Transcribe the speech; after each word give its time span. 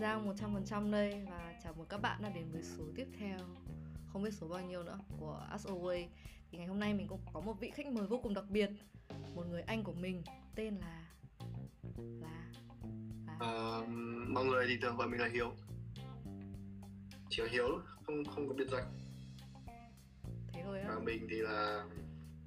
Giang 0.00 0.28
100% 0.28 0.90
đây 0.90 1.22
và 1.30 1.54
chào 1.64 1.74
mừng 1.76 1.86
các 1.88 1.98
bạn 1.98 2.22
đã 2.22 2.28
đến 2.28 2.44
với 2.52 2.62
số 2.62 2.84
tiếp 2.96 3.06
theo. 3.18 3.38
Không 4.12 4.22
biết 4.22 4.30
số 4.32 4.48
bao 4.48 4.60
nhiêu 4.60 4.82
nữa 4.82 4.98
của 5.18 5.46
As 5.50 5.66
Away 5.66 6.06
Thì 6.50 6.58
ngày 6.58 6.66
hôm 6.66 6.80
nay 6.80 6.94
mình 6.94 7.06
cũng 7.08 7.20
có 7.32 7.40
một 7.40 7.60
vị 7.60 7.70
khách 7.70 7.86
mời 7.86 8.06
vô 8.06 8.20
cùng 8.22 8.34
đặc 8.34 8.44
biệt 8.48 8.70
Một 9.34 9.46
người 9.50 9.62
anh 9.62 9.84
của 9.84 9.92
mình 9.92 10.22
tên 10.54 10.74
là... 10.76 11.06
Là... 11.98 12.52
là... 13.26 13.36
À, 13.40 13.80
mọi 14.28 14.44
người 14.44 14.66
thì 14.68 14.78
thường 14.82 14.96
gọi 14.96 15.08
mình 15.08 15.20
là 15.20 15.28
Hiếu. 15.32 15.52
Chỉ 17.30 17.42
là 17.42 17.48
Hiếu 17.52 17.80
không 18.06 18.24
không 18.24 18.48
có 18.48 18.54
biệt 18.54 18.68
danh. 18.70 18.84
Thế 20.52 20.62
thôi 20.64 20.80
á. 20.80 20.88
Và 20.88 21.00
mình 21.04 21.26
thì 21.30 21.36
là... 21.36 21.86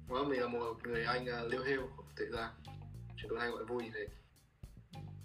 Well, 0.08 0.28
mình 0.28 0.40
là 0.40 0.48
một 0.48 0.78
người 0.84 1.04
anh 1.04 1.22
uh, 1.22 1.52
liêu 1.52 1.62
hêu 1.64 1.88
Tuệ 2.16 2.26
Giang 2.32 2.50
Chúng 3.16 3.30
tôi 3.30 3.40
hay 3.40 3.50
gọi 3.50 3.64
vui 3.64 3.84
như 3.84 3.90
thế. 3.94 4.06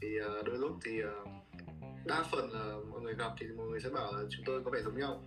Thì 0.01 0.07
uh, 0.19 0.45
đôi 0.45 0.57
lúc 0.57 0.77
thì 0.85 1.03
uh, 1.03 1.39
đa 2.09 2.23
phần 2.31 2.51
là 2.51 2.75
mọi 2.91 3.01
người 3.01 3.13
gặp 3.13 3.31
thì 3.39 3.47
mọi 3.57 3.67
người 3.67 3.79
sẽ 3.79 3.89
bảo 3.89 4.13
là 4.13 4.23
chúng 4.29 4.45
tôi 4.45 4.63
có 4.63 4.71
vẻ 4.71 4.79
giống 4.83 4.99
nhau. 4.99 5.23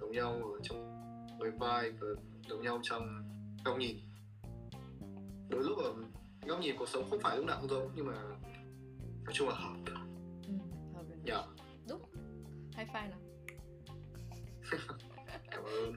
Giống 0.00 0.12
nhau 0.12 0.32
ở 0.32 0.60
trong 0.62 0.96
đôi 1.40 1.50
vai 1.50 1.90
và 1.90 2.06
giống 2.48 2.62
nhau 2.62 2.80
trong 2.82 3.02
góc 3.64 3.78
nhìn. 3.78 3.96
Đôi 5.48 5.64
lúc 5.64 5.78
ở 5.78 5.94
góc 6.46 6.60
nhìn 6.60 6.76
cuộc 6.78 6.88
sống 6.88 7.10
không 7.10 7.20
phải 7.22 7.36
lúc 7.36 7.46
nào 7.46 7.58
cũng 7.60 7.70
giống 7.70 7.92
nhưng 7.94 8.06
mà 8.06 8.22
nói 9.24 9.32
chung 9.32 9.48
là 9.48 9.54
hợp. 9.54 9.76
Ừ, 10.46 10.52
hợp 10.94 11.02
rồi. 11.08 11.18
Dạ. 11.24 11.42
Đúng 11.88 12.02
high 12.76 12.88
five 12.88 13.10
nào. 13.10 13.20
Cảm 15.50 15.64
ơn. 15.64 15.94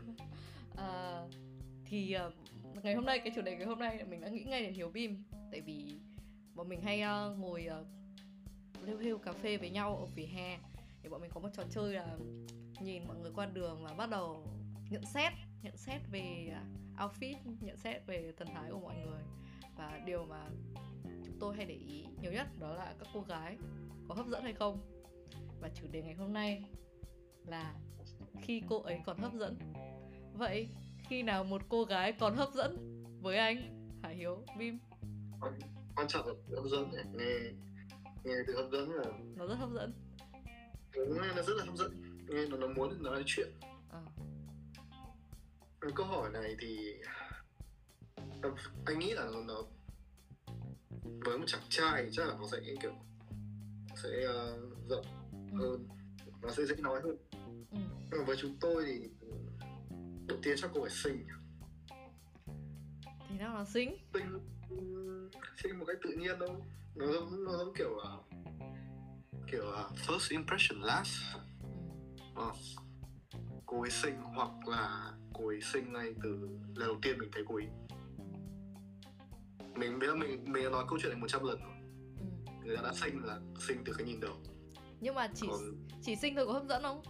À, 0.77 1.21
thì 1.85 2.15
uh, 2.27 2.83
ngày 2.83 2.95
hôm 2.95 3.05
nay 3.05 3.19
cái 3.19 3.33
chủ 3.35 3.41
đề 3.41 3.55
ngày 3.55 3.65
hôm 3.65 3.79
nay 3.79 4.03
mình 4.09 4.21
đã 4.21 4.27
nghĩ 4.27 4.43
ngay 4.43 4.63
đến 4.63 4.73
hiếu 4.73 4.89
bim. 4.89 5.23
Tại 5.51 5.61
vì 5.61 5.99
bọn 6.55 6.69
mình 6.69 6.81
hay 6.81 7.01
uh, 7.01 7.39
ngồi 7.39 7.67
uh, 7.81 7.87
lêu 8.85 8.97
hêu 8.97 9.17
cà 9.17 9.31
phê 9.31 9.57
với 9.57 9.69
nhau 9.69 9.97
ở 9.97 10.05
vỉa 10.05 10.25
hè. 10.25 10.59
Thì 11.01 11.09
bọn 11.09 11.21
mình 11.21 11.31
có 11.33 11.39
một 11.39 11.49
trò 11.53 11.63
chơi 11.69 11.93
là 11.93 12.17
nhìn 12.79 13.07
mọi 13.07 13.17
người 13.17 13.31
qua 13.35 13.45
đường 13.45 13.83
và 13.83 13.93
bắt 13.93 14.09
đầu 14.09 14.47
nhận 14.89 15.05
xét 15.05 15.33
nhận 15.63 15.77
xét 15.77 16.01
về 16.11 16.51
à, 16.53 16.63
outfit, 16.97 17.35
nhận 17.61 17.77
xét 17.77 18.05
về 18.05 18.33
thần 18.37 18.47
thái 18.53 18.71
của 18.71 18.79
mọi 18.79 18.95
người. 18.95 19.21
Và 19.77 20.01
điều 20.05 20.25
mà 20.25 20.45
chúng 21.03 21.37
tôi 21.39 21.55
hay 21.55 21.65
để 21.65 21.75
ý 21.75 22.05
nhiều 22.21 22.31
nhất 22.31 22.47
đó 22.59 22.73
là 22.73 22.95
các 22.99 23.07
cô 23.13 23.21
gái 23.21 23.57
có 24.07 24.15
hấp 24.15 24.27
dẫn 24.27 24.43
hay 24.43 24.53
không. 24.53 24.77
Và 25.61 25.69
chủ 25.69 25.87
đề 25.91 26.01
ngày 26.01 26.13
hôm 26.13 26.33
nay 26.33 26.63
là 27.45 27.75
khi 28.41 28.61
cô 28.69 28.81
ấy 28.81 28.99
còn 29.05 29.17
hấp 29.17 29.33
dẫn. 29.33 29.57
Vậy 30.33 30.67
khi 31.09 31.23
nào 31.23 31.43
một 31.43 31.61
cô 31.69 31.83
gái 31.83 32.11
còn 32.11 32.35
hấp 32.35 32.53
dẫn 32.53 33.03
với 33.21 33.37
anh 33.37 33.89
hải 34.03 34.15
hiếu, 34.15 34.45
bim? 34.57 34.79
Quan 35.95 36.07
trọng 36.07 36.27
là 36.27 36.61
hấp 36.61 36.65
dẫn 36.71 36.91
này 37.13 37.53
nghe 38.23 38.35
từ 38.47 38.55
hấp 38.55 38.71
dẫn 38.71 38.91
là 38.91 39.03
nó 39.35 39.47
rất 39.47 39.55
hấp 39.55 39.69
dẫn. 39.73 39.93
Đúng 40.95 41.21
nghe 41.21 41.27
nó 41.35 41.41
rất 41.41 41.53
là 41.57 41.65
hấp 41.65 41.75
dẫn. 41.75 42.01
Nghe 42.27 42.45
nó 42.45 42.57
nó 42.57 42.67
muốn 42.67 43.03
nó 43.03 43.11
nói 43.11 43.23
chuyện. 43.25 43.47
À. 43.89 44.01
câu 45.95 46.05
hỏi 46.05 46.29
này 46.29 46.55
thì 46.59 46.93
anh 48.85 48.99
nghĩ 48.99 49.13
là 49.13 49.25
nó, 49.33 49.41
nó 49.43 49.63
với 51.03 51.37
một 51.37 51.45
chàng 51.47 51.61
trai 51.69 52.09
chắc 52.11 52.27
là 52.27 52.35
nó 52.39 52.47
sẽ 52.51 52.57
kiểu 52.81 52.93
sẽ 54.03 54.27
uh, 54.27 54.89
rộng 54.89 55.05
ừ. 55.51 55.57
hơn 55.57 55.87
nó 56.41 56.49
sẽ 56.51 56.65
dễ 56.65 56.75
nói 56.75 57.01
hơn. 57.03 57.17
Ừ. 58.11 58.23
với 58.23 58.35
chúng 58.39 58.55
tôi 58.61 58.85
thì 58.85 59.09
đầu 60.27 60.37
tiên 60.43 60.55
chắc 60.57 60.71
cô 60.73 60.81
phải 60.81 60.89
xinh 60.89 61.27
thế 63.29 63.39
nào 63.39 63.55
là 63.55 63.65
xinh. 63.65 63.97
Xinh 64.13 64.39
xinh 65.63 65.79
một 65.79 65.85
cách 65.87 65.97
tự 66.03 66.09
nhiên 66.09 66.39
đâu 66.39 66.65
nó 66.95 67.05
giống 67.11 67.43
nó 67.43 67.57
giống 67.57 67.73
kiểu 67.73 67.89
uh, 67.89 68.25
kiểu 69.51 69.63
uh, 69.63 69.99
first 70.07 70.31
impression 70.31 70.81
last. 70.81 71.13
Uh, 72.39 72.55
cô 73.65 73.81
ấy 73.81 73.89
xinh 73.89 74.15
hoặc 74.21 74.67
là 74.67 75.11
cô 75.33 75.47
ấy 75.47 75.61
xinh 75.61 75.93
ngay 75.93 76.13
từ 76.23 76.49
lần 76.75 76.87
đầu 76.87 76.97
tiên 77.01 77.17
mình 77.19 77.29
thấy 77.31 77.43
cô 77.47 77.55
ấy. 77.55 77.67
Mình 79.75 79.99
biết 79.99 80.07
mình 80.17 80.43
mình 80.53 80.63
đã 80.63 80.69
nói 80.69 80.85
câu 80.89 80.99
chuyện 81.01 81.11
này 81.11 81.21
100 81.21 81.43
lần 81.43 81.59
rồi. 81.59 81.73
Ừ. 82.19 82.53
người 82.65 82.77
ta 82.77 82.83
đã 82.83 82.93
xinh 82.93 83.23
là 83.23 83.39
xinh 83.67 83.83
từ 83.85 83.93
cái 83.97 84.07
nhìn 84.07 84.19
đầu. 84.19 84.35
Nhưng 84.99 85.15
mà 85.15 85.27
chỉ 85.35 85.47
Còn... 85.49 85.59
chỉ 86.01 86.15
xinh 86.15 86.35
thôi 86.35 86.45
có 86.45 86.53
hấp 86.53 86.65
dẫn 86.69 86.83
không? 86.83 87.01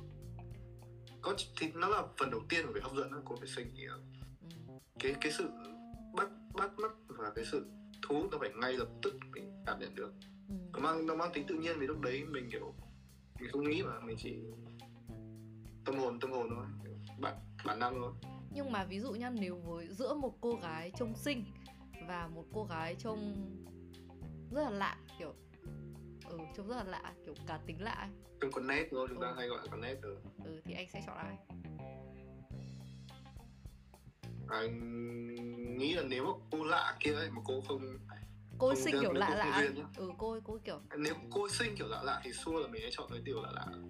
Có 1.22 1.36
thì 1.60 1.72
nó 1.74 1.88
là 1.88 2.04
phần 2.18 2.32
đầu 2.32 2.42
tiên 2.50 2.66
của 2.68 2.74
việc 2.74 2.84
hấp 2.84 2.96
dẫn 2.96 3.12
đó 3.12 3.18
cô 3.26 3.36
phải 3.36 3.48
xinh 3.48 3.74
thì 3.78 3.86
ừ. 3.86 4.02
cái 5.00 5.16
cái 5.22 5.32
sự 5.32 5.50
bắt 6.14 6.30
bắt 6.54 6.80
mắt 6.80 6.92
và 7.08 7.32
cái 7.36 7.46
sự 7.52 7.66
thu 8.04 8.16
hút 8.16 8.32
nó 8.32 8.38
phải 8.38 8.50
ngay 8.62 8.74
lập 8.74 8.88
tức 9.02 9.14
mình 9.32 9.64
cảm 9.66 9.80
nhận 9.80 9.96
được. 9.96 10.14
Ừ. 10.50 10.56
nó 10.74 10.80
mang 10.80 11.06
nó 11.06 11.16
mang 11.16 11.32
tính 11.34 11.46
tự 11.48 11.56
nhiên 11.56 11.80
vì 11.80 11.88
lúc 11.88 12.02
đấy 12.02 12.24
mình 12.24 12.50
kiểu 12.52 12.74
mình 13.40 13.52
không 13.52 13.70
nghĩ 13.70 13.84
mà 13.84 14.00
mình 14.00 14.18
chỉ 14.20 14.36
tâm 15.86 15.96
hồn 15.96 16.20
tâm 16.20 16.32
hồn 16.32 16.50
thôi 16.50 16.66
bản 17.20 17.36
bản 17.66 17.80
năng 17.80 17.94
thôi. 17.94 18.12
Nhưng 18.52 18.72
mà 18.72 18.86
ví 18.86 19.00
dụ 19.00 19.12
nhá 19.12 19.30
nếu 19.30 19.56
với 19.56 19.88
giữa 19.88 20.14
một 20.14 20.38
cô 20.42 20.56
gái 20.62 20.92
trông 20.98 21.16
xinh 21.16 21.46
và 22.08 22.28
một 22.28 22.46
cô 22.54 22.64
gái 22.66 22.96
trông 23.00 23.36
rất 24.52 24.64
là 24.64 24.70
lạ 24.70 24.98
kiểu 25.20 25.34
ừ 26.30 26.38
trông 26.56 26.68
rất 26.68 26.76
là 26.76 26.84
lạ 26.84 27.14
kiểu 27.26 27.34
cá 27.48 27.58
tính 27.58 27.82
lạ 27.82 28.10
trông 28.42 28.52
con 28.52 28.68
nét 28.68 28.88
thôi 28.92 29.08
chúng 29.10 29.22
ta 29.22 29.28
ừ. 29.28 29.34
hay 29.38 29.48
gọi 29.48 29.58
là 29.58 29.68
con 29.72 29.82
nét 29.82 29.96
rồi. 30.02 30.16
Ừ 30.46 30.62
thì 30.66 30.74
anh 30.74 30.88
sẽ 30.94 31.04
chọn 31.08 31.18
ai 31.18 31.38
anh 34.54 35.78
nghĩ 35.78 35.94
là 35.94 36.04
nếu 36.04 36.26
mà 36.26 36.32
cô 36.52 36.64
lạ 36.64 36.98
kia 37.00 37.14
ấy 37.14 37.32
mà 37.32 37.42
cô 37.46 37.62
không 37.68 37.98
cô 38.58 38.68
không 38.68 38.78
xinh 38.78 38.96
kiểu 39.02 39.14
lạ 39.14 39.30
lạ 39.30 39.64
ừ 39.98 40.12
cô 40.18 40.40
cô 40.44 40.60
kiểu 40.64 40.80
nếu 40.98 41.14
cô 41.32 41.50
xinh 41.50 41.76
kiểu 41.76 41.88
lạ 41.88 42.04
lạ 42.04 42.22
thì 42.24 42.34
xua 42.34 42.60
là 42.60 42.68
mình 42.68 42.82
sẽ 42.82 42.90
chọn 42.92 43.08
cái 43.10 43.22
điều 43.24 43.42
lạ 43.42 43.52
lạ. 43.54 43.66
Ừ. 43.72 43.82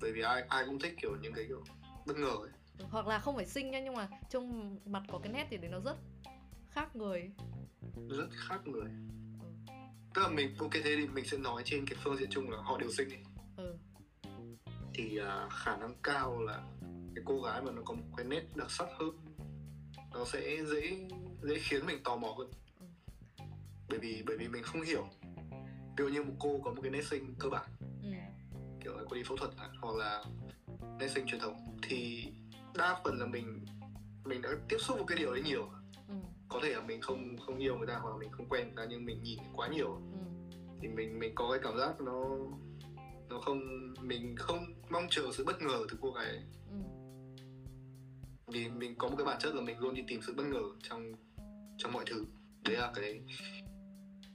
bởi 0.00 0.12
vì 0.12 0.20
ai 0.20 0.42
ai 0.48 0.64
cũng 0.66 0.78
thích 0.78 0.94
kiểu 1.02 1.16
những 1.22 1.32
cái 1.32 1.44
kiểu 1.48 1.64
bất 2.06 2.16
ngờ 2.16 2.36
ấy. 2.40 2.50
Ừ, 2.78 2.84
hoặc 2.90 3.06
là 3.06 3.18
không 3.18 3.36
phải 3.36 3.46
xinh 3.46 3.70
nha 3.70 3.80
nhưng 3.80 3.94
mà 3.94 4.08
trong 4.30 4.76
mặt 4.86 5.02
có 5.12 5.18
cái 5.18 5.32
nét 5.32 5.46
thì 5.50 5.56
đấy 5.56 5.70
nó 5.70 5.80
rất 5.80 5.96
khác 6.70 6.96
người. 6.96 7.30
Rất 8.08 8.28
khác 8.32 8.66
người. 8.66 8.90
Ừ. 9.66 9.74
tức 10.14 10.22
là 10.22 10.28
mình 10.28 10.54
ok 10.58 10.72
thế 10.72 10.96
thì 10.96 11.06
mình 11.06 11.24
sẽ 11.24 11.38
nói 11.38 11.62
trên 11.64 11.86
cái 11.86 11.98
phương 12.04 12.16
diện 12.16 12.28
chung 12.30 12.50
là 12.50 12.62
họ 12.62 12.78
đều 12.78 12.90
xinh 12.90 13.08
đi. 13.08 13.16
Ừ. 13.56 13.76
thì 14.94 15.20
uh, 15.20 15.52
khả 15.52 15.76
năng 15.76 15.94
cao 16.02 16.42
là 16.42 16.62
cái 17.14 17.24
cô 17.24 17.42
gái 17.42 17.62
mà 17.62 17.72
nó 17.72 17.82
có 17.84 17.94
một 17.94 18.06
cái 18.16 18.26
nét 18.26 18.42
đặc 18.54 18.70
sắc 18.70 18.88
hơn 18.98 19.10
nó 20.14 20.24
sẽ 20.24 20.64
dễ 20.64 21.08
dễ 21.42 21.58
khiến 21.58 21.86
mình 21.86 22.02
tò 22.04 22.16
mò 22.16 22.28
hơn 22.38 22.50
ừ. 22.80 22.86
bởi 23.88 23.98
vì 23.98 24.22
bởi 24.26 24.36
vì 24.36 24.48
mình 24.48 24.62
không 24.62 24.82
hiểu 24.82 25.06
ví 25.96 26.04
dụ 26.04 26.08
như 26.08 26.22
một 26.22 26.34
cô 26.38 26.60
có 26.64 26.70
một 26.70 26.80
cái 26.82 26.90
nét 26.90 27.04
sinh 27.04 27.34
cơ 27.38 27.48
bản 27.48 27.70
ừ. 28.02 28.08
kiểu 28.84 28.96
là 28.96 29.02
cô 29.08 29.16
đi 29.16 29.22
phẫu 29.22 29.36
thuật 29.36 29.50
hoặc 29.80 29.96
là 29.96 30.24
nét 30.98 31.08
sinh 31.08 31.26
truyền 31.26 31.40
thống 31.40 31.78
thì 31.82 32.26
đa 32.74 33.00
phần 33.04 33.18
là 33.18 33.26
mình 33.26 33.64
mình 34.24 34.42
đã 34.42 34.48
tiếp 34.68 34.76
xúc 34.80 34.96
với 34.96 35.06
cái 35.08 35.18
điều 35.18 35.34
đấy 35.34 35.42
nhiều 35.42 35.68
ừ. 36.08 36.14
có 36.48 36.60
thể 36.62 36.68
là 36.68 36.80
mình 36.80 37.00
không 37.00 37.38
không 37.38 37.58
yêu 37.58 37.78
người 37.78 37.86
ta 37.86 37.98
hoặc 38.02 38.10
là 38.10 38.16
mình 38.16 38.30
không 38.32 38.48
quen 38.48 38.66
người 38.66 38.76
ta 38.76 38.86
nhưng 38.90 39.04
mình 39.04 39.22
nhìn 39.22 39.38
quá 39.56 39.68
nhiều 39.68 40.00
ừ. 40.12 40.18
thì 40.80 40.88
mình 40.88 41.18
mình 41.18 41.34
có 41.34 41.50
cái 41.50 41.60
cảm 41.62 41.78
giác 41.78 42.00
nó 42.00 42.24
nó 43.28 43.40
không 43.40 43.60
mình 44.00 44.36
không 44.36 44.66
mong 44.90 45.06
chờ 45.10 45.22
sự 45.32 45.44
bất 45.44 45.62
ngờ 45.62 45.86
từ 45.90 45.98
cô 46.00 46.10
gái 46.10 46.26
ấy. 46.26 46.42
Ừ 46.70 46.99
vì 48.52 48.68
mình 48.68 48.94
có 48.98 49.08
một 49.08 49.14
cái 49.18 49.26
bản 49.26 49.38
chất 49.40 49.54
là 49.54 49.60
mình 49.60 49.78
luôn 49.78 49.94
đi 49.94 50.02
tìm 50.08 50.20
sự 50.26 50.34
bất 50.36 50.44
ngờ 50.44 50.62
trong 50.82 51.12
trong 51.78 51.92
mọi 51.92 52.04
thứ. 52.06 52.26
Đấy 52.64 52.76
là 52.76 52.92
cái 52.94 53.20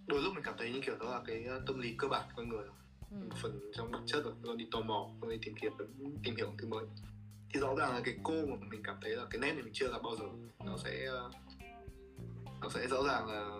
đôi 0.08 0.22
lúc 0.22 0.34
mình 0.34 0.44
cảm 0.44 0.56
thấy 0.58 0.72
như 0.72 0.82
kiểu 0.86 0.96
đó 1.00 1.12
là 1.12 1.22
cái 1.26 1.44
ờ, 1.44 1.62
tâm 1.68 1.80
lý 1.80 1.96
cơ 1.98 2.08
bản 2.08 2.24
của 2.28 2.34
con 2.36 2.50
người. 2.50 2.68
Ừ. 3.12 3.18
một 3.30 3.36
phần 3.42 3.72
trong 3.74 3.92
bản 3.92 4.04
chất 4.06 4.26
là 4.26 4.32
luôn 4.42 4.58
đi 4.58 4.68
tò 4.72 4.82
mò 4.82 5.10
luôn 5.22 5.32
đi 5.32 5.38
tìm 5.42 5.56
kiếm 5.62 5.72
tìm 6.24 6.36
hiểu 6.36 6.54
thứ 6.58 6.68
mới. 6.68 6.86
Thì 7.54 7.60
rõ 7.60 7.76
ràng 7.76 7.94
là 7.94 8.02
cái 8.04 8.16
cô 8.24 8.34
mà 8.34 8.56
mình 8.70 8.84
cảm 8.84 8.98
thấy 9.02 9.12
là 9.12 9.26
cái 9.30 9.40
nét 9.42 9.54
này 9.54 9.64
mình 9.64 9.74
chưa 9.74 9.92
gặp 9.92 10.04
bao 10.04 10.16
giờ 10.16 10.26
nó 10.66 10.78
sẽ 10.78 11.06
ờ, 11.06 11.32
nó 12.62 12.70
sẽ 12.70 12.88
rõ 12.88 13.04
ràng 13.08 13.28
là 13.28 13.60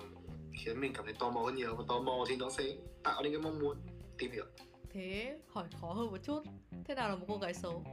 khiến 0.64 0.80
mình 0.80 0.94
cảm 0.94 1.06
thấy 1.06 1.14
tò 1.20 1.30
mò 1.30 1.42
hơn 1.42 1.56
nhiều. 1.56 1.76
Và 1.76 1.84
tò 1.88 2.00
mò 2.00 2.26
thì 2.30 2.36
nó 2.36 2.50
sẽ 2.50 2.64
tạo 3.04 3.24
nên 3.24 3.32
cái 3.34 3.42
mong 3.42 3.60
muốn 3.60 3.78
tìm 4.18 4.32
hiểu. 4.32 4.46
Thế 4.90 5.40
hỏi 5.48 5.68
khó 5.82 5.94
hơn 5.94 6.12
một 6.12 6.18
chút. 6.24 6.44
Thế 6.86 6.96
nào 6.96 7.10
là 7.10 7.16
một 7.16 7.26
cô 7.28 7.38
gái 7.38 7.54
xấu 7.54 7.84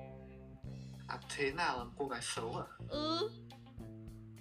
à 1.08 1.19
thế 1.37 1.52
nào 1.52 1.78
là 1.78 1.84
cô 1.99 2.08
gái 2.08 2.20
xấu 2.22 2.56
à 2.56 2.66
ừ. 2.88 3.31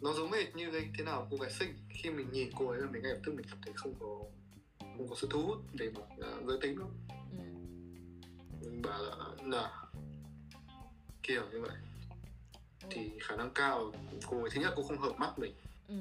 Nó 0.02 0.14
giống 0.14 0.32
hệt 0.32 0.56
như 0.56 0.72
cái 0.72 0.90
thế 0.98 1.04
nào 1.04 1.28
cô 1.32 1.38
gái 1.38 1.52
xinh. 1.52 1.74
Khi 1.90 2.10
mình 2.10 2.32
nhìn 2.32 2.50
cô 2.58 2.68
ấy 2.68 2.82
là 2.82 2.88
mình 2.92 3.04
ngay 3.04 3.12
lập 3.12 3.20
tức 3.26 3.34
mình 3.36 3.46
cảm 3.50 3.58
thấy 3.62 3.74
không 3.76 3.94
có 4.00 4.24
không 4.80 5.08
có 5.10 5.16
sự 5.16 5.28
thu 5.32 5.42
hút 5.42 5.58
về 5.74 5.90
mặt 5.90 6.02
uh, 6.20 6.48
giới 6.48 6.58
tính 6.62 6.80
đâu. 6.80 6.90
Ừ. 7.32 7.44
mình 8.62 8.82
bảo 8.82 9.04
là 9.04 9.16
nà. 9.44 9.72
Kiểu 11.24 11.44
như 11.52 11.62
vậy. 11.62 11.76
Ừ. 12.84 12.88
thì 12.92 13.12
khả 13.22 13.36
năng 13.36 13.52
cao 13.54 13.92
cô 14.28 14.42
ấy 14.42 14.50
thứ 14.54 14.62
nhất 14.62 14.74
cô 14.76 14.84
không 14.84 14.98
hợp 14.98 15.14
mắt 15.18 15.40
mình. 15.40 15.54
Ừ. 15.88 15.96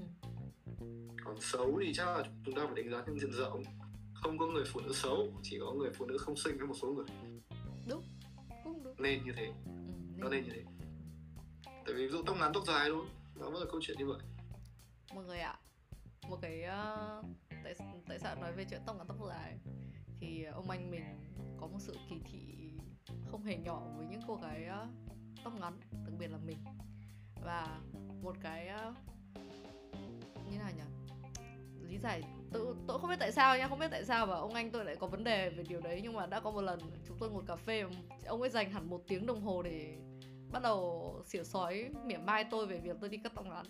còn 1.24 1.40
xấu 1.40 1.80
thì 1.84 1.92
chắc 1.94 2.06
là 2.06 2.24
chúng 2.44 2.54
ta 2.54 2.66
phải 2.66 2.82
đánh 2.82 2.92
giá 2.92 3.02
trên 3.06 3.18
diện 3.20 3.32
rộng. 3.32 3.62
Không 4.14 4.38
có 4.38 4.46
người 4.46 4.64
phụ 4.72 4.80
nữ 4.80 4.92
xấu 4.92 5.32
chỉ 5.42 5.58
có 5.58 5.72
người 5.72 5.90
phụ 5.98 6.06
nữ 6.06 6.18
không 6.18 6.36
xinh 6.36 6.58
với 6.58 6.66
một 6.66 6.74
số 6.82 6.88
người. 6.88 7.06
Đúng. 7.88 8.02
Cũng 8.64 8.84
đúng. 8.84 8.94
Nên 8.98 9.24
như 9.24 9.32
thế 9.36 9.52
nó 10.20 10.28
nên 10.28 10.44
như 10.44 10.50
thế. 10.54 10.62
Tại 11.64 11.94
vì 11.94 12.06
ví 12.06 12.08
dụ 12.08 12.22
tóc 12.26 12.36
ngắn 12.40 12.52
tóc 12.54 12.62
dài 12.66 12.88
luôn 12.88 13.08
nó 13.34 13.50
vẫn 13.50 13.60
là 13.60 13.66
câu 13.70 13.80
chuyện 13.82 13.98
như 13.98 14.06
vậy. 14.06 14.20
Mọi 15.14 15.24
người 15.24 15.38
ạ 15.38 15.58
một 16.28 16.38
cái 16.42 16.62
uh, 16.62 17.26
tại 17.64 17.74
tại 18.08 18.18
sao 18.18 18.36
nói 18.36 18.52
về 18.52 18.64
chuyện 18.70 18.80
tóc 18.86 18.96
ngắn 18.96 19.06
tóc 19.06 19.16
dài? 19.28 19.58
Thì 20.20 20.44
ông 20.44 20.70
anh 20.70 20.90
mình 20.90 21.02
có 21.60 21.66
một 21.66 21.78
sự 21.80 21.96
kỳ 22.08 22.20
thị 22.24 22.72
không 23.30 23.44
hề 23.44 23.56
nhỏ 23.56 23.86
với 23.96 24.06
những 24.06 24.20
cô 24.26 24.36
gái 24.36 24.68
uh, 24.82 24.88
tóc 25.44 25.52
ngắn 25.60 25.80
đặc 25.92 26.14
biệt 26.18 26.26
là 26.26 26.38
mình. 26.38 26.58
Và 27.44 27.80
một 28.22 28.36
cái 28.42 28.68
uh, 28.88 28.96
như 30.50 30.58
nào 30.58 30.70
nhỉ? 30.76 31.14
Lý 31.88 31.98
giải 31.98 32.22
tôi 32.52 32.74
tôi 32.86 32.98
không 32.98 33.10
biết 33.10 33.16
tại 33.20 33.32
sao 33.32 33.58
nha 33.58 33.68
không 33.68 33.78
biết 33.78 33.88
tại 33.90 34.04
sao 34.04 34.26
và 34.26 34.36
ông 34.36 34.54
anh 34.54 34.70
tôi 34.70 34.84
lại 34.84 34.96
có 34.96 35.06
vấn 35.06 35.24
đề 35.24 35.50
về 35.50 35.64
điều 35.68 35.80
đấy. 35.80 36.00
Nhưng 36.02 36.12
mà 36.12 36.26
đã 36.26 36.40
có 36.40 36.50
một 36.50 36.60
lần 36.60 36.80
chúng 37.08 37.16
tôi 37.20 37.30
ngồi 37.30 37.42
cà 37.46 37.56
phê 37.56 37.84
ông 38.26 38.40
ấy 38.40 38.50
dành 38.50 38.70
hẳn 38.70 38.90
một 38.90 39.02
tiếng 39.08 39.26
đồng 39.26 39.42
hồ 39.42 39.62
để 39.62 39.96
bắt 40.52 40.62
đầu 40.62 41.22
xỉa 41.26 41.44
sói 41.44 41.90
mỉa 42.04 42.16
mai 42.16 42.44
tôi 42.50 42.66
về 42.66 42.78
việc 42.78 42.96
tôi 43.00 43.10
đi 43.10 43.18
cắt 43.18 43.32
tóc 43.34 43.46
ngắn. 43.46 43.66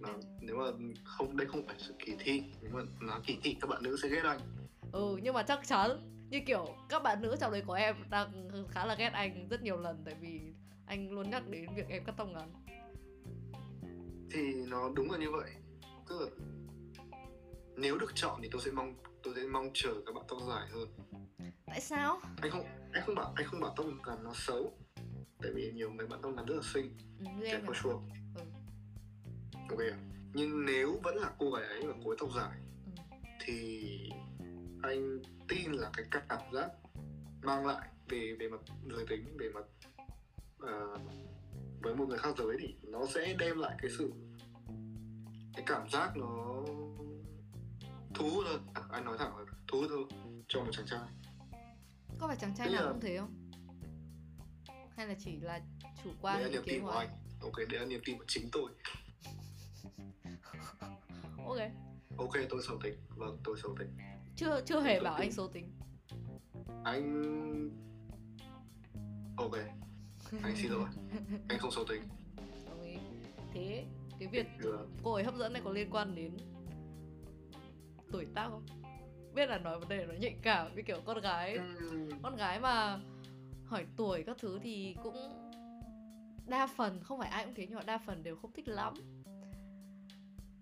Đó, 0.00 0.10
nếu 0.40 0.56
mà 0.56 0.64
không 1.04 1.36
đây 1.36 1.46
không 1.46 1.66
phải 1.66 1.76
sự 1.78 1.94
kỳ 1.98 2.16
thị. 2.18 2.42
Nếu 2.62 2.72
mà 2.72 2.82
nó 3.00 3.20
kỳ 3.26 3.38
thị 3.42 3.56
các 3.60 3.70
bạn 3.70 3.82
nữ 3.82 3.96
sẽ 4.02 4.08
ghét 4.08 4.24
anh. 4.24 4.40
Ừ 4.92 5.18
nhưng 5.22 5.34
mà 5.34 5.42
chắc 5.42 5.66
chắn 5.66 5.90
như 6.30 6.40
kiểu 6.46 6.66
các 6.88 7.02
bạn 7.02 7.22
nữ 7.22 7.36
trong 7.40 7.52
đấy 7.52 7.62
của 7.66 7.72
em 7.72 7.96
đang 8.10 8.48
khá 8.68 8.86
là 8.86 8.94
ghét 8.94 9.10
anh 9.12 9.48
rất 9.48 9.62
nhiều 9.62 9.76
lần 9.76 10.02
tại 10.04 10.14
vì 10.20 10.40
anh 10.86 11.10
luôn 11.10 11.30
nhắc 11.30 11.48
đến 11.48 11.66
việc 11.76 11.88
em 11.88 12.04
cắt 12.04 12.14
tóc 12.16 12.28
ngắn. 12.28 12.52
Thì 14.32 14.54
nó 14.68 14.90
đúng 14.94 15.10
là 15.10 15.18
như 15.18 15.30
vậy 15.30 15.50
tức 16.08 16.20
là 16.20 16.26
nếu 17.76 17.98
được 17.98 18.12
chọn 18.14 18.40
thì 18.42 18.48
tôi 18.52 18.62
sẽ 18.64 18.70
mong 18.70 18.94
tôi 19.22 19.34
sẽ 19.36 19.42
mong 19.42 19.70
chờ 19.74 19.94
các 20.06 20.14
bạn 20.14 20.24
tóc 20.28 20.38
dài 20.48 20.68
hơn. 20.70 20.88
Tại 21.66 21.80
sao? 21.80 22.20
Anh 22.42 22.50
không 22.50 22.64
anh 22.92 23.02
không 23.06 23.14
bảo 23.14 23.32
anh 23.36 23.46
không 23.46 23.60
bảo 23.60 23.74
tóc 23.76 23.86
ngắn 24.06 24.24
nó 24.24 24.32
xấu 24.34 24.72
tại 25.42 25.52
vì 25.54 25.72
nhiều 25.74 25.90
mấy 25.90 26.06
bạn 26.06 26.20
tóc 26.22 26.32
ngắn 26.34 26.46
rất 26.46 26.54
là 26.54 26.62
xinh. 26.74 26.96
Ừ, 27.20 27.44
em 27.44 27.66
for 27.66 27.74
sure 27.74 27.96
ừ. 28.36 28.42
ok 29.68 29.78
nhưng 30.34 30.64
nếu 30.64 31.00
vẫn 31.02 31.16
là 31.16 31.30
cô 31.38 31.50
gái 31.50 31.64
ấy 31.64 31.82
và 31.86 31.94
cô 32.04 32.10
ấy 32.10 32.16
tóc 32.20 32.30
dài 32.36 32.58
ừ. 32.84 33.16
thì 33.40 33.90
anh 34.82 35.18
tin 35.48 35.72
là 35.72 35.90
cái 35.96 36.06
cảm 36.28 36.42
giác 36.52 36.70
mang 37.42 37.66
lại 37.66 37.88
về 38.08 38.36
về 38.40 38.48
mặt 38.48 38.60
giới 38.90 39.06
tính 39.08 39.36
về 39.38 39.50
mặt 39.50 39.64
uh, 40.62 41.00
với 41.82 41.94
một 41.94 42.08
người 42.08 42.18
khác 42.18 42.34
giới 42.38 42.56
thì 42.60 42.74
nó 42.82 43.06
sẽ 43.06 43.34
đem 43.38 43.58
lại 43.58 43.76
cái 43.82 43.90
sự 43.98 44.12
cái 45.58 45.64
cảm 45.66 45.88
giác 45.90 46.16
nó 46.16 46.62
thú 48.14 48.30
hơn. 48.44 48.66
À, 48.74 48.82
anh 48.90 49.04
nói 49.04 49.16
thẳng 49.18 49.36
là 49.36 49.44
thú 49.68 49.80
hơn 49.90 50.08
cho 50.48 50.60
một 50.60 50.70
chàng 50.72 50.86
trai. 50.86 51.00
Có 52.18 52.26
phải 52.26 52.36
chàng 52.36 52.54
trai 52.58 52.70
nào 52.70 52.84
là... 52.84 52.92
cũng 52.92 53.00
thế 53.00 53.18
không? 53.18 53.50
Hay 54.96 55.06
là 55.06 55.14
chỉ 55.24 55.36
là 55.40 55.60
chủ 56.04 56.10
quan 56.20 56.36
đấy 56.36 56.44
là 56.44 56.50
niềm 56.50 56.62
tin 56.66 56.82
của 56.82 56.90
anh. 56.90 57.08
Ok 57.42 57.56
đấy 57.56 57.80
là 57.80 57.86
niềm 57.86 58.00
tin 58.04 58.18
của 58.18 58.24
chính 58.28 58.48
tôi. 58.52 58.70
Ok. 61.46 61.58
Ok 62.18 62.32
tôi 62.50 62.62
xấu 62.62 62.78
tính. 62.82 62.94
Vâng 63.08 63.38
tôi 63.44 63.56
xấu 63.62 63.76
tính. 63.78 63.88
Chưa 64.36 64.60
chưa 64.66 64.80
hề 64.80 65.00
bảo 65.00 65.14
anh 65.14 65.32
xấu 65.32 65.48
tính. 65.48 65.72
Anh 66.84 67.70
ok. 69.36 69.52
Anh 70.42 70.56
xin 70.56 70.70
lỗi. 70.70 70.88
Anh 71.48 71.58
không 71.58 71.70
xấu 71.70 71.84
tính. 71.84 72.02
Đồng 72.66 72.82
ý 72.82 72.96
thế 73.54 73.86
cái 74.18 74.28
việc 74.28 74.46
cô 75.02 75.12
ấy 75.12 75.24
hấp 75.24 75.34
dẫn 75.34 75.52
này 75.52 75.62
có 75.64 75.70
liên 75.70 75.90
quan 75.90 76.14
đến 76.14 76.36
tuổi 78.12 78.26
tác 78.34 78.48
không? 78.48 78.66
Biết 79.34 79.46
là 79.46 79.58
nói 79.58 79.78
vấn 79.78 79.88
đề 79.88 80.06
nó 80.06 80.14
nhạy 80.14 80.36
cảm 80.42 80.76
như 80.76 80.82
kiểu 80.82 81.00
con 81.04 81.20
gái 81.20 81.54
ừ. 81.54 82.08
con 82.22 82.36
gái 82.36 82.60
mà 82.60 82.98
hỏi 83.64 83.86
tuổi 83.96 84.22
các 84.22 84.36
thứ 84.40 84.58
thì 84.62 84.96
cũng 85.02 85.16
đa 86.46 86.66
phần 86.66 87.00
không 87.02 87.18
phải 87.18 87.28
ai 87.28 87.44
cũng 87.44 87.54
thế 87.54 87.66
nhưng 87.68 87.76
mà 87.76 87.84
đa 87.86 87.98
phần 87.98 88.22
đều 88.22 88.36
không 88.36 88.52
thích 88.52 88.68
lắm. 88.68 88.94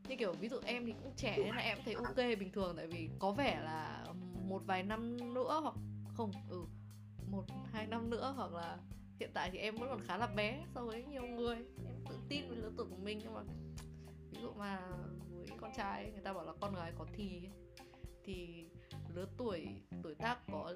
Như 0.08 0.17
kiểu 0.19 0.32
ví 0.32 0.49
dụ 0.49 0.56
em 0.64 0.87
thì 0.87 0.93
cũng 1.03 1.12
trẻ 1.17 1.37
nên 1.37 1.55
là 1.55 1.62
em 1.62 1.79
thấy 1.85 1.94
ok 1.94 2.17
bình 2.17 2.53
thường 2.53 2.76
tại 2.76 2.87
vì 2.87 3.11
có 3.19 3.32
vẻ 3.32 3.61
là 3.64 4.06
một 4.49 4.62
vài 4.67 4.82
năm 4.82 5.35
nữa 5.35 5.61
hoặc 5.62 5.75
không 6.17 6.31
ừ 6.50 6.64
một 7.31 7.44
hai 7.73 7.87
năm 7.87 8.11
nữa 8.11 8.32
hoặc 8.37 8.53
là 8.53 8.79
hiện 9.21 9.31
tại 9.35 9.51
thì 9.53 9.59
em 9.59 9.77
vẫn 9.77 9.89
còn 9.89 10.01
khá 10.07 10.17
là 10.17 10.27
bé 10.27 10.65
so 10.75 10.85
với 10.85 11.05
nhiều 11.05 11.27
người. 11.27 11.57
Em 11.87 11.95
tự 12.09 12.17
tin 12.29 12.49
với 12.49 12.57
lứa 12.57 12.73
tuổi 12.77 12.87
của 12.91 12.97
mình 12.97 13.19
nhưng 13.23 13.35
mà 13.35 13.41
ví 14.31 14.39
dụ 14.43 14.53
mà 14.53 14.81
với 15.31 15.59
con 15.61 15.71
trai 15.77 16.11
người 16.13 16.23
ta 16.23 16.33
bảo 16.33 16.45
là 16.45 16.53
con 16.61 16.75
gái 16.75 16.93
có 16.99 17.07
thì 17.13 17.49
thì 18.25 18.65
lứa 19.15 19.27
tuổi 19.37 19.67
tuổi 20.03 20.15
tác 20.15 20.39
có 20.53 20.75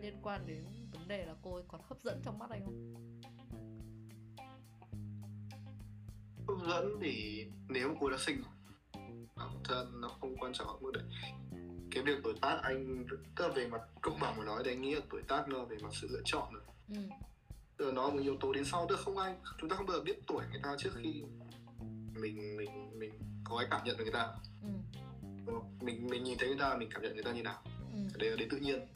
liên 0.00 0.14
quan 0.22 0.46
đến 0.46 0.64
vấn 0.92 1.08
đề 1.08 1.26
là 1.26 1.34
cô 1.42 1.54
ấy 1.54 1.64
còn 1.68 1.80
hấp 1.84 2.00
dẫn 2.02 2.20
trong 2.24 2.38
mắt 2.38 2.50
anh 2.50 2.64
không? 2.64 2.94
Hấp 6.48 6.68
dẫn 6.68 6.98
thì 7.00 7.46
nếu 7.68 7.96
cô 8.00 8.10
đã 8.10 8.16
sinh 8.18 8.42
bản 9.36 9.50
thân 9.64 10.00
nó 10.00 10.08
không 10.08 10.36
quan 10.36 10.52
trọng 10.52 10.82
mức 10.82 10.90
đấy. 10.94 11.04
Cái 11.90 12.02
việc 12.04 12.18
tuổi 12.24 12.34
tác 12.42 12.58
anh 12.62 13.06
tức 13.08 13.46
là 13.46 13.48
về 13.48 13.68
mặt 13.68 13.80
công 14.00 14.20
bằng 14.20 14.36
mà 14.38 14.44
nói 14.44 14.62
thì 14.64 14.70
anh 14.70 14.82
nghĩ 14.82 14.94
là 14.94 15.00
tuổi 15.10 15.22
tác 15.28 15.48
nó 15.48 15.64
về 15.64 15.76
mặt 15.82 15.90
sự 15.92 16.08
lựa 16.10 16.22
chọn 16.24 16.54
rồi. 16.54 16.62
Ừ. 16.88 16.96
tức 17.76 17.86
là 17.86 17.92
nó 17.92 18.10
một 18.10 18.18
yếu 18.22 18.36
tố 18.40 18.52
đến 18.52 18.64
sau 18.64 18.86
tức 18.88 18.98
không 18.98 19.18
ai 19.18 19.34
chúng 19.60 19.70
ta 19.70 19.76
không 19.76 19.86
bao 19.86 19.96
giờ 19.96 20.02
biết 20.02 20.26
tuổi 20.26 20.44
người 20.50 20.60
ta 20.62 20.76
trước 20.78 20.90
khi 21.02 21.22
mình 22.20 22.56
mình 22.56 22.98
mình 22.98 23.12
có 23.44 23.56
cái 23.58 23.66
cảm 23.70 23.80
nhận 23.84 23.96
về 23.96 24.04
người 24.04 24.12
ta 24.12 24.28
ừ. 24.62 25.52
mình 25.80 26.06
mình 26.06 26.24
nhìn 26.24 26.38
thấy 26.38 26.48
người 26.48 26.58
ta 26.58 26.76
mình 26.76 26.88
cảm 26.92 27.02
nhận 27.02 27.14
người 27.14 27.24
ta 27.24 27.32
như 27.32 27.42
nào 27.42 27.62
ừ. 27.92 27.98
đấy 28.18 28.30
là 28.30 28.36
đến 28.36 28.48
tự 28.50 28.56
nhiên 28.56 28.86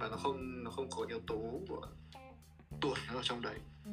và 0.00 0.08
nó 0.08 0.16
không 0.16 0.64
nó 0.64 0.70
không 0.70 0.90
có 0.90 1.04
yếu 1.08 1.20
tố 1.26 1.60
của 1.68 1.86
tuổi 2.80 2.96
nó 3.08 3.18
ở 3.18 3.22
trong 3.22 3.40
đấy 3.40 3.58
ừ. 3.84 3.90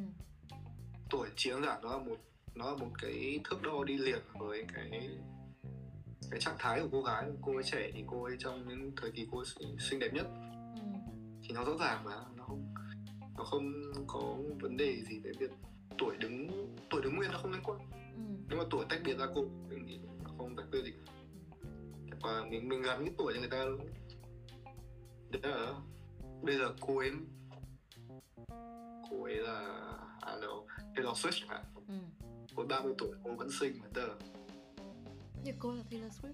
tuổi 1.10 1.30
chỉ 1.36 1.50
đơn 1.50 1.64
giản 1.64 1.82
nó 1.82 1.90
là 1.90 1.98
một 1.98 2.18
nó 2.56 2.72
là 2.72 2.78
một 2.78 2.90
cái 3.02 3.40
thước 3.44 3.62
đo 3.62 3.84
đi 3.84 3.98
liền 3.98 4.22
với 4.40 4.66
cái 4.74 5.10
cái 6.32 6.40
trạng 6.40 6.56
thái 6.60 6.80
của 6.80 6.88
cô 6.92 7.02
gái 7.02 7.26
cô 7.42 7.54
ấy 7.54 7.64
trẻ 7.64 7.92
thì 7.94 8.04
cô 8.08 8.24
ấy 8.24 8.36
trong 8.40 8.68
những 8.68 8.92
thời 9.02 9.12
kỳ 9.12 9.28
cô 9.32 9.38
ấy 9.38 9.46
xinh 9.80 10.00
đẹp 10.00 10.14
nhất 10.14 10.28
ừ. 10.76 10.82
thì 11.44 11.54
nó 11.54 11.64
rõ 11.64 11.74
ràng 11.80 12.04
mà 12.04 12.16
nó 12.36 12.44
không 12.44 12.74
nó 13.38 13.44
không 13.44 13.72
có 14.08 14.36
vấn 14.60 14.78
đề 14.78 15.02
gì 15.10 15.20
về 15.20 15.32
việc 15.40 15.52
tuổi 15.98 16.18
đứng 16.18 16.48
tuổi 16.90 17.02
đứng 17.02 17.16
nguyên 17.16 17.32
nó 17.32 17.38
không 17.38 17.52
liên 17.52 17.64
quan. 17.64 17.80
Ừ. 18.16 18.22
nhưng 18.50 18.58
mà 18.58 18.64
tuổi 18.70 18.86
tách 18.90 19.00
biệt 19.06 19.18
ra 19.18 19.26
cô 19.36 19.46
mình 19.70 19.86
nghĩ 19.86 20.00
nó 20.24 20.30
không 20.38 20.56
tách 20.56 20.66
biệt 20.72 20.82
gì. 20.84 20.94
Và 22.22 22.46
mình 22.50 22.70
mình 22.70 22.82
gắn 22.82 23.06
cái 23.06 23.14
tuổi 23.18 23.34
cho 23.34 23.40
người 23.40 23.50
ta. 23.50 23.66
Đấy 25.30 25.42
là 25.52 25.74
bây 26.42 26.58
giờ 26.58 26.74
cô 26.80 26.98
ấy 26.98 27.12
cô 29.10 29.24
ấy 29.24 29.36
là 29.36 29.88
à 30.22 30.36
đâu 30.42 30.68
Taylor 30.96 31.18
Swift 31.18 31.32
chẳng 31.32 31.50
hạn 31.50 31.64
ừ. 31.88 31.94
cô 32.56 32.64
30 32.64 32.94
tuổi 32.98 33.10
cô 33.24 33.36
vẫn 33.36 33.50
xinh 33.60 33.80
mà 33.82 33.88
tờ 33.94 34.08
như 35.44 35.54
cô 35.60 35.74
là 35.74 35.84
Taylor 35.92 36.12
Swift. 36.12 36.34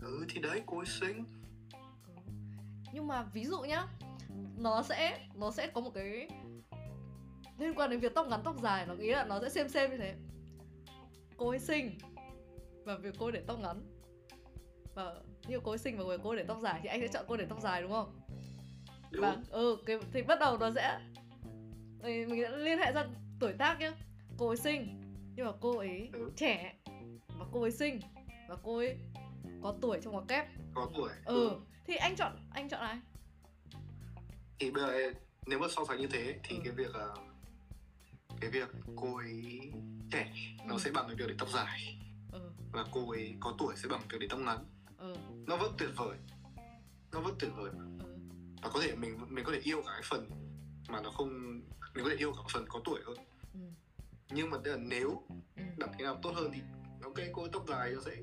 Ừ 0.00 0.24
thì 0.28 0.40
đấy 0.40 0.62
cô 0.66 0.78
ấy 0.78 0.86
xinh. 0.86 1.24
Ừ. 1.72 1.78
Nhưng 2.92 3.06
mà 3.06 3.22
ví 3.22 3.44
dụ 3.44 3.60
nhá 3.60 3.86
Nó 4.56 4.82
sẽ 4.82 5.18
Nó 5.34 5.50
sẽ 5.50 5.66
có 5.66 5.80
một 5.80 5.90
cái 5.94 6.28
Liên 7.58 7.74
quan 7.74 7.90
đến 7.90 8.00
việc 8.00 8.14
tóc 8.14 8.26
ngắn 8.28 8.40
tóc 8.44 8.56
dài. 8.62 8.86
Nó 8.86 8.94
nghĩ 8.94 9.10
là 9.10 9.24
nó 9.24 9.40
sẽ 9.40 9.48
xem 9.48 9.68
xem 9.68 9.90
như 9.90 9.96
thế. 9.96 10.14
Cô 11.36 11.48
ấy 11.48 11.58
xinh 11.58 11.98
Và 12.84 12.96
việc 12.96 13.14
cô 13.18 13.30
để 13.30 13.42
tóc 13.46 13.58
ngắn. 13.60 13.82
Và 14.94 15.14
như 15.48 15.60
cô 15.64 15.72
ấy 15.72 15.78
xinh 15.78 15.98
và 15.98 16.04
cô 16.22 16.30
ấy 16.30 16.38
để 16.38 16.44
tóc 16.44 16.58
dài 16.60 16.80
Thì 16.82 16.88
anh 16.88 17.00
sẽ 17.00 17.08
chọn 17.08 17.24
cô 17.28 17.36
để 17.36 17.46
tóc 17.48 17.60
dài 17.60 17.82
đúng 17.82 17.90
không? 17.90 18.20
Đúng. 19.10 19.22
Và 19.22 19.36
ừ 19.50 19.76
cái, 19.86 19.98
thì 20.12 20.22
bắt 20.22 20.38
đầu 20.40 20.58
nó 20.58 20.70
sẽ 20.74 20.98
Mình 22.02 22.42
sẽ 22.42 22.56
liên 22.56 22.78
hệ 22.78 22.92
ra 22.92 23.06
tuổi 23.40 23.52
tác 23.52 23.80
nhá. 23.80 23.92
Cô 24.38 24.48
ấy 24.48 24.56
xinh 24.56 25.00
Nhưng 25.36 25.46
mà 25.46 25.52
cô 25.60 25.78
ấy 25.78 26.10
ừ. 26.12 26.32
trẻ 26.36 26.74
và 27.38 27.46
cô 27.52 27.62
ấy 27.62 27.70
xinh 27.70 28.00
và 28.48 28.56
cô 28.62 28.76
ấy 28.76 28.96
có 29.62 29.74
tuổi 29.80 30.00
trong 30.02 30.12
ngoặc 30.12 30.24
kép. 30.28 30.46
Có 30.74 30.90
tuổi. 30.94 31.10
Ừ. 31.24 31.48
ừ 31.48 31.60
thì 31.86 31.96
anh 31.96 32.16
chọn 32.16 32.32
anh 32.50 32.68
chọn 32.68 32.80
ai 32.80 32.98
thì 34.58 34.70
bây 34.70 34.82
giờ 34.82 35.12
nếu 35.46 35.58
mà 35.58 35.66
so 35.70 35.84
sánh 35.88 35.98
như 35.98 36.06
thế 36.06 36.40
thì 36.44 36.56
ừ. 36.56 36.62
cái 36.64 36.72
việc 36.72 36.94
là 36.94 37.14
cái 38.40 38.50
việc 38.50 38.68
cô 38.96 39.16
ấy 39.16 39.60
trẻ 40.10 40.32
ừ. 40.58 40.64
nó 40.68 40.78
sẽ 40.78 40.90
bằng 40.90 41.06
cái 41.06 41.16
việc 41.16 41.24
để 41.28 41.34
tóc 41.38 41.48
dài 41.54 41.98
ừ. 42.32 42.50
và 42.72 42.84
cô 42.92 43.10
ấy 43.10 43.34
có 43.40 43.54
tuổi 43.58 43.74
sẽ 43.76 43.88
bằng 43.88 44.00
việc 44.08 44.18
để 44.20 44.26
tóc 44.30 44.40
ngắn 44.40 44.58
ừ. 44.98 45.16
nó 45.46 45.56
vẫn 45.56 45.72
tuyệt 45.78 45.90
vời 45.96 46.16
nó 47.12 47.20
vẫn 47.20 47.34
tuyệt 47.38 47.50
vời 47.56 47.70
mà. 47.72 47.84
Ừ. 48.04 48.14
và 48.62 48.70
có 48.72 48.80
thể 48.82 48.94
mình 48.96 49.18
mình 49.28 49.44
có 49.44 49.52
thể 49.52 49.60
yêu 49.62 49.82
cả 49.82 49.92
cái 49.92 50.02
phần 50.04 50.30
mà 50.88 51.00
nó 51.00 51.10
không 51.10 51.60
mình 51.94 52.04
có 52.04 52.10
thể 52.10 52.16
yêu 52.16 52.32
cả 52.32 52.42
phần 52.52 52.64
có 52.68 52.80
tuổi 52.84 53.00
hơn 53.04 53.16
ừ. 53.54 53.60
nhưng 54.30 54.50
mà 54.50 54.58
là 54.64 54.76
nếu 54.76 55.22
ừ. 55.56 55.62
đặt 55.76 55.90
cái 55.92 56.02
nào 56.02 56.18
tốt 56.22 56.32
hơn 56.34 56.50
thì 56.54 56.60
ok 57.02 57.14
cô 57.32 57.48
tóc 57.48 57.64
dài 57.68 57.90
nó 57.90 58.00
sẽ 58.04 58.16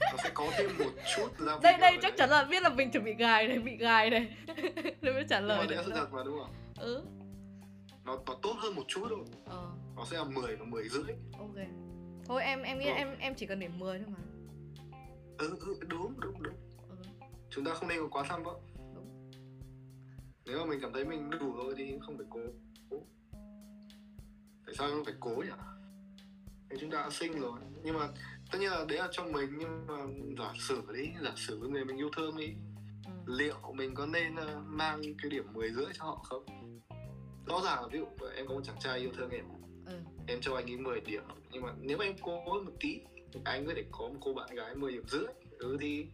nó 0.00 0.18
sẽ 0.24 0.30
có 0.34 0.50
thêm 0.58 0.70
một 0.78 0.90
chút 1.16 1.28
là 1.38 1.58
đây 1.62 1.78
đây 1.78 1.98
chắc 2.02 2.14
chắn 2.16 2.30
là 2.30 2.44
biết 2.44 2.62
là 2.62 2.68
mình 2.68 2.90
chuẩn 2.90 3.04
bị 3.04 3.14
gài 3.14 3.48
này 3.48 3.58
bị 3.58 3.76
gài 3.76 4.10
này. 4.10 4.36
Để 5.02 5.12
mới 5.12 5.24
trả 5.28 5.40
lời 5.40 5.66
đấy 5.66 5.76
là 5.76 5.82
sự 5.86 5.92
thật 5.94 6.12
mà 6.12 6.22
đúng 6.24 6.38
không? 6.38 6.54
Ừ. 6.78 7.02
Nó 8.04 8.18
nó 8.26 8.34
tốt 8.42 8.56
hơn 8.58 8.74
một 8.74 8.84
chút 8.88 9.06
thôi. 9.08 9.24
Ờ. 9.44 9.70
nó 9.96 10.04
sẽ 10.04 10.16
là 10.18 10.24
10 10.24 10.56
và 10.56 10.64
10 10.64 10.88
rưỡi. 10.88 11.14
Ok. 11.38 11.56
Thôi 12.26 12.42
em 12.42 12.62
em 12.62 12.78
nghĩ 12.78 12.86
ừ. 12.86 12.92
em 12.92 13.16
em 13.18 13.34
chỉ 13.34 13.46
cần 13.46 13.60
điểm 13.60 13.78
10 13.78 13.98
thôi 13.98 14.06
mà. 14.08 14.22
Ừ, 15.38 15.56
ừ 15.60 15.78
đúng 15.88 16.20
đúng 16.20 16.42
đúng. 16.42 16.54
Ừ. 16.88 16.96
chúng 17.50 17.64
ta 17.64 17.74
không 17.74 17.88
nên 17.88 17.98
có 18.00 18.08
quá 18.08 18.24
tham 18.28 18.42
vọng. 18.42 18.60
Nếu 20.44 20.58
mà 20.58 20.64
mình 20.64 20.78
cảm 20.82 20.92
thấy 20.92 21.04
mình 21.04 21.30
đủ 21.30 21.56
rồi 21.56 21.74
thì 21.76 21.98
không 22.00 22.16
phải 22.16 22.26
cố. 22.30 22.40
Tại 24.66 24.74
sao 24.78 24.88
không 24.88 25.04
phải 25.04 25.14
cố 25.20 25.30
nhỉ? 25.30 25.50
Thì 26.70 26.76
chúng 26.80 26.90
ta 26.90 27.02
đã 27.02 27.10
sinh 27.10 27.40
rồi. 27.40 27.60
Nhưng 27.82 27.98
mà 27.98 28.08
tất 28.52 28.58
nhiên 28.60 28.70
là 28.70 28.84
đấy 28.88 28.98
là 28.98 29.08
trong 29.12 29.32
mình 29.32 29.50
nhưng 29.58 29.86
mà 29.86 29.94
giả 30.38 30.52
sử 30.58 30.82
đi 30.96 31.10
giả 31.22 31.32
sử 31.36 31.56
người 31.56 31.84
mình 31.84 31.96
yêu 31.96 32.10
thương 32.16 32.36
đi. 32.36 32.46
Ừ. 33.04 33.12
liệu 33.26 33.72
mình 33.74 33.94
có 33.94 34.06
nên 34.06 34.34
uh, 34.34 34.66
mang 34.66 35.02
cái 35.22 35.30
điểm 35.30 35.44
10 35.52 35.70
rưỡi 35.70 35.86
cho 35.98 36.04
họ 36.04 36.16
không? 36.24 36.44
Rõ 37.46 37.60
ràng 37.64 37.82
là 37.82 37.88
ví 37.92 37.98
dụ 37.98 38.26
em 38.36 38.46
có 38.46 38.54
một 38.54 38.60
chàng 38.64 38.76
trai 38.80 38.98
yêu 38.98 39.10
thương 39.16 39.30
em 39.30 39.44
ừ. 39.86 39.92
em 40.26 40.40
cho 40.40 40.54
anh 40.56 40.70
ấy 40.70 40.76
10 40.76 41.00
điểm 41.00 41.22
nhưng 41.50 41.62
mà 41.62 41.72
nếu 41.80 41.98
mà 41.98 42.04
em 42.04 42.14
cố 42.22 42.44
một 42.44 42.72
tí 42.80 43.00
anh 43.44 43.66
có 43.66 43.72
thể 43.76 43.84
có 43.90 44.08
một 44.08 44.18
cô 44.20 44.34
bạn 44.34 44.54
gái 44.54 44.74
10 44.74 44.92
điểm 44.92 45.04
rưỡi. 45.08 45.26
Ừ 45.58 45.76
thì 45.80 46.06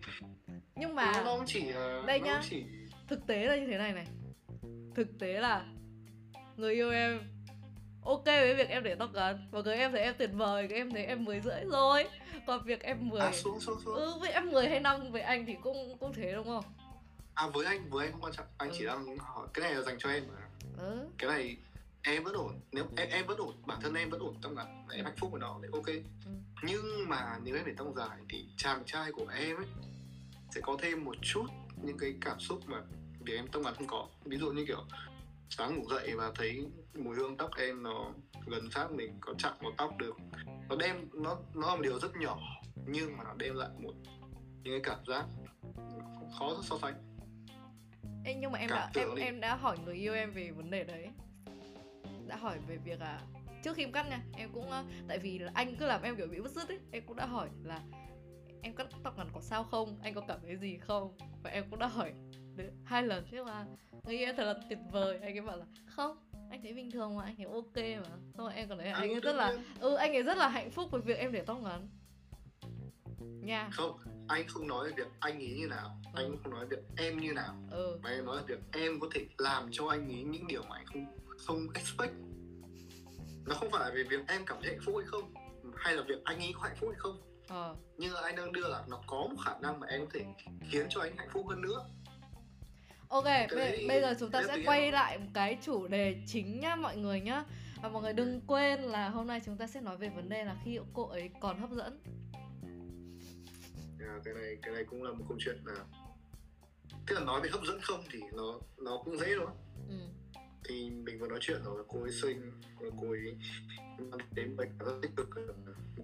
nhưng 0.77 0.95
mà 0.95 1.23
nó 1.25 1.39
chỉ 1.47 1.61
uh, 1.71 2.07
đây 2.07 2.21
nhá. 2.21 2.41
chỉ... 2.51 2.65
thực 3.09 3.27
tế 3.27 3.45
là 3.47 3.57
như 3.57 3.67
thế 3.67 3.79
này 3.79 3.93
này. 3.93 4.07
Thực 4.95 5.19
tế 5.19 5.41
là 5.41 5.65
người 6.57 6.75
yêu 6.75 6.91
em 6.91 7.34
ok 8.05 8.25
với 8.25 8.55
việc 8.55 8.69
em 8.69 8.83
để 8.83 8.95
tóc 8.95 9.11
ngắn 9.15 9.49
và 9.51 9.61
người 9.63 9.77
em 9.77 9.93
thấy 9.93 10.01
em 10.01 10.15
tuyệt 10.19 10.31
vời 10.33 10.69
em 10.71 10.91
thấy 10.91 11.05
em 11.05 11.25
mười 11.25 11.41
rưỡi 11.41 11.65
rồi 11.73 12.05
còn 12.47 12.65
việc 12.65 12.81
em 12.81 13.09
mười 13.09 13.21
à, 13.21 13.33
xuống, 13.33 13.61
xuống, 13.61 13.81
xuống. 13.85 13.95
ừ 13.95 14.15
với 14.21 14.31
em 14.33 14.51
mười 14.51 14.69
hay 14.69 14.81
năm 14.81 15.13
với 15.13 15.21
anh 15.21 15.47
thì 15.47 15.57
cũng 15.63 15.99
cũng 16.01 16.13
thế 16.13 16.33
đúng 16.33 16.47
không 16.47 16.65
à 17.35 17.47
với 17.47 17.67
anh 17.67 17.91
với 17.91 18.07
anh 18.07 18.13
không 18.13 18.21
quan 18.21 18.33
trọng 18.33 18.47
anh 18.59 18.71
ừ. 18.71 18.75
chỉ 18.79 18.87
đang 18.87 19.19
hỏi 19.19 19.49
cái 19.55 19.63
này 19.63 19.75
là 19.75 19.83
dành 19.83 19.99
cho 19.99 20.09
em 20.09 20.25
mà 20.29 20.49
ừ. 20.79 21.09
cái 21.19 21.31
này 21.31 21.57
em 22.03 22.25
vẫn 22.25 22.35
ổn 22.35 22.61
nếu 22.73 22.85
em, 22.97 23.09
em 23.09 23.27
vẫn 23.27 23.39
ổn 23.39 23.55
bản 23.67 23.79
thân 23.83 23.95
em 23.95 24.11
vẫn 24.11 24.21
ổn 24.21 24.35
tóc 24.43 24.53
ngắn 24.53 24.87
em 24.91 25.05
hạnh 25.05 25.17
phúc 25.17 25.31
với 25.33 25.41
nó 25.41 25.59
thì 25.63 25.69
ok 25.73 25.87
ừ. 26.27 26.31
nhưng 26.63 27.09
mà 27.09 27.39
nếu 27.43 27.57
em 27.57 27.65
để 27.67 27.73
tóc 27.77 27.89
dài 27.97 28.19
thì 28.29 28.47
chàng 28.57 28.83
trai 28.87 29.13
của 29.13 29.27
em 29.35 29.57
ấy 29.57 29.67
sẽ 30.51 30.61
có 30.61 30.77
thêm 30.83 31.05
một 31.05 31.17
chút 31.23 31.47
những 31.83 31.99
cái 31.99 32.15
cảm 32.21 32.41
xúc 32.41 32.61
mà 32.67 32.83
vì 33.21 33.37
em 33.37 33.49
tóc 33.53 33.63
ngắn 33.63 33.75
không 33.75 33.87
có 33.87 34.07
ví 34.25 34.37
dụ 34.37 34.51
như 34.51 34.65
kiểu 34.67 34.85
sáng 35.59 35.79
ngủ 35.79 35.85
dậy 35.91 36.15
và 36.17 36.33
thấy 36.35 36.67
mùi 36.95 37.17
hương 37.17 37.37
tóc 37.37 37.51
em 37.57 37.83
nó 37.83 38.13
gần 38.47 38.71
sát 38.71 38.93
mình 38.93 39.17
có 39.21 39.35
chạm 39.39 39.53
vào 39.61 39.73
tóc 39.79 39.91
được. 39.99 40.17
Nó 40.69 40.77
đem 40.77 41.09
nó 41.13 41.39
nó 41.55 41.69
là 41.69 41.77
một 41.77 41.83
điều 41.83 41.99
rất 41.99 42.17
nhỏ 42.17 42.39
nhưng 42.87 43.17
mà 43.17 43.25
nó 43.25 43.35
đem 43.39 43.55
lại 43.55 43.71
một 43.79 43.93
những 44.63 44.73
cái 44.73 44.81
cảm 44.83 44.99
giác 45.07 45.25
khó 46.39 46.55
so 46.63 46.79
sánh. 46.83 46.95
Ê, 48.25 48.35
nhưng 48.35 48.53
mà 48.53 48.59
em 48.59 48.71
đã 48.71 48.91
em 48.95 49.15
đi. 49.17 49.23
em 49.23 49.41
đã 49.41 49.57
hỏi 49.57 49.79
người 49.85 49.95
yêu 49.95 50.15
em 50.15 50.33
về 50.33 50.51
vấn 50.51 50.71
đề 50.71 50.85
đấy. 50.85 51.09
Đã 52.27 52.37
hỏi 52.37 52.59
về 52.69 52.77
việc 52.77 53.01
à 53.01 53.21
trước 53.65 53.77
khi 53.77 53.83
em 53.83 53.93
cắt 53.93 54.09
nha 54.09 54.23
em 54.37 54.51
cũng 54.53 54.71
tại 55.09 55.19
vì 55.19 55.39
là 55.39 55.53
anh 55.55 55.77
cứ 55.77 55.87
làm 55.87 56.03
em 56.03 56.17
kiểu 56.17 56.27
bị 56.27 56.41
bứt 56.41 56.53
rứt 56.53 56.69
ấy 56.69 56.79
em 56.91 57.03
cũng 57.07 57.17
đã 57.17 57.27
hỏi 57.27 57.49
là 57.63 57.81
em 58.63 58.75
cắt 58.75 58.87
tóc 59.03 59.19
ngắn 59.19 59.29
có 59.35 59.41
sao 59.41 59.65
không? 59.65 59.99
Anh 60.03 60.15
có 60.15 60.21
cảm 60.29 60.39
thấy 60.43 60.57
gì 60.57 60.79
không? 60.79 61.17
Và 61.43 61.51
em 61.51 61.65
cũng 61.71 61.79
đã 61.79 61.87
hỏi 61.87 62.13
hai 62.85 63.03
lần. 63.03 63.25
Nhưng 63.31 63.45
mà 63.45 63.67
người 64.05 64.19
yêu 64.19 64.33
thật 64.37 64.45
là 64.45 64.55
tuyệt 64.69 64.79
vời. 64.93 65.19
Anh 65.23 65.39
ấy 65.39 65.41
bảo 65.41 65.57
là 65.57 65.65
không 65.87 66.17
anh 66.51 66.63
thấy 66.63 66.73
bình 66.73 66.91
thường 66.91 67.17
mà 67.17 67.25
anh 67.25 67.37
thấy 67.37 67.47
ok 67.47 67.77
mà. 67.77 68.17
Xong 68.37 68.47
rồi 68.47 68.55
em 68.55 68.69
còn 68.69 68.79
thấy 68.79 68.89
anh 68.89 69.11
ấy 69.11 69.21
rất 69.21 69.37
là 69.37 69.59
ừ 69.81 69.95
anh 69.95 70.13
ấy 70.13 70.23
rất 70.23 70.37
là 70.37 70.49
hạnh 70.49 70.71
phúc 70.71 70.91
với 70.91 71.01
việc 71.01 71.19
em 71.19 71.33
để 71.33 71.43
tóc 71.47 71.59
ngắn. 71.63 71.89
Nha. 73.21 73.69
Không 73.73 73.99
anh 74.29 74.49
không 74.49 74.69
nói 74.69 74.89
về 74.89 74.95
việc 74.97 75.07
anh 75.21 75.39
ấy 75.39 75.55
như 75.59 75.67
nào. 75.67 76.01
Ừ. 76.15 76.23
anh 76.23 76.37
không 76.43 76.53
nói 76.53 76.67
việc 76.67 76.79
em 76.97 77.19
như 77.21 77.33
nào. 77.33 77.55
Ừ. 77.71 77.99
mà 78.03 78.11
anh 78.11 78.25
nói 78.25 78.37
là 78.37 78.43
việc 78.43 78.59
em 78.73 79.01
có 79.01 79.09
thể 79.15 79.27
làm 79.39 79.69
cho 79.73 79.87
anh 79.87 80.09
ấy 80.09 80.23
những 80.23 80.47
điều 80.47 80.63
mà 80.63 80.77
anh 80.77 80.87
không 80.87 81.07
không 81.47 81.67
expect. 81.75 82.13
Nó 83.47 83.55
không 83.55 83.71
phải 83.71 83.91
về 83.95 84.03
việc 84.03 84.21
em 84.29 84.43
cảm 84.47 84.59
thấy 84.63 84.71
hạnh 84.71 84.81
phúc 84.85 84.95
hay 84.99 85.07
không 85.07 85.35
hay 85.77 85.97
là 85.97 86.03
việc 86.09 86.25
anh 86.25 86.39
ấy 86.39 86.55
hạnh 86.63 86.77
phúc 86.81 86.91
hay 86.93 86.99
không. 86.99 87.21
Ờ. 87.49 87.77
nhưng 87.97 88.15
anh 88.15 88.37
đang 88.37 88.53
đưa 88.53 88.69
là 88.69 88.85
nó 88.89 89.01
có 89.07 89.17
một 89.17 89.37
khả 89.45 89.59
năng 89.61 89.81
mà 89.81 89.87
em 89.87 90.07
có 90.07 90.11
thể 90.13 90.25
khiến 90.71 90.87
cho 90.91 91.01
anh 91.01 91.17
hạnh 91.17 91.29
phúc 91.33 91.47
hơn 91.49 91.63
nữa 91.63 91.87
Ok, 93.15 93.25
bây, 93.25 93.85
bây 93.89 94.01
giờ 94.01 94.15
chúng 94.21 94.31
ta 94.31 94.43
sẽ 94.47 94.63
quay 94.67 94.93
lại 94.93 95.19
một 95.19 95.27
cái 95.35 95.59
chủ 95.63 95.87
đề 95.87 96.17
chính 96.27 96.61
nhá 96.61 96.77
mọi 96.77 96.97
người 96.97 97.21
nhá. 97.21 97.45
Và 97.83 97.89
mọi 97.89 98.03
người 98.03 98.13
đừng 98.13 98.41
quên 98.47 98.81
là 98.81 99.09
hôm 99.09 99.27
nay 99.27 99.41
chúng 99.47 99.57
ta 99.57 99.67
sẽ 99.67 99.81
nói 99.81 99.97
về 99.97 100.09
vấn 100.09 100.29
đề 100.29 100.45
là 100.45 100.57
khi 100.65 100.79
cô 100.93 101.07
ấy 101.09 101.31
còn 101.41 101.61
hấp 101.61 101.71
dẫn. 101.71 102.03
À, 104.01 104.19
Cái 104.25 104.35
này 104.35 104.57
cái 104.63 104.75
này 104.75 104.85
cũng 104.85 105.03
là 105.03 105.13
một 105.13 105.25
câu 105.29 105.39
chuyện 105.41 105.57
là 105.65 105.75
Tức 107.07 107.15
là 107.15 107.25
nói 107.25 107.41
về 107.41 107.49
hấp 107.53 107.61
dẫn 107.67 107.81
không 107.81 108.05
thì 108.11 108.21
nó 108.33 108.61
nó 108.79 109.03
cũng 109.05 109.19
dễ 109.19 109.27
thôi 109.39 109.49
ừ. 109.89 109.97
Thì 110.65 110.91
mình 110.91 111.19
vừa 111.19 111.29
nói 111.29 111.39
chuyện 111.41 111.63
rồi 111.65 111.79
là 111.79 111.85
cô 111.89 112.03
ấy 112.03 112.13
xinh 112.13 112.53
cô 113.01 113.11
ấy 113.11 113.37
đến 114.35 114.57
bệnh 114.57 114.79
rất 114.79 114.95
tích 115.03 115.11
cực 115.17 115.29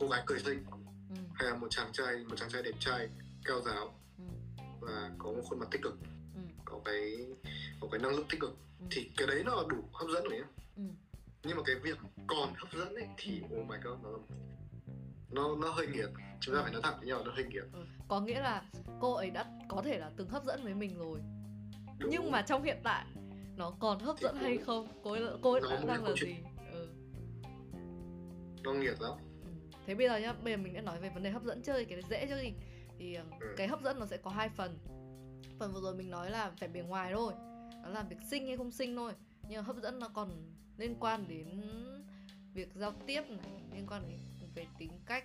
cô 0.00 0.08
gái 0.08 0.22
cười 0.26 0.38
xinh. 0.38 0.64
Ừ. 1.10 1.16
hay 1.34 1.50
là 1.50 1.56
một 1.56 1.68
chàng 1.70 1.92
trai 1.92 2.16
một 2.28 2.36
chàng 2.36 2.50
trai 2.50 2.62
đẹp 2.62 2.74
trai 2.78 3.08
cao 3.44 3.60
giáo 3.60 3.94
ừ. 4.18 4.24
và 4.80 5.10
có 5.18 5.32
một 5.32 5.42
khuôn 5.48 5.58
mặt 5.58 5.68
tích 5.70 5.82
cực 5.82 5.94
cái 6.84 7.26
có 7.80 7.88
cái 7.92 8.00
năng 8.00 8.14
lượng 8.16 8.26
tích 8.30 8.40
cực 8.40 8.56
ừ. 8.80 8.86
thì 8.90 9.10
cái 9.16 9.26
đấy 9.26 9.42
nó 9.44 9.54
là 9.54 9.62
đủ 9.68 9.76
hấp 9.92 10.08
dẫn 10.10 10.24
rồi 10.24 10.32
nhé 10.32 10.44
ừ. 10.76 10.82
nhưng 11.44 11.56
mà 11.56 11.62
cái 11.66 11.76
việc 11.82 11.98
còn 12.26 12.54
hấp 12.56 12.72
dẫn 12.72 12.94
ấy 12.94 13.08
thì 13.16 13.42
oh 13.60 13.66
my 13.66 13.76
god 13.84 13.98
nó 14.02 14.10
nó 15.30 15.56
nó 15.56 15.70
hơi 15.70 15.86
nghiệt 15.86 16.08
chúng 16.40 16.54
ta 16.54 16.62
phải 16.62 16.72
nói 16.72 16.82
thẳng 16.84 16.94
với 16.98 17.06
nhau 17.06 17.22
nó 17.24 17.32
hơi 17.32 17.44
nghiệt 17.44 17.64
ừ. 17.72 17.84
có 18.08 18.20
nghĩa 18.20 18.40
là 18.40 18.62
cô 19.00 19.12
ấy 19.12 19.30
đã 19.30 19.44
có 19.68 19.82
thể 19.82 19.98
là 19.98 20.10
từng 20.16 20.28
hấp 20.28 20.44
dẫn 20.44 20.64
với 20.64 20.74
mình 20.74 20.98
rồi 20.98 21.20
Đúng. 21.98 22.10
nhưng 22.10 22.30
mà 22.30 22.42
trong 22.42 22.62
hiện 22.62 22.78
tại 22.84 23.06
nó 23.56 23.72
còn 23.80 24.00
hấp 24.00 24.18
dẫn 24.18 24.36
hay 24.36 24.58
không 24.58 24.88
cô 25.02 25.12
ấy 25.12 25.22
cô 25.42 25.52
ấy 25.52 25.60
đã 25.70 25.82
đang 25.86 26.04
là 26.04 26.12
gì 26.20 26.34
ừ. 26.72 26.88
nó 28.62 28.72
nghiệt 28.72 29.00
lắm 29.00 29.12
ừ. 29.44 29.50
thế 29.86 29.94
bây 29.94 30.08
giờ 30.08 30.16
nhá 30.16 30.32
bây 30.32 30.52
giờ 30.52 30.56
mình 30.56 30.74
đã 30.74 30.80
nói 30.80 31.00
về 31.00 31.10
vấn 31.14 31.22
đề 31.22 31.30
hấp 31.30 31.42
dẫn 31.42 31.62
chơi 31.62 31.84
cái 31.84 32.02
dễ 32.10 32.26
chứ 32.26 32.36
gì 32.36 32.52
thì 32.98 33.14
ừ. 33.14 33.24
cái 33.56 33.68
hấp 33.68 33.82
dẫn 33.82 33.98
nó 34.00 34.06
sẽ 34.06 34.16
có 34.16 34.30
hai 34.30 34.48
phần 34.48 34.78
phần 35.60 35.72
vừa 35.72 35.80
rồi 35.80 35.94
mình 35.94 36.10
nói 36.10 36.30
là 36.30 36.52
vẻ 36.60 36.68
bề 36.68 36.80
ngoài 36.80 37.12
thôi. 37.14 37.32
Nó 37.82 37.88
là 37.88 38.02
việc 38.02 38.16
sinh 38.30 38.46
hay 38.46 38.56
không 38.56 38.72
sinh 38.72 38.96
thôi. 38.96 39.12
Nhưng 39.48 39.56
mà 39.56 39.62
hấp 39.62 39.76
dẫn 39.76 39.98
nó 39.98 40.08
còn 40.08 40.30
liên 40.76 40.94
quan 41.00 41.28
đến 41.28 41.62
việc 42.54 42.68
giao 42.74 42.92
tiếp 43.06 43.22
này 43.28 43.62
liên 43.74 43.86
quan 43.86 44.02
đến 44.08 44.18
về 44.54 44.66
tính 44.78 44.90
cách 45.06 45.24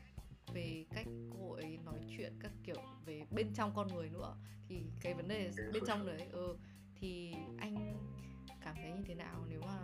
về 0.53 0.85
cách 0.89 1.07
cô 1.39 1.53
ấy 1.53 1.79
nói 1.85 1.99
chuyện 2.17 2.33
các 2.39 2.51
kiểu 2.63 2.81
về 3.05 3.25
bên 3.31 3.53
trong 3.53 3.71
con 3.75 3.87
người 3.87 4.09
nữa. 4.09 4.35
Thì 4.69 4.81
cái 5.01 5.13
vấn 5.13 5.27
đề 5.27 5.51
bên 5.73 5.83
trong 5.87 6.07
đấy 6.07 6.27
ừ. 6.31 6.55
Thì 6.99 7.33
anh 7.57 7.97
cảm 8.61 8.75
thấy 8.75 8.91
như 8.91 9.03
thế 9.05 9.15
nào 9.15 9.45
nếu 9.49 9.61
mà 9.61 9.79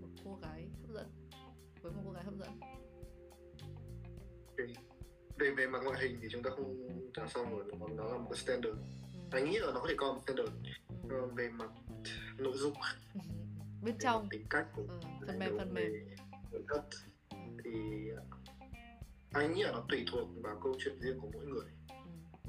một 0.00 0.08
cô 0.24 0.38
gái 0.42 0.68
hấp 0.80 0.90
dẫn? 0.90 1.06
Với 1.82 1.92
một 1.92 2.02
cô 2.04 2.10
gái 2.10 2.24
hấp 2.24 2.34
dẫn. 2.34 2.60
Về 5.38 5.50
về 5.56 5.66
mặt 5.66 5.78
ngoại 5.84 6.00
hình 6.02 6.18
thì 6.22 6.28
chúng 6.30 6.42
ta 6.42 6.50
không 6.50 6.88
trả 7.14 7.26
xong 7.28 7.50
rồi 7.50 7.64
nó 7.96 8.04
là 8.04 8.18
một 8.18 8.28
cái 8.30 8.38
standard 8.38 8.78
anh 9.36 9.50
nghĩ 9.50 9.58
là 9.58 9.66
nó 9.74 9.80
có 9.80 9.86
thể 9.88 9.94
có 9.96 10.12
một 10.12 10.20
standard 10.22 10.52
ừ. 11.08 11.26
về 11.36 11.48
mặt 11.48 11.70
nội 12.38 12.56
dung. 12.56 12.74
Bên 13.82 13.98
trong. 14.00 14.28
tính 14.30 14.46
cách 14.50 14.66
của 14.76 14.82
ừ, 14.88 15.00
phần 15.26 15.38
mềm 15.38 15.58
phần 15.58 15.74
mềm. 15.74 15.92
đất 16.68 16.82
thì 17.64 17.70
anh 19.32 19.54
nghĩ 19.54 19.62
là 19.62 19.72
nó 19.72 19.84
tùy 19.88 20.04
thuộc 20.12 20.28
vào 20.42 20.60
câu 20.62 20.74
chuyện 20.78 21.00
riêng 21.00 21.20
của 21.20 21.30
mỗi 21.32 21.46
người. 21.46 21.66
Ừ. 21.88 21.94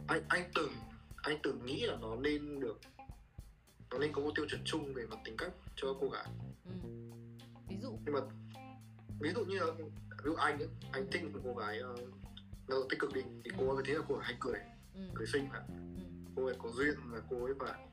anh 0.08 0.24
anh 0.28 0.52
từng 0.56 0.72
anh 1.16 1.38
từng 1.44 1.66
nghĩ 1.66 1.86
là 1.86 1.98
nó 2.02 2.16
nên 2.16 2.60
được 2.60 2.80
nó 3.92 3.98
nên 3.98 4.14
có 4.14 4.22
một 4.22 4.32
tiêu 4.36 4.46
chuẩn 4.50 4.62
chung 4.66 4.94
về 4.94 5.06
mặt 5.10 5.18
tính 5.26 5.38
cách 5.38 5.52
cho 5.76 5.88
cô 6.02 6.10
gái. 6.10 6.26
Ừ. 6.66 6.90
ví 7.70 7.78
dụ. 7.82 7.98
Nhưng 8.06 8.14
mà 8.14 8.20
ví 9.20 9.30
dụ 9.36 9.46
như 9.46 9.60
là 9.60 9.66
ví 9.78 9.84
dụ 10.24 10.36
anh 10.36 10.60
ấy, 10.60 10.70
anh 10.92 11.12
thích 11.12 11.24
một 11.24 11.40
cô 11.44 11.54
gái 11.54 11.80
uh, 11.94 12.00
năng 12.68 12.78
lượng 12.78 12.88
tích 12.90 13.00
cực 13.00 13.14
đi 13.14 13.22
thì 13.46 13.52
cô 13.58 13.76
ấy 13.76 13.84
thấy 13.86 13.96
là 13.96 14.02
cô 14.08 14.16
ấy 14.16 14.24
hay 14.24 14.36
cười 14.40 14.60
ừ. 14.96 15.02
cười 15.16 15.28
xinh 15.28 15.50
mà 15.50 15.60
cô 16.38 16.46
ấy 16.46 16.56
có 16.64 16.70
duyên 16.70 16.96
và 17.06 17.22
cô 17.30 17.44
ấy 17.46 17.54
phải 17.60 17.88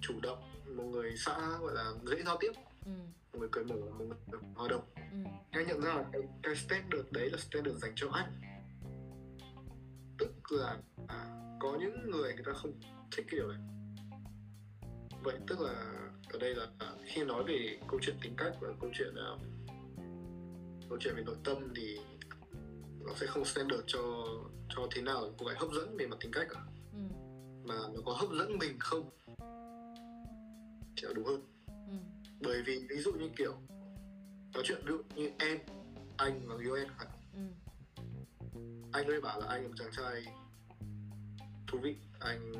chủ 0.00 0.14
động 0.22 0.38
một 0.76 0.84
người 0.84 1.16
xã 1.16 1.38
gọi 1.60 1.74
là 1.74 1.92
dễ 2.06 2.22
giao 2.24 2.36
tiếp. 2.40 2.52
Ừ. 2.84 2.92
một 3.32 3.38
người 3.38 3.48
cởi 3.52 3.64
mở 3.64 3.74
một 3.74 4.04
người 4.04 4.40
hòa 4.54 4.68
đồng. 4.68 4.84
Ừ. 4.94 5.18
anh 5.50 5.66
nhận 5.66 5.80
ra 5.80 5.94
là 5.94 6.04
cái, 6.12 6.22
cái 6.42 6.56
standard 6.56 7.08
đấy 7.10 7.30
là 7.30 7.38
standard 7.38 7.78
dành 7.78 7.92
cho 7.96 8.10
anh. 8.10 8.40
Tức 10.18 10.32
là 10.50 10.78
à, 11.08 11.26
có 11.60 11.78
những 11.80 12.10
người 12.10 12.34
người 12.34 12.44
ta 12.46 12.52
không 12.52 12.80
thích 13.16 13.26
kiểu 13.30 13.48
này. 13.48 13.60
Vậy 15.22 15.38
tức 15.46 15.60
là 15.60 15.72
ở 16.32 16.38
đây 16.38 16.54
là 16.54 16.66
à, 16.78 16.86
khi 17.06 17.24
nói 17.24 17.44
về 17.46 17.78
câu 17.88 18.00
chuyện 18.02 18.16
tính 18.22 18.34
cách 18.36 18.52
và 18.60 18.68
câu 18.80 18.90
chuyện 18.94 19.14
uh, 19.34 19.40
câu 20.88 20.98
chuyện 21.00 21.14
về 21.16 21.22
nội 21.26 21.36
tâm 21.44 21.74
thì 21.76 21.98
nó 23.00 23.14
sẽ 23.16 23.26
không 23.26 23.44
standard 23.44 23.82
cho 23.86 24.00
cho 24.68 24.88
thế 24.90 25.02
nào. 25.02 25.34
Cô 25.38 25.46
gái 25.46 25.56
hấp 25.58 25.68
dẫn 25.72 25.96
về 25.96 26.06
mặt 26.06 26.16
tính 26.20 26.32
cách 26.32 26.46
cả 26.50 26.60
mà 27.64 27.74
nó 27.94 28.00
có 28.04 28.12
hấp 28.12 28.28
dẫn 28.38 28.58
mình 28.58 28.78
không 28.78 29.10
là 31.02 31.14
đúng 31.14 31.26
hơn 31.26 31.42
ừ. 31.66 31.96
bởi 32.40 32.62
vì 32.62 32.86
ví 32.88 32.96
dụ 32.96 33.12
như 33.12 33.28
kiểu 33.36 33.54
nói 34.54 34.62
chuyện 34.66 34.80
ví 34.84 34.92
dụ 34.92 35.02
như 35.14 35.30
em 35.38 35.58
anh 36.16 36.40
và 36.46 36.54
người 36.54 36.64
yêu 36.64 36.74
em 36.74 36.88
ừ. 37.34 37.40
anh 38.92 39.06
ấy 39.06 39.20
bảo 39.20 39.40
là 39.40 39.46
anh 39.46 39.62
là 39.62 39.68
một 39.68 39.74
chàng 39.78 39.90
trai 39.96 40.24
thú 41.66 41.78
vị 41.82 41.96
anh 42.18 42.52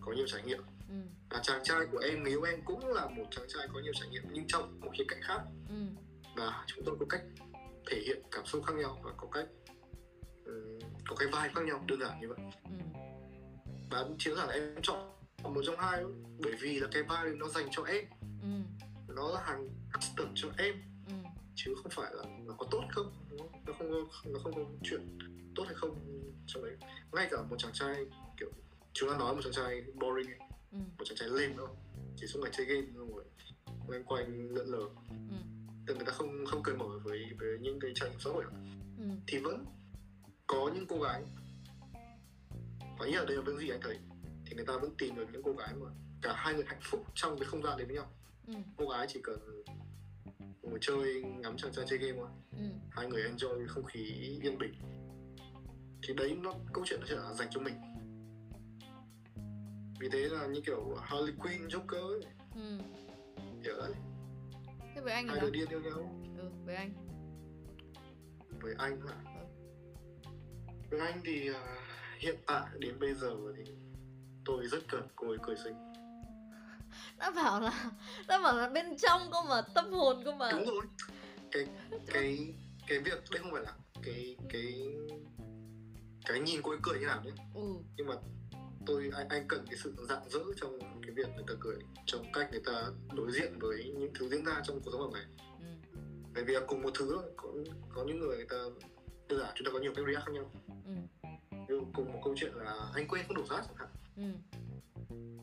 có 0.00 0.12
nhiều 0.12 0.26
trải 0.26 0.42
nghiệm 0.42 0.62
ừ. 0.88 0.94
và 1.30 1.40
chàng 1.42 1.60
trai 1.64 1.86
của 1.92 1.98
em 1.98 2.22
người 2.22 2.32
yêu 2.32 2.42
em 2.42 2.60
cũng 2.64 2.86
là 2.86 3.06
một 3.06 3.24
chàng 3.30 3.46
trai 3.48 3.68
có 3.72 3.80
nhiều 3.80 3.92
trải 3.94 4.08
nghiệm 4.08 4.22
nhưng 4.32 4.46
trong 4.46 4.80
một 4.80 4.90
khía 4.98 5.04
cạnh 5.08 5.20
khác 5.22 5.40
ừ. 5.68 5.74
và 6.36 6.64
chúng 6.66 6.84
tôi 6.84 6.96
có 7.00 7.06
cách 7.08 7.22
thể 7.90 8.02
hiện 8.06 8.22
cảm 8.30 8.46
xúc 8.46 8.62
khác 8.66 8.74
nhau 8.76 8.98
và 9.02 9.12
có 9.16 9.28
cách 9.32 9.48
um, 10.44 10.78
có 11.08 11.16
cái 11.16 11.28
vai 11.32 11.48
khác 11.54 11.64
nhau 11.64 11.84
đơn 11.88 12.00
giản 12.00 12.20
như 12.20 12.28
vậy 12.28 12.38
ừ 12.64 13.03
và 13.90 14.04
chính 14.18 14.34
là 14.34 14.46
em 14.46 14.74
chọn 14.82 15.14
một 15.42 15.62
trong 15.66 15.76
hai 15.78 16.04
bởi 16.38 16.52
vì 16.60 16.80
là 16.80 16.88
cái 16.92 17.02
vai 17.02 17.30
nó 17.30 17.48
dành 17.48 17.68
cho 17.70 17.82
em 17.82 18.04
ừ. 18.42 18.48
nó 19.08 19.30
là 19.30 19.40
hàng 19.44 19.68
custom 19.92 20.28
cho 20.34 20.48
em 20.58 20.74
ừ. 21.08 21.14
chứ 21.54 21.74
không 21.82 21.92
phải 21.94 22.14
là 22.14 22.24
nó 22.46 22.54
có 22.58 22.66
tốt 22.70 22.82
không 22.90 23.12
nó 23.66 23.72
không 23.78 23.90
có 23.90 24.30
nó 24.32 24.38
không 24.38 24.54
có 24.54 24.60
chuyện 24.82 25.18
tốt 25.54 25.64
hay 25.66 25.74
không 25.74 25.98
trong 26.46 26.64
đấy 26.64 26.76
ngay 27.12 27.28
cả 27.30 27.36
một 27.50 27.56
chàng 27.58 27.72
trai 27.72 27.96
kiểu 28.40 28.50
chúng 28.92 29.10
ta 29.10 29.18
nói 29.18 29.34
một 29.34 29.40
chàng 29.44 29.52
trai 29.52 29.82
boring 29.94 30.30
ấy. 30.30 30.38
Ừ. 30.72 30.78
một 30.98 31.04
chàng 31.04 31.16
trai 31.16 31.28
lame 31.28 31.54
đâu 31.56 31.76
chỉ 32.16 32.26
suốt 32.26 32.40
ngày 32.42 32.50
chơi 32.56 32.66
game 32.66 32.86
rồi 32.94 33.24
loanh 33.88 34.04
quanh 34.04 34.54
lượn 34.54 34.66
lờ 34.66 34.88
ừ. 35.08 35.36
tức 35.86 35.96
người 35.96 36.06
ta 36.06 36.12
không 36.12 36.46
không 36.46 36.62
cởi 36.62 36.74
mở 36.76 36.98
với 37.04 37.24
với 37.38 37.58
những 37.60 37.80
cái 37.80 37.90
trải 37.94 38.10
nghiệm 38.10 38.20
xã 38.20 38.30
hội 38.30 38.44
ừ. 38.98 39.04
thì 39.26 39.38
vẫn 39.38 39.64
có 40.46 40.70
những 40.74 40.86
cô 40.86 40.98
gái 41.00 41.22
và 42.98 43.06
ý 43.06 43.14
ở 43.14 43.24
đây 43.24 43.36
là 43.36 43.42
những 43.46 43.58
gì 43.58 43.68
anh 43.70 43.80
thấy. 43.82 43.98
Thì 44.46 44.56
người 44.56 44.64
ta 44.66 44.72
vẫn 44.80 44.94
tìm 44.98 45.16
được 45.16 45.26
những 45.32 45.42
cô 45.42 45.52
gái 45.52 45.74
mà 45.74 45.86
cả 46.22 46.32
hai 46.36 46.54
người 46.54 46.64
hạnh 46.66 46.80
phúc 46.82 47.04
trong 47.14 47.38
cái 47.38 47.48
không 47.48 47.62
gian 47.62 47.76
đấy 47.76 47.86
với 47.86 47.96
nhau. 47.96 48.10
Ừ. 48.46 48.54
cô 48.76 48.88
gái 48.88 49.06
chỉ 49.08 49.20
cần 49.22 49.62
ngồi 50.62 50.78
chơi 50.80 51.22
ngắm 51.22 51.56
chàng 51.56 51.72
trai 51.72 51.84
chơi 51.88 51.98
game 51.98 52.18
thôi. 52.18 52.28
Ừ. 52.58 52.64
hai 52.90 53.06
người 53.06 53.22
enjoy 53.22 53.66
không 53.68 53.84
khí 53.84 54.00
yên 54.42 54.58
bình. 54.58 54.74
Thì 56.02 56.14
đấy 56.14 56.38
nó 56.42 56.54
câu 56.72 56.84
chuyện 56.86 57.00
nó 57.00 57.06
sẽ 57.06 57.16
là 57.16 57.32
dành 57.32 57.48
cho 57.50 57.60
mình. 57.60 57.74
Vì 60.00 60.08
thế 60.12 60.28
là 60.28 60.46
như 60.46 60.60
kiểu 60.66 60.94
Harley 61.02 61.34
Quinn 61.38 61.68
Joker 61.68 62.08
ấy. 62.08 62.20
Ừ. 62.54 62.78
kiểu 63.64 63.74
đấy. 63.78 63.92
Thế 64.94 65.00
với 65.00 65.12
anh 65.12 65.28
hai 65.28 65.40
đứa 65.40 65.50
điên 65.50 65.68
yêu 65.68 65.80
nhau. 65.80 66.20
Ừ 66.38 66.50
với 66.64 66.74
anh. 66.74 66.92
Với 68.62 68.74
anh 68.78 69.00
hả 69.00 69.14
ừ. 69.24 69.46
với 70.90 71.00
anh 71.00 71.20
thì 71.24 71.50
uh, 71.50 71.56
hiện 72.24 72.36
tại 72.46 72.66
đến 72.78 72.98
bây 73.00 73.14
giờ 73.14 73.30
thì 73.56 73.72
tôi 74.44 74.66
rất 74.66 74.78
cần 74.88 75.08
cô 75.16 75.28
ấy 75.28 75.38
cười 75.42 75.56
xinh. 75.64 75.74
Đã 77.18 77.30
bảo 77.30 77.60
là 77.60 77.90
đã 78.28 78.38
bảo 78.38 78.56
là 78.56 78.68
bên 78.68 78.96
trong 78.98 79.30
cơ 79.32 79.42
mà 79.48 79.62
tâm 79.74 79.92
hồn 79.92 80.22
cơ 80.24 80.34
mà. 80.34 80.52
Đúng 80.52 80.64
rồi. 80.66 80.82
Cái 81.52 81.66
cái 82.06 82.54
cái 82.88 82.98
việc 82.98 83.24
đây 83.30 83.40
không 83.42 83.52
phải 83.52 83.62
là 83.62 83.72
cái 84.02 84.36
cái 84.48 84.86
cái 86.26 86.40
nhìn 86.40 86.62
cô 86.62 86.70
ấy 86.70 86.78
cười 86.82 86.98
như 87.00 87.06
nào 87.06 87.22
nhé. 87.24 87.30
Ừ. 87.54 87.62
nhưng 87.96 88.06
mà 88.06 88.14
tôi 88.86 89.10
anh 89.14 89.28
anh 89.28 89.44
cần 89.48 89.66
cái 89.66 89.78
sự 89.84 89.94
rạng 90.08 90.28
rỡ 90.30 90.40
trong 90.56 90.78
cái 90.78 91.10
việc 91.14 91.28
người 91.34 91.44
ta 91.48 91.54
cười 91.60 91.76
trong 92.06 92.32
cách 92.32 92.48
người 92.50 92.62
ta 92.66 92.84
đối 93.12 93.32
diện 93.32 93.58
với 93.60 93.92
những 93.98 94.12
thứ 94.18 94.28
diễn 94.28 94.44
ra 94.44 94.62
trong 94.64 94.80
cuộc 94.80 94.90
sống 94.92 95.00
hàng 95.00 95.12
ngày. 95.12 95.48
Ừ. 95.60 95.98
bởi 96.34 96.44
vì 96.44 96.54
cùng 96.66 96.82
một 96.82 96.90
thứ 96.94 97.18
có 97.36 97.48
có 97.94 98.04
những 98.04 98.20
người 98.20 98.36
người 98.36 98.46
ta 98.48 98.56
đơn 99.28 99.40
giản 99.40 99.52
chúng 99.54 99.66
ta 99.66 99.70
có 99.72 99.78
nhiều 99.78 99.92
cái 99.96 100.04
react 100.08 100.26
khác 100.26 100.32
nhau. 100.32 100.50
Ừ. 100.84 100.92
Như 101.68 101.80
cùng 101.94 102.12
một 102.12 102.20
câu 102.24 102.34
chuyện 102.36 102.52
là 102.54 102.90
anh 102.94 103.08
quên 103.08 103.24
không 103.26 103.36
đổ 103.36 103.46
rác 103.46 103.64
chẳng 103.66 103.76
hạn 103.76 103.88
ừ. 104.16 104.54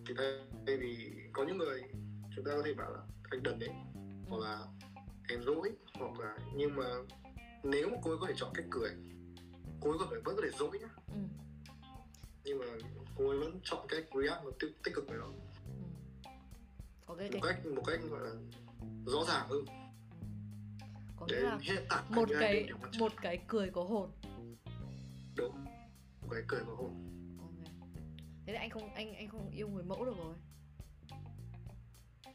thì 0.07 0.13
đây 0.65 0.77
vì 0.77 1.11
có 1.33 1.45
những 1.45 1.57
người 1.57 1.81
chúng 2.35 2.45
ta 2.45 2.51
có 2.55 2.61
thể 2.65 2.73
bảo 2.73 2.91
là 2.91 2.99
anh 3.29 3.43
đần 3.43 3.59
đấy 3.59 3.69
hoặc 4.29 4.37
là 4.41 4.65
em 5.29 5.43
dỗi 5.43 5.71
hoặc 5.93 6.19
là 6.19 6.37
nhưng 6.55 6.75
mà 6.75 6.85
nếu 7.63 7.89
mà 7.89 7.97
cô 8.03 8.11
ấy 8.11 8.17
có 8.21 8.27
thể 8.27 8.33
chọn 8.37 8.51
cách 8.53 8.65
cười 8.69 8.91
cô 9.81 9.89
ấy 9.89 9.99
có 9.99 10.05
thể 10.11 10.17
vẫn 10.25 10.35
có 10.35 10.41
thể 10.43 10.49
dỗi 10.59 10.79
nhá 10.79 10.87
ừ. 11.07 11.21
nhưng 12.43 12.59
mà 12.59 12.65
cô 13.15 13.29
ấy 13.29 13.39
vẫn 13.39 13.59
chọn 13.63 13.85
cách 13.89 14.03
react 14.13 14.43
một 14.43 14.51
tích, 14.59 14.83
tích 14.83 14.95
cực 14.95 15.07
với 15.07 15.17
nó 15.17 15.27
ừ. 17.07 17.15
cái, 17.17 17.31
một 17.31 17.39
cách 17.43 17.65
một 17.65 17.83
cách 17.85 17.99
gọi 18.09 18.21
là 18.21 18.31
rõ 19.05 19.23
ràng 19.27 19.47
hơn 19.49 19.65
có 21.15 21.25
nghĩa 21.27 21.39
là 21.39 21.57
hiện 21.61 21.83
tại 21.89 22.03
một 22.09 22.29
cái 22.39 22.69
một 22.99 23.11
cái 23.21 23.43
cười 23.47 23.69
có 23.69 23.83
hồn 23.83 24.09
đúng 25.35 25.65
một 26.31 26.37
cái 26.37 26.45
cười 26.47 26.61
có 26.67 26.73
hồn 26.75 26.93
okay. 27.39 27.73
thế 28.45 28.53
thì 28.53 28.59
anh 28.59 28.69
không 28.69 28.93
anh 28.93 29.15
anh 29.15 29.29
không 29.29 29.49
yêu 29.49 29.69
người 29.69 29.83
mẫu 29.83 30.05
được 30.05 30.17
rồi. 30.17 30.35